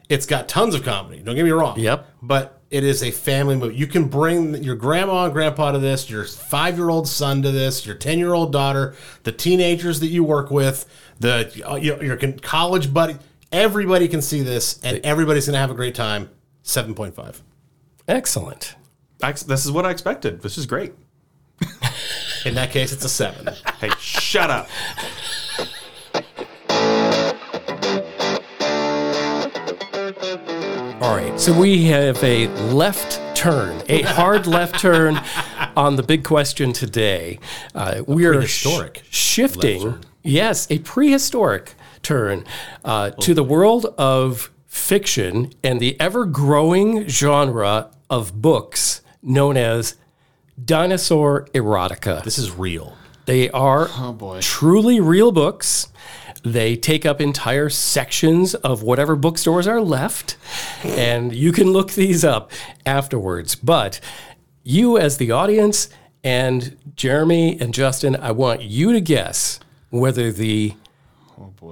It's 0.09 0.25
got 0.25 0.49
tons 0.49 0.73
of 0.73 0.83
comedy. 0.83 1.21
Don't 1.21 1.35
get 1.35 1.45
me 1.45 1.51
wrong. 1.51 1.79
Yep. 1.79 2.07
But 2.21 2.61
it 2.71 2.83
is 2.83 3.03
a 3.03 3.11
family 3.11 3.55
movie. 3.55 3.75
You 3.75 3.87
can 3.87 4.05
bring 4.05 4.55
your 4.63 4.75
grandma 4.75 5.25
and 5.25 5.33
grandpa 5.33 5.71
to 5.71 5.79
this, 5.79 6.09
your 6.09 6.25
five 6.25 6.77
year 6.77 6.89
old 6.89 7.07
son 7.07 7.41
to 7.43 7.51
this, 7.51 7.85
your 7.85 7.95
ten 7.95 8.19
year 8.19 8.33
old 8.33 8.51
daughter, 8.51 8.95
the 9.23 9.31
teenagers 9.31 9.99
that 9.99 10.07
you 10.07 10.23
work 10.23 10.51
with, 10.51 10.85
the 11.19 11.63
uh, 11.67 11.75
your, 11.75 12.03
your 12.03 12.17
college 12.41 12.93
buddy. 12.93 13.17
Everybody 13.51 14.07
can 14.07 14.21
see 14.21 14.41
this, 14.41 14.79
and 14.83 14.99
everybody's 15.03 15.47
going 15.47 15.53
to 15.53 15.59
have 15.59 15.71
a 15.71 15.75
great 15.75 15.95
time. 15.95 16.29
Seven 16.61 16.93
point 16.93 17.15
five. 17.15 17.41
Excellent. 18.07 18.75
I, 19.21 19.31
this 19.31 19.65
is 19.65 19.71
what 19.71 19.85
I 19.85 19.91
expected. 19.91 20.41
This 20.41 20.57
is 20.57 20.65
great. 20.65 20.93
In 22.45 22.55
that 22.55 22.71
case, 22.71 22.91
it's 22.93 23.05
a 23.05 23.09
seven. 23.09 23.53
Hey, 23.79 23.91
shut 23.97 24.49
up. 24.49 24.67
All 31.01 31.15
right. 31.15 31.39
So 31.39 31.57
we 31.57 31.85
have 31.85 32.21
a 32.25 32.47
left 32.73 33.21
turn, 33.33 33.81
a 33.87 34.01
hard 34.01 34.47
left 34.57 34.79
turn 34.81 35.17
on 35.77 35.95
the 35.95 36.03
big 36.03 36.25
question 36.25 36.73
today. 36.73 37.39
Uh, 37.73 38.01
we 38.05 38.25
are 38.25 38.33
prehistoric 38.33 39.03
sh- 39.09 39.15
shifting, 39.15 40.03
yes, 40.23 40.67
a 40.69 40.79
prehistoric 40.79 41.75
turn 42.03 42.43
uh, 42.83 43.11
to 43.11 43.33
the 43.33 43.43
world 43.43 43.85
of 43.97 44.51
fiction 44.67 45.53
and 45.63 45.79
the 45.79 45.97
ever 46.01 46.25
growing 46.25 47.07
genre 47.07 47.91
of 48.09 48.41
books 48.41 49.01
known 49.23 49.55
as 49.55 49.95
dinosaur 50.63 51.45
erotica. 51.53 52.21
This 52.25 52.37
is 52.37 52.51
real. 52.51 52.97
They 53.25 53.49
are 53.51 53.87
truly 54.41 54.99
real 54.99 55.31
books. 55.31 55.87
They 56.43 56.75
take 56.75 57.05
up 57.05 57.19
entire 57.19 57.69
sections 57.69 58.55
of 58.55 58.81
whatever 58.81 59.15
bookstores 59.15 59.67
are 59.67 59.81
left, 59.81 60.37
and 60.83 61.35
you 61.35 61.51
can 61.51 61.71
look 61.71 61.91
these 61.91 62.23
up 62.23 62.51
afterwards. 62.85 63.55
But 63.55 63.99
you, 64.63 64.97
as 64.97 65.17
the 65.17 65.31
audience, 65.31 65.89
and 66.23 66.77
Jeremy 66.95 67.59
and 67.59 67.73
Justin, 67.73 68.15
I 68.15 68.31
want 68.31 68.61
you 68.61 68.93
to 68.93 69.01
guess 69.01 69.59
whether 69.89 70.31
the 70.31 70.75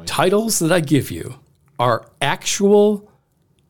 titles 0.05 0.59
that 0.59 0.71
I 0.71 0.79
give 0.79 1.11
you 1.11 1.35
are 1.79 2.09
actual 2.21 3.09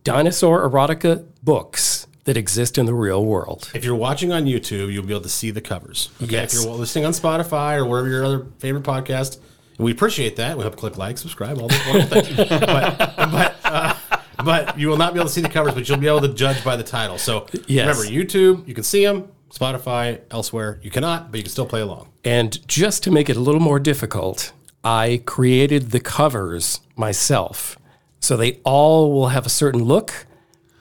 dinosaur 0.04 0.68
erotica 0.68 1.26
books 1.44 2.08
that 2.24 2.38
exist 2.38 2.78
in 2.78 2.86
the 2.86 2.94
real 2.94 3.26
world. 3.26 3.72
If 3.74 3.86
you're 3.86 3.96
watching 3.96 4.32
on 4.32 4.46
YouTube, 4.46 4.92
you'll 4.92 5.06
be 5.06 5.14
able 5.14 5.24
to 5.24 5.30
see 5.30 5.52
the 5.52 5.62
covers. 5.62 6.10
Okay? 6.22 6.34
Yes. 6.34 6.54
If 6.54 6.66
you're 6.66 6.76
listening 6.76 7.06
on 7.06 7.14
Spotify 7.14 7.78
or 7.78 7.86
wherever 7.86 8.08
your 8.08 8.26
other 8.26 8.48
favorite 8.60 8.84
podcast, 8.84 9.40
we 9.78 9.92
appreciate 9.92 10.36
that. 10.38 10.58
We 10.58 10.64
hope 10.64 10.74
to 10.74 10.80
click 10.80 10.98
like, 10.98 11.18
subscribe, 11.18 11.60
all 11.60 11.68
those 11.68 11.88
wonderful 11.88 12.22
things. 12.22 12.36
but 12.50 12.98
but 13.16 13.56
uh, 13.66 13.96
but 14.44 14.80
you 14.80 14.88
will 14.88 14.98
not 14.98 15.14
be 15.14 15.20
able 15.20 15.28
to 15.28 15.34
see 15.34 15.42
the 15.42 15.50
covers, 15.50 15.74
but 15.74 15.88
you'll 15.88 15.98
be 15.98 16.08
able 16.08 16.22
to 16.22 16.34
judge 16.34 16.64
by 16.64 16.76
the 16.76 16.84
title. 16.84 17.18
So 17.18 17.48
Yes. 17.68 17.88
remember, 17.88 18.04
YouTube, 18.04 18.68
you 18.68 18.74
can 18.74 18.84
see 18.84 19.04
them. 19.06 19.30
Spotify, 19.52 20.20
elsewhere, 20.30 20.80
you 20.84 20.92
cannot, 20.92 21.32
but 21.32 21.38
you 21.38 21.44
can 21.44 21.52
still 21.52 21.66
play 21.66 21.80
along. 21.82 22.10
And 22.26 22.66
just 22.68 23.02
to 23.04 23.12
make 23.12 23.30
it 23.30 23.38
a 23.38 23.40
little 23.40 23.62
more 23.62 23.80
difficult, 23.80 24.52
I 24.84 25.22
created 25.26 25.92
the 25.92 26.00
covers 26.02 26.82
myself. 26.98 27.78
So 28.20 28.36
they 28.36 28.60
all 28.66 29.12
will 29.14 29.30
have 29.30 29.46
a 29.46 29.50
certain 29.50 29.84
look 29.86 30.26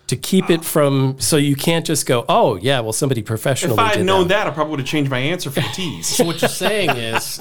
to 0.09 0.16
keep 0.16 0.50
it 0.50 0.64
from, 0.64 1.16
so 1.18 1.37
you 1.37 1.54
can't 1.56 1.85
just 1.87 2.06
go, 2.06 2.24
oh, 2.28 2.56
yeah, 2.56 2.78
well, 2.80 2.92
somebody 2.92 3.22
professionally 3.22 3.74
If 3.74 3.78
I 3.80 3.88
had 3.88 3.96
did 3.98 4.04
known 4.06 4.28
that. 4.28 4.44
that, 4.44 4.46
I 4.48 4.50
probably 4.50 4.72
would 4.72 4.80
have 4.80 4.88
changed 4.88 5.11
my 5.11 5.18
answer 5.18 5.50
for 5.50 5.61
the 5.61 5.68
tease. 5.68 6.06
So 6.06 6.24
what 6.24 6.40
you're 6.40 6.48
saying 6.48 6.90
is 6.90 7.40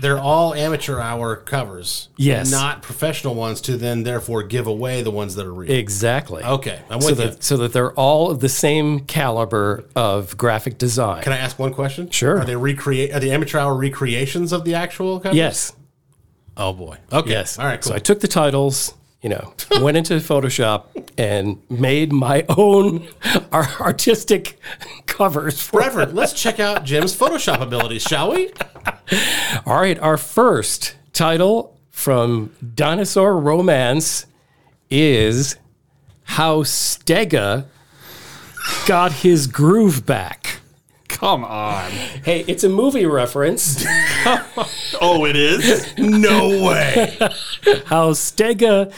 they're 0.00 0.18
all 0.18 0.54
amateur 0.54 0.98
hour 1.00 1.36
covers, 1.36 2.08
Yes. 2.16 2.50
not 2.50 2.82
professional 2.82 3.34
ones 3.34 3.60
to 3.62 3.76
then 3.76 4.04
therefore 4.04 4.42
give 4.42 4.66
away 4.66 5.02
the 5.02 5.10
ones 5.10 5.34
that 5.34 5.44
are 5.46 5.52
real. 5.52 5.70
Exactly. 5.70 6.42
Okay, 6.42 6.80
I'm 6.88 7.00
so 7.00 7.10
with 7.10 7.20
you. 7.20 7.26
that, 7.26 7.44
so 7.44 7.56
that 7.58 7.72
they're 7.72 7.92
all 7.92 8.30
of 8.30 8.40
the 8.40 8.48
same 8.48 9.00
caliber 9.00 9.84
of 9.94 10.36
graphic 10.38 10.78
design. 10.78 11.22
Can 11.22 11.32
I 11.32 11.38
ask 11.38 11.58
one 11.58 11.74
question? 11.74 12.08
Sure. 12.10 12.38
Are 12.40 12.44
they 12.44 12.56
recreate? 12.56 13.12
Are 13.14 13.20
the 13.20 13.30
amateur 13.32 13.58
hour 13.58 13.74
recreations 13.74 14.52
of 14.52 14.64
the 14.64 14.74
actual 14.74 15.20
covers? 15.20 15.36
yes. 15.36 15.72
Oh 16.56 16.72
boy. 16.72 16.96
Okay. 17.12 17.30
Yes. 17.30 17.58
All 17.58 17.66
right. 17.66 17.80
Cool. 17.80 17.90
So 17.90 17.96
I 17.96 17.98
took 17.98 18.20
the 18.20 18.28
titles, 18.28 18.94
you 19.22 19.28
know, 19.30 19.54
went 19.80 19.96
into 19.96 20.14
Photoshop 20.14 20.84
and 21.16 21.62
made 21.70 22.12
my 22.12 22.44
own 22.50 23.08
artistic 23.52 24.58
covers 25.12 25.60
for 25.60 25.80
Reverend, 25.80 26.14
let's 26.14 26.32
check 26.32 26.58
out 26.58 26.84
Jim's 26.84 27.14
Photoshop 27.16 27.60
abilities, 27.60 28.02
shall 28.02 28.32
we? 28.32 28.50
All 29.66 29.80
right, 29.80 29.98
our 29.98 30.16
first 30.16 30.96
title 31.12 31.78
from 31.90 32.52
Dinosaur 32.74 33.38
Romance 33.38 34.26
is 34.90 35.56
How 36.24 36.62
Stega 36.62 37.66
Got 38.86 39.12
His 39.12 39.46
Groove 39.46 40.06
Back. 40.06 40.60
Come 41.08 41.44
on. 41.44 41.90
Hey, 41.90 42.44
it's 42.48 42.64
a 42.64 42.68
movie 42.68 43.06
reference. 43.06 43.84
Oh, 45.04 45.24
it 45.24 45.34
is? 45.34 45.92
No 45.98 46.64
way. 46.64 47.16
How 47.86 48.12
Stega 48.12 48.92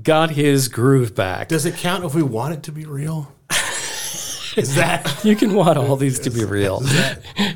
got 0.00 0.30
his 0.30 0.68
groove 0.68 1.16
back. 1.16 1.48
Does 1.48 1.66
it 1.66 1.74
count 1.74 2.04
if 2.04 2.14
we 2.14 2.22
want 2.22 2.54
it 2.54 2.62
to 2.64 2.72
be 2.72 2.84
real? 2.84 3.32
Is 4.64 4.74
that 4.76 5.20
You 5.24 5.36
can 5.36 5.54
want 5.54 5.78
all 5.78 5.96
these 5.96 6.18
to 6.20 6.30
be 6.30 6.44
real. 6.44 6.82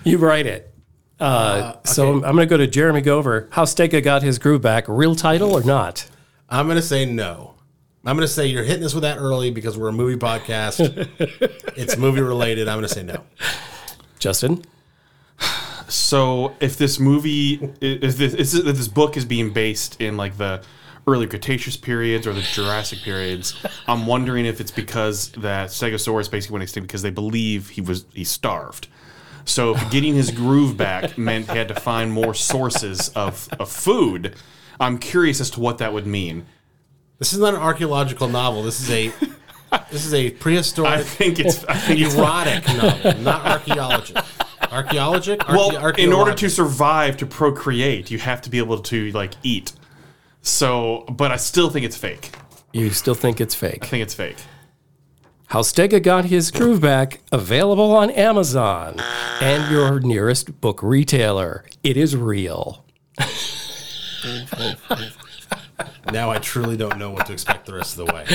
You 0.05 0.19
write 0.19 0.47
it. 0.47 0.75
Uh, 1.21 1.75
So 1.85 2.11
I'm, 2.11 2.17
I'm 2.25 2.35
going 2.35 2.47
to 2.49 2.51
go 2.51 2.57
to 2.59 2.67
Jeremy 2.67 3.01
Gover. 3.03 3.49
How 3.53 3.65
Stega 3.65 4.03
got 4.03 4.23
his 4.23 4.39
groove 4.39 4.61
back. 4.63 4.85
Real 4.89 5.15
title 5.15 5.53
or 5.53 5.63
not? 5.63 6.07
I'm 6.49 6.69
gonna 6.69 6.83
say 6.83 7.07
no. 7.07 7.55
I'm 8.05 8.17
gonna 8.17 8.29
say 8.29 8.47
you're 8.47 8.65
hitting 8.65 8.85
us 8.85 8.93
with 8.93 9.03
that 9.03 9.17
early 9.17 9.51
because 9.51 9.79
we're 9.79 9.89
a 9.89 9.93
movie 9.93 10.19
podcast. 10.19 10.79
it's 11.77 11.97
movie 11.97 12.21
related. 12.21 12.69
I'm 12.69 12.77
gonna 12.77 12.89
say 12.89 13.03
no. 13.03 13.25
Justin? 14.19 14.63
So 15.89 16.55
if 16.61 16.77
this 16.77 17.01
movie, 17.01 17.55
if 17.81 18.17
this, 18.19 18.55
if 18.55 18.65
this 18.65 18.89
book 18.89 19.17
is 19.17 19.25
being 19.25 19.53
based 19.53 20.01
in 20.01 20.17
like 20.17 20.37
the 20.37 20.63
early 21.07 21.27
Cretaceous 21.27 21.77
periods 21.77 22.27
or 22.27 22.33
the 22.33 22.43
Jurassic 22.43 23.01
periods, 23.01 23.55
I'm 23.87 24.07
wondering 24.07 24.47
if 24.47 24.61
it's 24.61 24.71
because 24.71 25.31
that 25.33 25.71
Stegosaurus 25.71 26.31
basically 26.31 26.55
went 26.55 26.63
extinct 26.63 26.89
because 26.89 27.03
they 27.03 27.11
believe 27.11 27.71
he 27.71 27.81
was 27.81 28.07
he 28.13 28.25
starved. 28.25 28.89
So 29.45 29.75
if 29.75 29.91
getting 29.91 30.15
his 30.15 30.31
groove 30.31 30.77
back 30.77 31.19
meant 31.19 31.51
he 31.51 31.59
had 31.59 31.69
to 31.69 31.75
find 31.75 32.11
more 32.11 32.35
sources 32.35 33.11
of, 33.11 33.49
of 33.59 33.71
food, 33.71 34.35
I'm 34.81 34.99
curious 34.99 35.41
as 35.41 35.51
to 35.51 35.61
what 35.61 35.79
that 35.79 35.93
would 35.93 36.07
mean. 36.07 36.47
This 37.19 37.33
is 37.33 37.39
not 37.39 37.55
an 37.55 37.61
archaeological 37.61 38.29
novel. 38.29 38.63
This 38.63 38.81
is 38.81 38.91
a 38.91 39.13
this 39.91 40.05
is 40.07 40.15
a 40.15 40.31
prehistoric 40.31 41.05
think 41.05 41.39
it's 41.39 41.65
I 41.65 41.75
think 41.75 42.01
it's 42.01 42.15
erotic 42.15 42.67
novel, 42.67 43.21
not 43.23 43.47
archaeologic. 43.47 44.17
Archaeologic? 44.71 45.47
well, 45.49 45.87
in 45.93 46.13
order 46.13 46.35
to 46.35 46.51
survive 46.51 47.17
to 47.19 47.27
procreate, 47.27 48.11
you 48.11 48.19
have 48.19 48.41
to 48.43 48.51
be 48.51 48.59
able 48.59 48.81
to 48.81 49.11
like 49.13 49.35
eat. 49.43 49.73
So, 50.45 51.07
but 51.09 51.33
I 51.33 51.37
still 51.37 51.71
think 51.71 51.87
it's 51.87 51.97
fake. 51.97 52.31
You 52.73 52.91
still 52.91 53.15
think 53.15 53.41
it's 53.41 53.55
fake? 53.55 53.79
I 53.83 53.87
think 53.87 54.03
it's 54.03 54.15
fake. 54.15 54.37
How 55.47 55.63
Stega 55.63 56.03
Got 56.03 56.27
His 56.27 56.51
Groove 56.51 56.81
Back, 56.81 57.21
available 57.33 57.93
on 57.97 58.11
Amazon 58.11 59.01
and 59.41 59.73
your 59.73 60.01
nearest 60.01 60.61
book 60.61 60.83
retailer. 60.83 61.65
It 61.83 61.97
is 61.97 62.15
real. 62.15 62.85
now 66.13 66.31
I 66.31 66.39
truly 66.39 66.77
don't 66.77 66.99
know 66.99 67.11
what 67.11 67.27
to 67.27 67.33
expect 67.33 67.67
the 67.67 67.75
rest 67.75 67.99
of 67.99 68.07
the 68.07 68.15
way. 68.15 68.27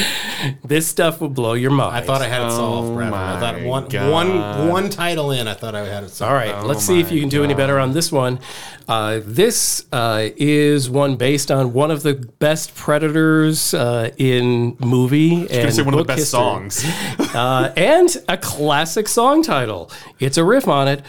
This 0.63 0.87
stuff 0.87 1.21
will 1.21 1.29
blow 1.29 1.53
your 1.53 1.71
mind. 1.71 1.95
I 1.95 2.01
thought 2.01 2.21
I 2.21 2.27
had 2.27 2.41
it 2.47 2.51
solved, 2.51 2.89
Oh 2.89 2.95
Bradford. 2.95 3.19
I 3.19 3.39
thought 3.39 3.61
my 3.61 3.65
one, 3.65 3.87
God. 3.87 4.11
one, 4.11 4.69
one 4.69 4.89
title 4.89 5.31
in, 5.31 5.47
I 5.47 5.53
thought 5.53 5.75
I 5.75 5.85
had 5.85 6.03
it 6.03 6.09
solved. 6.09 6.31
All 6.31 6.35
right, 6.35 6.65
let's 6.65 6.83
see 6.83 6.99
if 6.99 7.11
you 7.11 7.19
can 7.19 7.29
do 7.29 7.43
any 7.43 7.53
better 7.53 7.79
on 7.79 7.93
this 7.93 8.11
one. 8.11 8.39
Uh, 8.87 9.21
this 9.23 9.85
uh, 9.91 10.29
is 10.35 10.89
one 10.89 11.15
based 11.15 11.51
on 11.51 11.73
one 11.73 11.91
of 11.91 12.01
the 12.01 12.15
best 12.39 12.73
predators 12.73 13.73
uh, 13.73 14.09
in 14.17 14.75
movie 14.79 15.41
and 15.41 15.49
gonna 15.49 15.71
say 15.71 15.83
one 15.83 15.93
of 15.93 15.99
the 15.99 16.03
best 16.05 16.19
history. 16.19 16.39
songs. 16.39 16.85
uh, 17.35 17.71
and 17.77 18.17
a 18.27 18.37
classic 18.37 19.07
song 19.07 19.43
title. 19.43 19.91
It's 20.19 20.37
a 20.37 20.43
riff 20.43 20.67
on 20.67 20.87
it. 20.87 21.03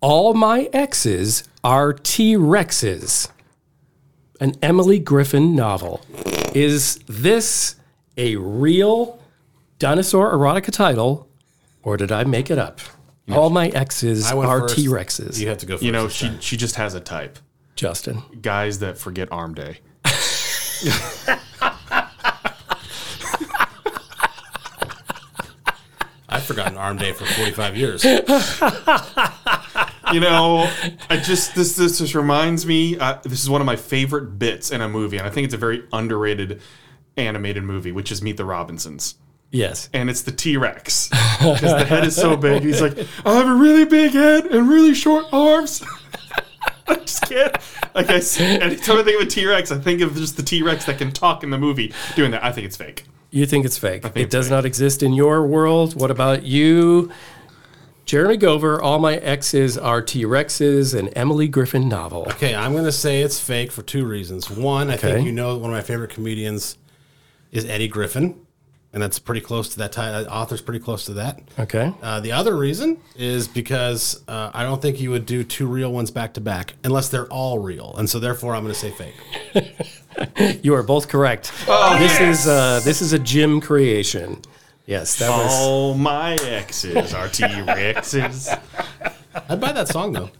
All 0.00 0.34
my 0.34 0.68
exes 0.72 1.42
are 1.64 1.92
T 1.92 2.34
Rexes. 2.34 3.30
An 4.40 4.54
Emily 4.62 4.98
Griffin 4.98 5.54
novel. 5.54 6.00
Is 6.54 6.98
this 7.06 7.76
a 8.16 8.36
real 8.36 9.20
dinosaur 9.78 10.32
erotica 10.32 10.72
title, 10.72 11.28
or 11.82 11.96
did 11.96 12.10
I 12.12 12.24
make 12.24 12.50
it 12.50 12.58
up? 12.58 12.80
All 13.30 13.48
my 13.48 13.68
exes 13.68 14.26
I 14.30 14.34
went 14.34 14.50
are 14.50 14.60
first. 14.60 14.76
T 14.76 14.86
Rexes. 14.86 15.38
You 15.38 15.48
have 15.48 15.58
to 15.58 15.66
go 15.66 15.74
first. 15.74 15.84
You 15.84 15.92
know, 15.92 16.04
this 16.04 16.14
she 16.14 16.28
time. 16.28 16.40
she 16.40 16.56
just 16.56 16.76
has 16.76 16.94
a 16.94 17.00
type. 17.00 17.38
Justin. 17.76 18.22
Guys 18.40 18.80
that 18.80 18.98
forget 18.98 19.30
arm 19.32 19.54
day. 19.54 19.78
I've 26.28 26.44
forgotten 26.44 26.76
Arm 26.76 26.98
Day 26.98 27.12
for 27.12 27.24
45 27.24 27.76
years. 27.76 28.04
You 30.14 30.20
know, 30.20 30.70
I 31.10 31.16
just 31.16 31.56
this 31.56 31.74
this 31.74 31.98
just 31.98 32.14
reminds 32.14 32.64
me. 32.64 32.96
Uh, 32.96 33.18
this 33.24 33.42
is 33.42 33.50
one 33.50 33.60
of 33.60 33.66
my 33.66 33.74
favorite 33.74 34.38
bits 34.38 34.70
in 34.70 34.80
a 34.80 34.88
movie, 34.88 35.16
and 35.18 35.26
I 35.26 35.30
think 35.30 35.46
it's 35.46 35.54
a 35.54 35.58
very 35.58 35.82
underrated 35.92 36.60
animated 37.16 37.64
movie, 37.64 37.90
which 37.90 38.12
is 38.12 38.22
Meet 38.22 38.36
the 38.36 38.44
Robinsons. 38.44 39.16
Yes. 39.50 39.88
And 39.92 40.08
it's 40.08 40.22
the 40.22 40.30
T 40.30 40.56
Rex 40.56 41.08
because 41.08 41.60
the 41.60 41.84
head 41.84 42.04
is 42.04 42.14
so 42.14 42.36
big. 42.36 42.62
He's 42.62 42.80
like, 42.80 42.96
I 43.26 43.34
have 43.34 43.48
a 43.48 43.54
really 43.54 43.84
big 43.84 44.12
head 44.12 44.46
and 44.46 44.68
really 44.68 44.94
short 44.94 45.26
arms. 45.32 45.82
I 46.86 46.94
just 46.96 47.28
can't. 47.28 47.56
Like 47.94 48.10
I 48.10 48.20
said, 48.20 48.62
anytime 48.62 48.98
I 48.98 49.02
think 49.02 49.20
of 49.20 49.26
a 49.26 49.30
T 49.30 49.46
Rex, 49.46 49.72
I 49.72 49.78
think 49.78 50.00
of 50.00 50.14
just 50.14 50.36
the 50.36 50.42
T 50.44 50.62
Rex 50.62 50.84
that 50.84 50.98
can 50.98 51.10
talk 51.10 51.42
in 51.42 51.50
the 51.50 51.58
movie 51.58 51.92
doing 52.14 52.30
that. 52.30 52.44
I 52.44 52.52
think 52.52 52.66
it's 52.66 52.76
fake. 52.76 53.04
You 53.30 53.46
think 53.46 53.64
it's 53.64 53.78
fake. 53.78 54.02
think 54.02 54.16
it 54.16 54.22
it's 54.22 54.32
does 54.32 54.46
fake. 54.46 54.52
not 54.52 54.64
exist 54.64 55.02
in 55.02 55.12
your 55.12 55.44
world. 55.44 56.00
What 56.00 56.10
about 56.12 56.44
you? 56.44 57.10
Jeremy 58.06 58.36
Gover, 58.36 58.80
all 58.82 58.98
my 58.98 59.16
exes 59.16 59.78
are 59.78 60.02
T 60.02 60.24
Rexes, 60.24 60.98
an 60.98 61.08
Emily 61.10 61.48
Griffin 61.48 61.88
novel. 61.88 62.22
Okay, 62.32 62.54
I'm 62.54 62.72
going 62.72 62.84
to 62.84 62.92
say 62.92 63.22
it's 63.22 63.40
fake 63.40 63.72
for 63.72 63.82
two 63.82 64.04
reasons. 64.04 64.50
One, 64.50 64.90
I 64.90 64.94
Okay. 64.94 65.12
think 65.14 65.26
you 65.26 65.32
know 65.32 65.56
one 65.56 65.70
of 65.70 65.74
my 65.76 65.80
favorite 65.82 66.10
comedians 66.10 66.76
is 67.50 67.64
Eddie 67.64 67.88
Griffin, 67.88 68.38
and 68.92 69.02
that's 69.02 69.18
pretty 69.18 69.40
close 69.40 69.70
to 69.70 69.78
that. 69.78 69.92
Ti- 69.92 70.00
that 70.02 70.28
author's 70.28 70.60
pretty 70.60 70.80
close 70.80 71.06
to 71.06 71.14
that. 71.14 71.40
Okay. 71.58 71.94
Uh, 72.02 72.20
the 72.20 72.32
other 72.32 72.54
reason 72.56 72.98
is 73.16 73.48
because 73.48 74.22
uh, 74.28 74.50
I 74.52 74.64
don't 74.64 74.82
think 74.82 75.00
you 75.00 75.10
would 75.10 75.24
do 75.24 75.42
two 75.42 75.66
real 75.66 75.90
ones 75.90 76.10
back 76.10 76.34
to 76.34 76.42
back 76.42 76.74
unless 76.84 77.08
they're 77.08 77.26
all 77.28 77.58
real, 77.58 77.94
and 77.96 78.08
so 78.10 78.18
therefore 78.18 78.54
I'm 78.54 78.62
going 78.64 78.74
to 78.74 78.78
say 78.80 78.90
fake. 78.90 79.14
You 80.62 80.74
are 80.74 80.84
both 80.84 81.08
correct. 81.08 81.50
this 81.66 82.20
is 82.20 82.46
uh, 82.46 82.80
this 82.84 83.02
is 83.02 83.12
a 83.12 83.18
Jim 83.18 83.60
creation. 83.60 84.40
Yes, 84.86 85.16
that 85.18 85.30
was. 85.30 85.52
All 85.52 85.94
my 85.94 86.34
exes 86.34 87.14
are 87.14 87.28
T 87.28 87.44
Rexes. 87.44 88.60
I'd 89.48 89.60
buy 89.60 89.72
that 89.72 89.88
song 89.88 90.12
though. 90.12 90.30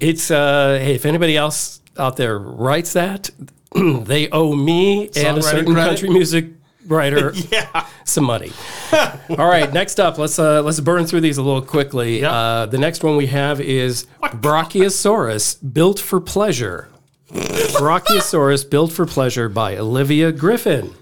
It's 0.00 0.30
uh, 0.30 0.78
hey, 0.80 0.94
if 0.94 1.06
anybody 1.06 1.36
else 1.36 1.80
out 1.96 2.16
there 2.16 2.38
writes 2.38 2.92
that, 2.92 3.30
they 3.74 4.28
owe 4.30 4.54
me 4.54 5.08
and 5.16 5.38
a 5.38 5.42
certain 5.42 5.72
credit? 5.72 5.88
country 5.88 6.10
music 6.10 6.46
writer 6.86 7.32
yeah. 7.50 7.86
some 8.04 8.24
money. 8.24 8.52
All 8.92 9.48
right, 9.48 9.72
next 9.72 9.98
up, 9.98 10.18
let's 10.18 10.38
uh, 10.38 10.62
let's 10.62 10.80
burn 10.80 11.06
through 11.06 11.22
these 11.22 11.38
a 11.38 11.42
little 11.42 11.62
quickly. 11.62 12.20
Yep. 12.20 12.30
Uh, 12.30 12.66
the 12.66 12.78
next 12.78 13.02
one 13.02 13.16
we 13.16 13.26
have 13.26 13.60
is 13.60 14.06
Brachiosaurus, 14.20 15.72
built 15.72 15.98
for 15.98 16.20
pleasure. 16.20 16.88
Brachiosaurus, 17.30 18.68
built 18.68 18.92
for 18.92 19.06
pleasure 19.06 19.48
by 19.48 19.76
Olivia 19.76 20.32
Griffin. 20.32 20.94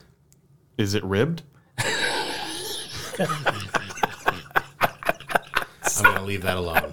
Is 0.78 0.94
it 0.94 1.04
ribbed? 1.04 1.42
I'm 5.96 6.02
going 6.02 6.16
to 6.16 6.22
leave 6.22 6.42
that 6.42 6.56
alone. 6.56 6.92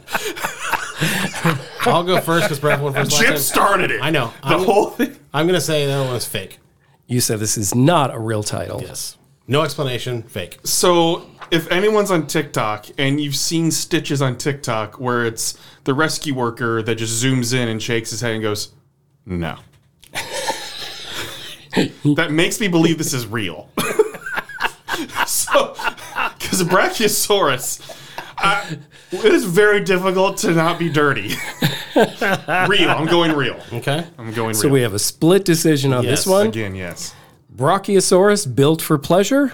I'll 1.82 2.04
go 2.04 2.22
first 2.22 2.46
because 2.46 2.60
Brad 2.60 2.82
went 2.82 2.96
first 2.96 3.12
last 3.12 3.22
Jim 3.22 3.30
time. 3.32 3.40
started 3.40 3.92
it. 3.92 4.02
I 4.02 4.12
know. 4.12 4.32
The 4.44 4.50
I'm, 4.50 4.64
whole 4.64 4.92
thing. 4.92 5.18
I'm 5.34 5.48
going 5.48 5.60
to 5.60 5.66
say 5.66 5.88
that 5.88 6.00
one 6.00 6.14
was 6.14 6.28
fake. 6.28 6.60
You 7.08 7.20
said 7.20 7.40
this 7.40 7.58
is 7.58 7.74
not 7.74 8.14
a 8.14 8.20
real 8.20 8.44
title. 8.44 8.82
Yes. 8.82 9.18
No 9.48 9.64
explanation. 9.64 10.24
Fake. 10.24 10.60
So, 10.64 11.28
if 11.50 11.70
anyone's 11.72 12.12
on 12.12 12.28
TikTok 12.28 12.86
and 12.98 13.20
you've 13.20 13.36
seen 13.36 13.72
stitches 13.72 14.22
on 14.22 14.38
TikTok 14.38 15.00
where 15.00 15.26
it's 15.26 15.58
the 15.84 15.94
rescue 15.94 16.34
worker 16.34 16.82
that 16.84 16.96
just 16.96 17.22
zooms 17.24 17.54
in 17.54 17.68
and 17.68 17.82
shakes 17.82 18.12
his 18.12 18.22
head 18.22 18.34
and 18.34 18.42
goes, 18.42 18.70
"No," 19.26 19.58
that 22.16 22.30
makes 22.32 22.60
me 22.62 22.68
believe 22.68 22.98
this 22.98 23.14
is 23.14 23.26
real. 23.28 23.70
so, 26.62 26.68
a 26.68 26.70
Brachiosaurus, 26.70 27.98
I, 28.38 28.78
it 29.12 29.26
is 29.26 29.46
very 29.46 29.84
difficult 29.84 30.38
to 30.38 30.54
not 30.54 30.80
be 30.80 30.90
dirty. 30.90 31.30
real. 31.96 32.90
I'm 32.90 33.08
going 33.08 33.34
real. 33.34 33.60
Okay. 33.74 34.06
I'm 34.18 34.32
going 34.34 34.50
real. 34.50 34.54
So 34.54 34.70
we 34.70 34.82
have 34.82 34.94
a 34.94 35.00
split 35.00 35.46
decision 35.46 35.94
on 35.94 36.04
Yes, 36.04 36.20
this 36.20 36.28
one. 36.28 36.48
Again, 36.48 36.76
yes. 36.76 37.14
Brachiosaurus, 37.56 38.54
built 38.54 38.82
for 38.82 38.98
pleasure, 38.98 39.54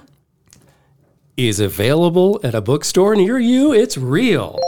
is 1.36 1.60
available 1.60 2.40
at 2.44 2.56
a 2.56 2.62
bookstore 2.62 3.16
near 3.16 3.40
you. 3.40 3.74
It's 3.74 3.98
real. 3.98 4.60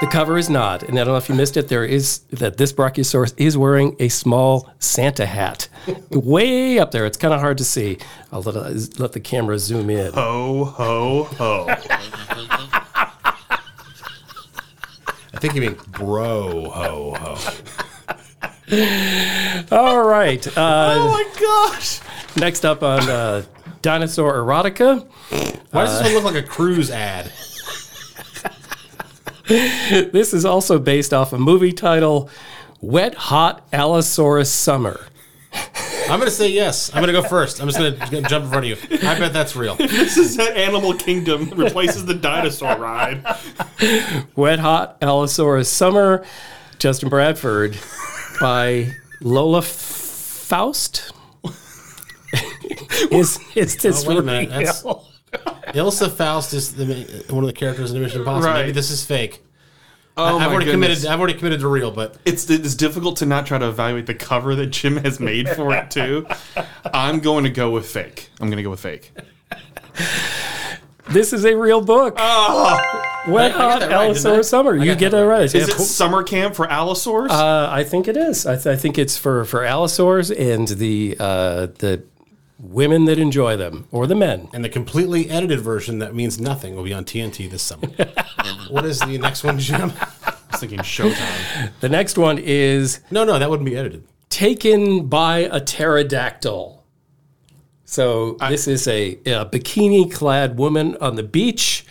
The 0.00 0.06
cover 0.06 0.36
is 0.36 0.50
not, 0.50 0.82
and 0.82 0.98
I 0.98 1.04
don't 1.04 1.14
know 1.14 1.16
if 1.16 1.28
you 1.28 1.34
missed 1.34 1.56
it. 1.56 1.68
There 1.68 1.84
is 1.84 2.18
that 2.30 2.58
this 2.58 2.70
Brachiosaurus 2.70 3.32
is 3.38 3.56
wearing 3.56 3.96
a 3.98 4.08
small 4.10 4.70
Santa 4.78 5.24
hat, 5.24 5.68
way 6.10 6.78
up 6.78 6.90
there. 6.90 7.06
It's 7.06 7.16
kind 7.16 7.32
of 7.32 7.40
hard 7.40 7.56
to 7.58 7.64
see. 7.64 7.96
I'll 8.30 8.42
let, 8.42 8.56
uh, 8.56 8.70
let 8.98 9.12
the 9.12 9.20
camera 9.20 9.58
zoom 9.58 9.88
in. 9.88 10.12
Ho 10.12 10.64
ho 10.66 11.24
ho. 11.24 11.66
I 15.32 15.38
think 15.38 15.54
you 15.54 15.62
mean 15.62 15.76
bro 15.88 16.68
ho 16.70 17.14
ho. 17.18 17.36
All 19.70 20.02
right. 20.02 20.46
Uh, 20.48 20.96
oh 20.98 21.08
my 21.08 21.24
gosh. 21.72 22.00
next 22.36 22.66
up 22.66 22.82
on 22.82 23.08
uh, 23.08 23.42
Dinosaur 23.80 24.34
Erotica. 24.34 25.06
Why 25.70 25.84
does 25.84 25.98
this 25.98 26.12
one 26.12 26.22
look 26.22 26.24
like 26.34 26.44
a 26.44 26.46
cruise 26.46 26.90
ad? 26.90 27.32
This 30.12 30.34
is 30.34 30.44
also 30.44 30.78
based 30.78 31.12
off 31.14 31.32
a 31.32 31.38
movie 31.38 31.72
title, 31.72 32.28
Wet 32.80 33.14
Hot 33.14 33.66
Allosaurus 33.72 34.50
Summer. 34.50 35.06
I'm 36.08 36.18
going 36.20 36.22
to 36.22 36.30
say 36.30 36.48
yes. 36.50 36.90
I'm 36.94 37.02
going 37.02 37.14
to 37.14 37.20
go 37.20 37.26
first. 37.26 37.60
I'm 37.60 37.68
just 37.68 37.78
going 37.78 37.94
to 37.98 38.28
jump 38.28 38.44
in 38.44 38.50
front 38.50 38.66
of 38.66 38.82
you. 38.92 39.08
I 39.08 39.18
bet 39.18 39.32
that's 39.32 39.56
real. 39.56 39.76
This 39.78 40.16
is 40.16 40.36
that 40.36 40.56
Animal 40.56 40.94
Kingdom 40.94 41.50
replaces 41.56 42.04
the 42.06 42.14
dinosaur 42.14 42.76
ride. 42.76 43.24
Wet 44.36 44.58
Hot 44.58 44.98
Allosaurus 45.00 45.68
Summer, 45.68 46.24
Justin 46.78 47.08
Bradford, 47.08 47.78
by 48.40 48.92
Lola 49.20 49.62
Faust. 49.62 51.12
is 53.10 53.38
is 53.54 53.76
oh, 53.76 53.80
this 53.82 54.04
Oh, 54.04 54.08
wait 54.08 54.18
a 54.18 54.22
minute. 54.22 54.50
real? 54.50 54.58
That's- 54.58 55.15
Ilsa 55.68 56.10
Faust 56.10 56.54
is 56.54 56.74
the, 56.74 57.24
one 57.30 57.42
of 57.44 57.48
the 57.48 57.52
characters 57.52 57.90
in 57.90 57.96
the 57.98 58.02
Mission 58.02 58.20
Impossible. 58.20 58.48
Right. 58.52 58.60
Maybe 58.62 58.72
this 58.72 58.90
is 58.90 59.04
fake. 59.04 59.42
Oh 60.18 60.24
I've 60.24 60.34
my 60.40 60.46
already 60.46 60.64
goodness. 60.66 60.72
committed. 61.00 61.06
I've 61.06 61.18
already 61.18 61.34
committed 61.34 61.60
to 61.60 61.68
real, 61.68 61.90
but 61.90 62.16
It's 62.24 62.48
it's 62.48 62.74
difficult 62.74 63.18
to 63.18 63.26
not 63.26 63.44
try 63.44 63.58
to 63.58 63.68
evaluate 63.68 64.06
the 64.06 64.14
cover 64.14 64.54
that 64.54 64.68
Jim 64.68 64.96
has 64.98 65.20
made 65.20 65.46
for 65.50 65.74
it 65.74 65.90
too. 65.90 66.26
I'm 66.94 67.20
going 67.20 67.44
to 67.44 67.50
go 67.50 67.70
with 67.70 67.86
fake. 67.86 68.30
I'm 68.40 68.48
going 68.48 68.56
to 68.56 68.62
go 68.62 68.70
with 68.70 68.80
fake. 68.80 69.12
This 71.10 71.32
is 71.32 71.44
a 71.44 71.54
real 71.54 71.80
book. 71.82 72.16
Wet 72.16 72.22
I 72.22 73.28
got 73.28 73.52
Hot 73.52 73.56
right, 73.58 73.78
didn't 73.80 73.92
Allosaurus 73.92 74.48
Summer. 74.48 74.74
You 74.76 74.94
get 74.96 75.12
it 75.14 75.18
right. 75.18 75.26
right. 75.26 75.54
Is 75.54 75.68
it 75.68 75.72
summer 75.72 76.22
camp 76.22 76.54
for 76.54 76.66
allosaurs? 76.66 77.30
Uh, 77.30 77.68
I 77.70 77.84
think 77.84 78.08
it 78.08 78.16
is. 78.16 78.46
I, 78.46 78.54
th- 78.54 78.66
I 78.66 78.76
think 78.76 78.98
it's 78.98 79.16
for 79.18 79.44
for 79.44 79.64
allosaurs 79.64 80.30
and 80.30 80.66
the 80.66 81.16
uh, 81.20 81.66
the 81.78 82.02
women 82.58 83.04
that 83.04 83.18
enjoy 83.18 83.56
them 83.56 83.86
or 83.90 84.06
the 84.06 84.14
men. 84.14 84.48
and 84.52 84.64
the 84.64 84.68
completely 84.68 85.28
edited 85.30 85.60
version 85.60 85.98
that 85.98 86.14
means 86.14 86.40
nothing 86.40 86.74
will 86.74 86.84
be 86.84 86.92
on 86.94 87.04
TNT 87.04 87.50
this 87.50 87.62
summer. 87.62 87.88
what 88.70 88.84
is 88.86 88.98
the 89.00 89.18
next 89.18 89.44
one, 89.44 89.58
Jim? 89.58 89.92
I 90.00 90.34
was 90.50 90.60
thinking 90.60 90.78
Showtime. 90.80 91.70
The 91.80 91.88
next 91.88 92.16
one 92.16 92.38
is 92.38 93.00
No, 93.10 93.24
no, 93.24 93.38
that 93.38 93.50
wouldn't 93.50 93.68
be 93.68 93.76
edited. 93.76 94.04
taken 94.30 95.06
by 95.06 95.38
a 95.40 95.60
pterodactyl. 95.60 96.82
So 97.84 98.36
this 98.48 98.66
is 98.66 98.88
a, 98.88 99.12
a 99.26 99.46
bikini 99.46 100.10
clad 100.10 100.58
woman 100.58 100.96
on 101.00 101.16
the 101.16 101.22
beach 101.22 101.84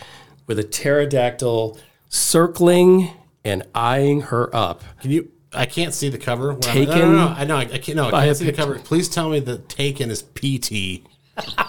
with 0.46 0.58
a 0.58 0.64
pterodactyl 0.64 1.78
circling 2.08 3.10
and 3.44 3.62
eyeing 3.74 4.22
her 4.22 4.54
up. 4.54 4.82
Can 5.00 5.10
you? 5.12 5.30
I 5.56 5.66
can't 5.66 5.92
see 5.94 6.08
the 6.08 6.18
cover. 6.18 6.52
When 6.54 6.64
I'm- 6.64 6.72
Taken 6.74 6.98
no, 6.98 7.06
no, 7.12 7.28
no, 7.28 7.34
I 7.36 7.44
know. 7.44 7.56
I, 7.56 7.60
I 7.62 7.78
can't. 7.78 7.96
No, 7.96 8.08
I 8.08 8.24
can't 8.26 8.36
see 8.36 8.44
the 8.46 8.52
cover. 8.52 8.78
Please 8.78 9.08
tell 9.08 9.28
me 9.30 9.40
that 9.40 9.68
taken 9.68 10.10
is 10.10 10.22
PT, 10.22 11.02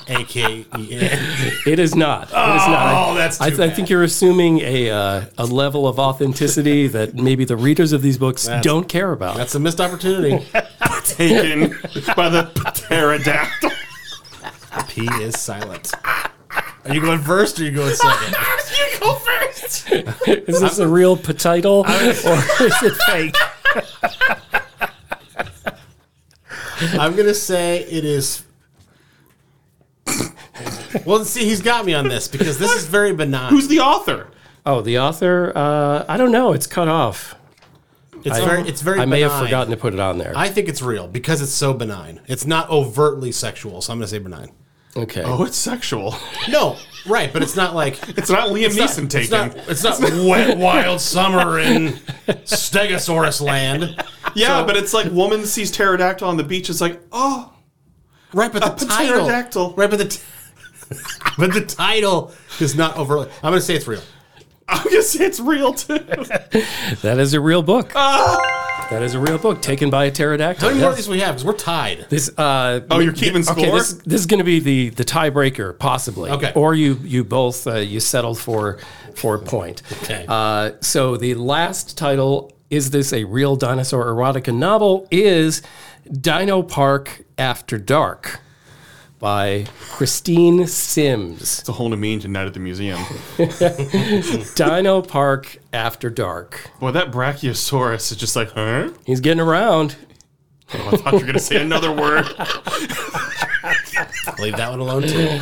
aka. 0.07 0.65
It 1.65 1.79
is 1.79 1.95
not. 1.95 2.23
It 2.23 2.27
is 2.27 2.33
not. 2.33 2.33
I- 2.33 3.07
Oh, 3.09 3.15
that's 3.15 3.39
I, 3.41 3.49
too 3.49 3.63
I 3.63 3.69
think 3.69 3.89
you're 3.89 4.03
assuming 4.03 4.59
a 4.59 4.89
uh, 4.89 5.21
a 5.37 5.45
level 5.45 5.87
of 5.87 5.99
authenticity 5.99 6.87
that 6.97 7.15
maybe 7.15 7.45
the 7.45 7.55
readers 7.57 7.93
of 7.93 8.01
these 8.01 8.17
books 8.17 8.47
don't 8.61 8.87
care 8.89 9.11
about. 9.11 9.37
That's 9.37 9.55
a 9.55 9.59
missed 9.59 9.79
opportunity. 9.81 10.45
Taken 11.03 11.77
by 12.15 12.29
the 12.29 12.43
pterodactyl. 12.75 13.71
P 14.89 15.07
is 15.21 15.39
silent. 15.39 15.91
Are 16.85 16.93
you 16.93 17.01
going 17.01 17.19
first 17.19 17.59
or 17.59 17.63
are 17.63 17.65
you 17.65 17.71
going 17.71 17.93
second? 17.95 18.35
you 18.77 18.99
go 18.99 19.13
first. 19.15 19.89
Is 20.49 20.61
this 20.61 20.79
a 20.79 20.87
real 20.87 21.17
title 21.17 21.83
or 21.87 21.91
is 21.91 22.23
it 22.83 22.95
fake? 23.07 23.35
I'm 26.99 27.15
gonna 27.15 27.33
say 27.33 27.83
it 27.83 28.05
is. 28.05 28.43
Well, 31.05 31.23
see, 31.25 31.45
he's 31.45 31.61
got 31.61 31.85
me 31.85 31.93
on 31.93 32.07
this 32.07 32.27
because 32.27 32.57
this 32.57 32.73
is 32.73 32.85
very 32.85 33.13
benign. 33.13 33.51
Who's 33.51 33.67
the 33.67 33.79
author? 33.79 34.27
Oh, 34.65 34.81
the 34.81 34.99
author? 34.99 35.51
Uh, 35.55 36.05
I 36.07 36.17
don't 36.17 36.31
know. 36.31 36.53
It's 36.53 36.67
cut 36.67 36.87
off. 36.87 37.35
it's 38.23 38.39
very, 38.39 38.61
it's 38.67 38.81
very. 38.81 38.99
I 38.99 39.05
may 39.05 39.21
have 39.21 39.39
forgotten 39.39 39.71
to 39.71 39.77
put 39.77 39.93
it 39.93 39.99
on 39.99 40.17
there. 40.17 40.33
I 40.35 40.49
think 40.49 40.67
it's 40.67 40.81
real 40.81 41.07
because 41.07 41.41
it's 41.41 41.51
so 41.51 41.73
benign. 41.73 42.19
It's 42.27 42.45
not 42.45 42.69
overtly 42.69 43.31
sexual, 43.31 43.81
so 43.81 43.93
I'm 43.93 43.99
gonna 43.99 44.07
say 44.07 44.19
benign. 44.19 44.51
Okay. 44.97 45.21
Oh, 45.23 45.43
it's 45.43 45.57
sexual. 45.57 46.15
No, 46.49 46.77
right, 47.05 47.31
but 47.33 47.43
it's 47.43 47.55
not 47.55 47.75
like 47.75 47.99
It's 48.17 48.29
not 48.29 48.49
Liam 48.49 48.69
Neeson 48.69 49.03
it's 49.05 49.13
taking. 49.13 49.31
not, 49.31 49.55
it's 49.69 49.83
not 49.83 49.99
wet 50.01 50.57
wild 50.57 51.01
summer 51.01 51.59
in 51.59 51.93
Stegosaurus 52.45 53.41
land. 53.41 53.95
yeah, 54.33 54.59
so- 54.61 54.65
but 54.65 54.77
it's 54.77 54.93
like 54.93 55.11
woman 55.11 55.45
sees 55.45 55.71
pterodactyl 55.71 56.27
on 56.27 56.37
the 56.37 56.43
beach. 56.43 56.69
It's 56.69 56.81
like, 56.81 57.01
oh, 57.11 57.53
Right, 58.33 58.51
but 58.51 58.61
the 58.79 58.85
title, 58.85 59.19
pterodactyl. 59.25 59.73
right, 59.77 59.89
but 59.89 59.99
the 59.99 60.05
t- 60.09 60.21
but 61.37 61.53
the 61.53 61.61
title 61.65 62.33
is 62.59 62.75
not 62.75 62.97
overly. 62.97 63.29
I'm 63.43 63.51
going 63.51 63.55
to 63.55 63.61
say 63.61 63.75
it's 63.75 63.87
real. 63.87 64.01
I'm 64.69 64.83
going 64.83 64.97
to 64.97 65.03
say 65.03 65.25
it's 65.25 65.39
real 65.39 65.73
too. 65.73 65.97
That 67.01 67.17
is 67.19 67.33
a 67.33 67.39
real 67.41 67.61
book. 67.61 67.91
Ah! 67.95 68.37
That 68.89 69.03
is 69.03 69.15
a 69.15 69.19
real 69.19 69.37
book 69.37 69.61
taken 69.61 69.89
by 69.89 70.05
a 70.05 70.11
pterodactyl. 70.11 70.61
How 70.61 70.67
many 70.69 70.79
more 70.79 70.91
of 70.91 70.97
yes. 70.97 71.05
these 71.05 71.09
we 71.09 71.19
have? 71.19 71.35
Because 71.35 71.45
we're 71.45 71.53
tied. 71.53 72.05
This, 72.09 72.29
uh, 72.37 72.79
Oh, 72.89 72.99
you're 72.99 73.11
keeping 73.11 73.41
okay, 73.47 73.63
score? 73.63 73.77
this, 73.79 73.93
this 73.93 74.21
is 74.21 74.25
going 74.25 74.37
to 74.37 74.45
be 74.45 74.59
the 74.59 74.89
the 74.91 75.03
tiebreaker, 75.03 75.77
possibly. 75.77 76.31
Okay. 76.31 76.53
Or 76.55 76.73
you 76.73 76.97
you 77.03 77.25
both 77.25 77.67
uh, 77.67 77.75
you 77.75 77.99
settled 77.99 78.39
for 78.39 78.79
for 79.13 79.35
a 79.35 79.39
point. 79.39 79.81
Okay. 80.03 80.25
Uh, 80.27 80.71
so 80.79 81.17
the 81.17 81.35
last 81.35 81.97
title 81.97 82.53
is 82.69 82.91
this 82.91 83.11
a 83.11 83.25
real 83.25 83.57
dinosaur 83.57 84.05
erotica 84.05 84.55
novel? 84.55 85.05
Is 85.11 85.61
Dino 86.09 86.61
Park 86.61 87.23
After 87.37 87.77
Dark 87.77 88.39
by 89.19 89.65
Christine 89.89 90.67
Sims. 90.67 91.59
It's 91.59 91.69
a 91.69 91.71
whole 91.71 91.89
new 91.89 91.97
meaning 91.97 92.19
to 92.21 92.27
Night 92.27 92.45
at 92.47 92.53
the 92.53 92.59
Museum. 92.59 92.99
Dino 94.55 95.01
Park 95.01 95.57
After 95.73 96.09
Dark. 96.09 96.69
Boy, 96.79 96.91
that 96.91 97.11
Brachiosaurus 97.11 98.11
is 98.11 98.17
just 98.17 98.35
like, 98.35 98.51
huh? 98.51 98.91
He's 99.05 99.19
getting 99.19 99.41
around. 99.41 99.95
Oh, 100.73 100.89
I 100.91 100.97
thought 100.97 101.13
you 101.13 101.19
were 101.19 101.25
gonna 101.25 101.39
say 101.39 101.61
another 101.61 101.91
word. 101.91 102.25
Leave 104.39 104.57
that 104.57 104.67
one 104.69 104.79
alone 104.79 105.03
too. 105.03 105.39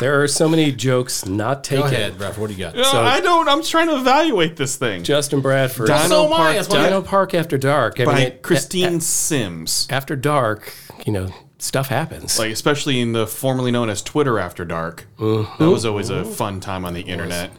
There 0.00 0.22
are 0.22 0.28
so 0.28 0.48
many 0.48 0.70
jokes 0.72 1.26
not 1.26 1.64
taken. 1.64 1.82
Go 1.84 1.88
taken. 1.90 2.02
ahead, 2.10 2.20
Ralph. 2.20 2.38
What 2.38 2.46
do 2.48 2.52
you 2.54 2.58
got? 2.60 2.76
No, 2.76 2.82
I 2.84 3.20
don't. 3.20 3.48
I'm 3.48 3.62
trying 3.62 3.88
to 3.88 3.96
evaluate 3.96 4.56
this 4.56 4.76
thing. 4.76 5.02
Justin 5.02 5.40
Bradford. 5.40 5.86
Dino 5.88 6.06
So 6.08 6.26
am 6.26 6.32
I. 6.32 6.36
Park 6.36 6.54
That's 6.54 6.68
Dino 6.68 7.02
Park 7.02 7.34
After 7.34 7.58
Dark. 7.58 7.98
I 8.00 8.04
by 8.04 8.14
mean, 8.14 8.26
it- 8.28 8.42
Christine 8.42 9.00
Sims. 9.00 9.86
after 9.90 10.14
dark, 10.14 10.72
you 11.06 11.12
know, 11.12 11.30
stuff 11.58 11.88
happens. 11.88 12.38
Like 12.38 12.50
especially 12.52 13.00
in 13.00 13.12
the 13.12 13.26
formerly 13.26 13.70
known 13.70 13.88
as 13.90 14.02
Twitter 14.02 14.38
After 14.38 14.64
Dark. 14.64 15.06
Mm-hmm. 15.18 15.62
That 15.64 15.70
was 15.70 15.84
always 15.84 16.10
a 16.10 16.24
fun 16.24 16.60
time 16.60 16.84
on 16.84 16.94
the 16.94 17.02
internet. 17.02 17.50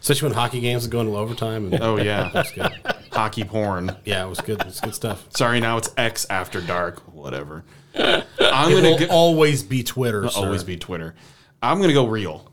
Especially 0.00 0.28
when 0.28 0.36
hockey 0.36 0.60
games 0.60 0.86
are 0.86 0.90
going 0.90 1.06
to 1.08 1.16
overtime. 1.16 1.72
And, 1.72 1.82
Oh 1.82 1.96
yeah, 1.96 2.44
good. 2.54 2.70
hockey 3.12 3.42
porn. 3.44 3.96
Yeah, 4.04 4.24
it 4.24 4.28
was 4.28 4.40
good. 4.40 4.60
It 4.60 4.66
was 4.66 4.80
good 4.80 4.94
stuff. 4.94 5.26
Sorry, 5.36 5.58
now 5.58 5.78
it's 5.78 5.90
X 5.96 6.26
After 6.30 6.60
Dark. 6.60 7.00
Whatever. 7.12 7.64
I'm 7.98 8.22
It 8.38 8.82
gonna 8.82 8.98
go, 8.98 9.06
always 9.06 9.62
be 9.62 9.82
Twitter. 9.82 10.28
always 10.36 10.62
be 10.62 10.76
Twitter. 10.76 11.14
I'm 11.62 11.80
gonna 11.80 11.92
go 11.94 12.06
real. 12.06 12.52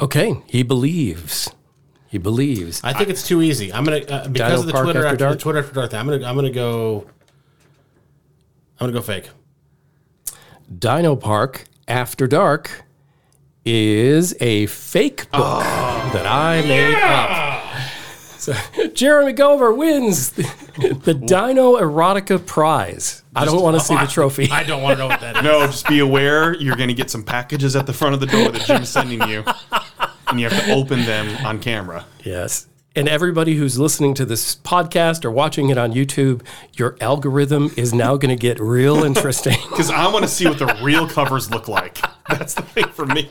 okay, 0.00 0.40
he 0.46 0.62
believes. 0.62 1.50
He 2.08 2.16
believes. 2.18 2.80
I 2.84 2.92
think 2.92 3.08
it's 3.10 3.26
too 3.26 3.42
easy. 3.42 3.72
I'm 3.72 3.84
gonna 3.84 3.98
uh, 4.06 4.28
because 4.28 4.50
Dino 4.50 4.60
of 4.60 4.66
the 4.66 4.72
Park 4.72 4.84
Twitter 4.84 5.00
After 5.00 5.08
after, 5.08 5.24
Dark? 5.24 5.32
the 5.38 5.42
Twitter 5.42 5.58
after 5.58 5.72
dark. 5.74 5.90
Thing, 5.90 6.00
I'm 6.00 6.06
gonna 6.06 6.26
I'm 6.26 6.34
gonna 6.36 6.50
go. 6.50 7.06
I'm 8.78 8.86
gonna 8.86 8.92
go 8.92 9.02
fake. 9.02 9.28
Dino 10.78 11.16
Park 11.16 11.64
After 11.88 12.26
Dark 12.26 12.84
is 13.64 14.34
a 14.40 14.66
fake 14.66 15.30
book 15.30 15.62
that 16.12 16.26
I 16.26 16.62
made 16.62 16.94
up. 16.94 17.62
So, 18.38 18.54
Jeremy 18.94 19.32
Gover 19.34 19.76
wins 19.76 20.30
the, 20.30 20.42
the 21.04 21.14
Dino 21.14 21.76
Erotica 21.76 22.44
Prize. 22.44 23.22
I 23.36 23.44
don't 23.44 23.62
want 23.62 23.76
to 23.76 23.80
see 23.80 23.96
the 23.96 24.06
trophy. 24.10 24.50
I 24.50 24.64
don't 24.64 24.82
want 24.82 24.94
to 24.94 24.98
know 24.98 25.08
what 25.08 25.20
that 25.20 25.36
is. 25.36 25.42
No, 25.42 25.66
just 25.66 25.86
be 25.86 26.00
aware 26.00 26.54
you're 26.54 26.76
gonna 26.76 26.92
get 26.92 27.10
some 27.10 27.22
packages 27.22 27.76
at 27.76 27.86
the 27.86 27.92
front 27.92 28.14
of 28.14 28.20
the 28.20 28.26
door 28.26 28.50
that 28.50 28.62
Jim's 28.62 28.88
sending 28.88 29.22
you, 29.28 29.44
and 30.28 30.40
you 30.40 30.48
have 30.48 30.64
to 30.64 30.72
open 30.72 31.04
them 31.04 31.44
on 31.46 31.60
camera. 31.60 32.04
Yes. 32.24 32.66
And 32.94 33.08
everybody 33.08 33.56
who's 33.56 33.78
listening 33.78 34.12
to 34.14 34.26
this 34.26 34.56
podcast 34.56 35.24
or 35.24 35.30
watching 35.30 35.70
it 35.70 35.78
on 35.78 35.94
YouTube, 35.94 36.42
your 36.74 36.94
algorithm 37.00 37.70
is 37.74 37.94
now 37.94 38.16
going 38.16 38.28
to 38.28 38.40
get 38.40 38.60
real 38.60 39.02
interesting. 39.04 39.56
Because 39.70 39.90
I 39.90 40.08
want 40.12 40.24
to 40.24 40.28
see 40.28 40.46
what 40.46 40.58
the 40.58 40.78
real 40.82 41.08
covers 41.08 41.50
look 41.50 41.68
like. 41.68 41.98
That's 42.28 42.52
the 42.52 42.62
thing 42.62 42.88
for 42.88 43.06
me. 43.06 43.30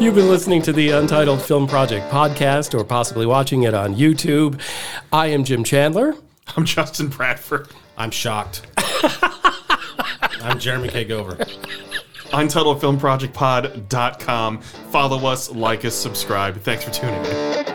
You've 0.00 0.14
been 0.14 0.28
listening 0.28 0.62
to 0.62 0.72
the 0.72 0.90
Untitled 0.90 1.42
Film 1.42 1.66
Project 1.66 2.08
podcast 2.12 2.78
or 2.78 2.84
possibly 2.84 3.26
watching 3.26 3.64
it 3.64 3.74
on 3.74 3.96
YouTube. 3.96 4.60
I 5.12 5.28
am 5.28 5.42
Jim 5.42 5.64
Chandler. 5.64 6.14
I'm 6.56 6.64
Justin 6.64 7.08
Bradford. 7.08 7.68
I'm 7.96 8.12
shocked. 8.12 8.62
I'm 8.76 10.60
Jeremy 10.60 10.88
K. 10.88 11.04
Gover. 11.04 11.36
UntitledFilmProjectPod.com. 12.30 14.60
Follow 14.60 15.26
us, 15.26 15.50
like 15.50 15.84
us, 15.84 15.94
subscribe. 15.94 16.60
Thanks 16.62 16.84
for 16.84 16.90
tuning 16.90 17.24
in. 17.24 17.66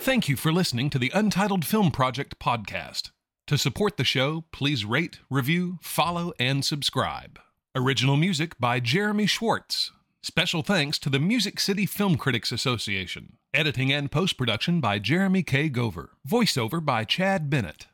Thank 0.00 0.28
you 0.28 0.36
for 0.36 0.52
listening 0.52 0.90
to 0.90 0.98
the 0.98 1.10
Untitled 1.14 1.64
Film 1.64 1.90
Project 1.90 2.38
podcast. 2.38 3.10
To 3.46 3.58
support 3.58 3.96
the 3.96 4.04
show, 4.04 4.44
please 4.52 4.84
rate, 4.84 5.20
review, 5.28 5.78
follow, 5.82 6.32
and 6.38 6.64
subscribe. 6.64 7.40
Original 7.74 8.16
music 8.16 8.58
by 8.58 8.80
Jeremy 8.80 9.26
Schwartz. 9.26 9.90
Special 10.22 10.62
thanks 10.62 10.98
to 11.00 11.10
the 11.10 11.18
Music 11.18 11.60
City 11.60 11.84
Film 11.84 12.16
Critics 12.16 12.52
Association. 12.52 13.36
Editing 13.52 13.92
and 13.92 14.10
post 14.10 14.38
production 14.38 14.80
by 14.80 14.98
Jeremy 14.98 15.42
K. 15.42 15.68
Gover. 15.68 16.08
Voiceover 16.26 16.82
by 16.82 17.04
Chad 17.04 17.50
Bennett. 17.50 17.88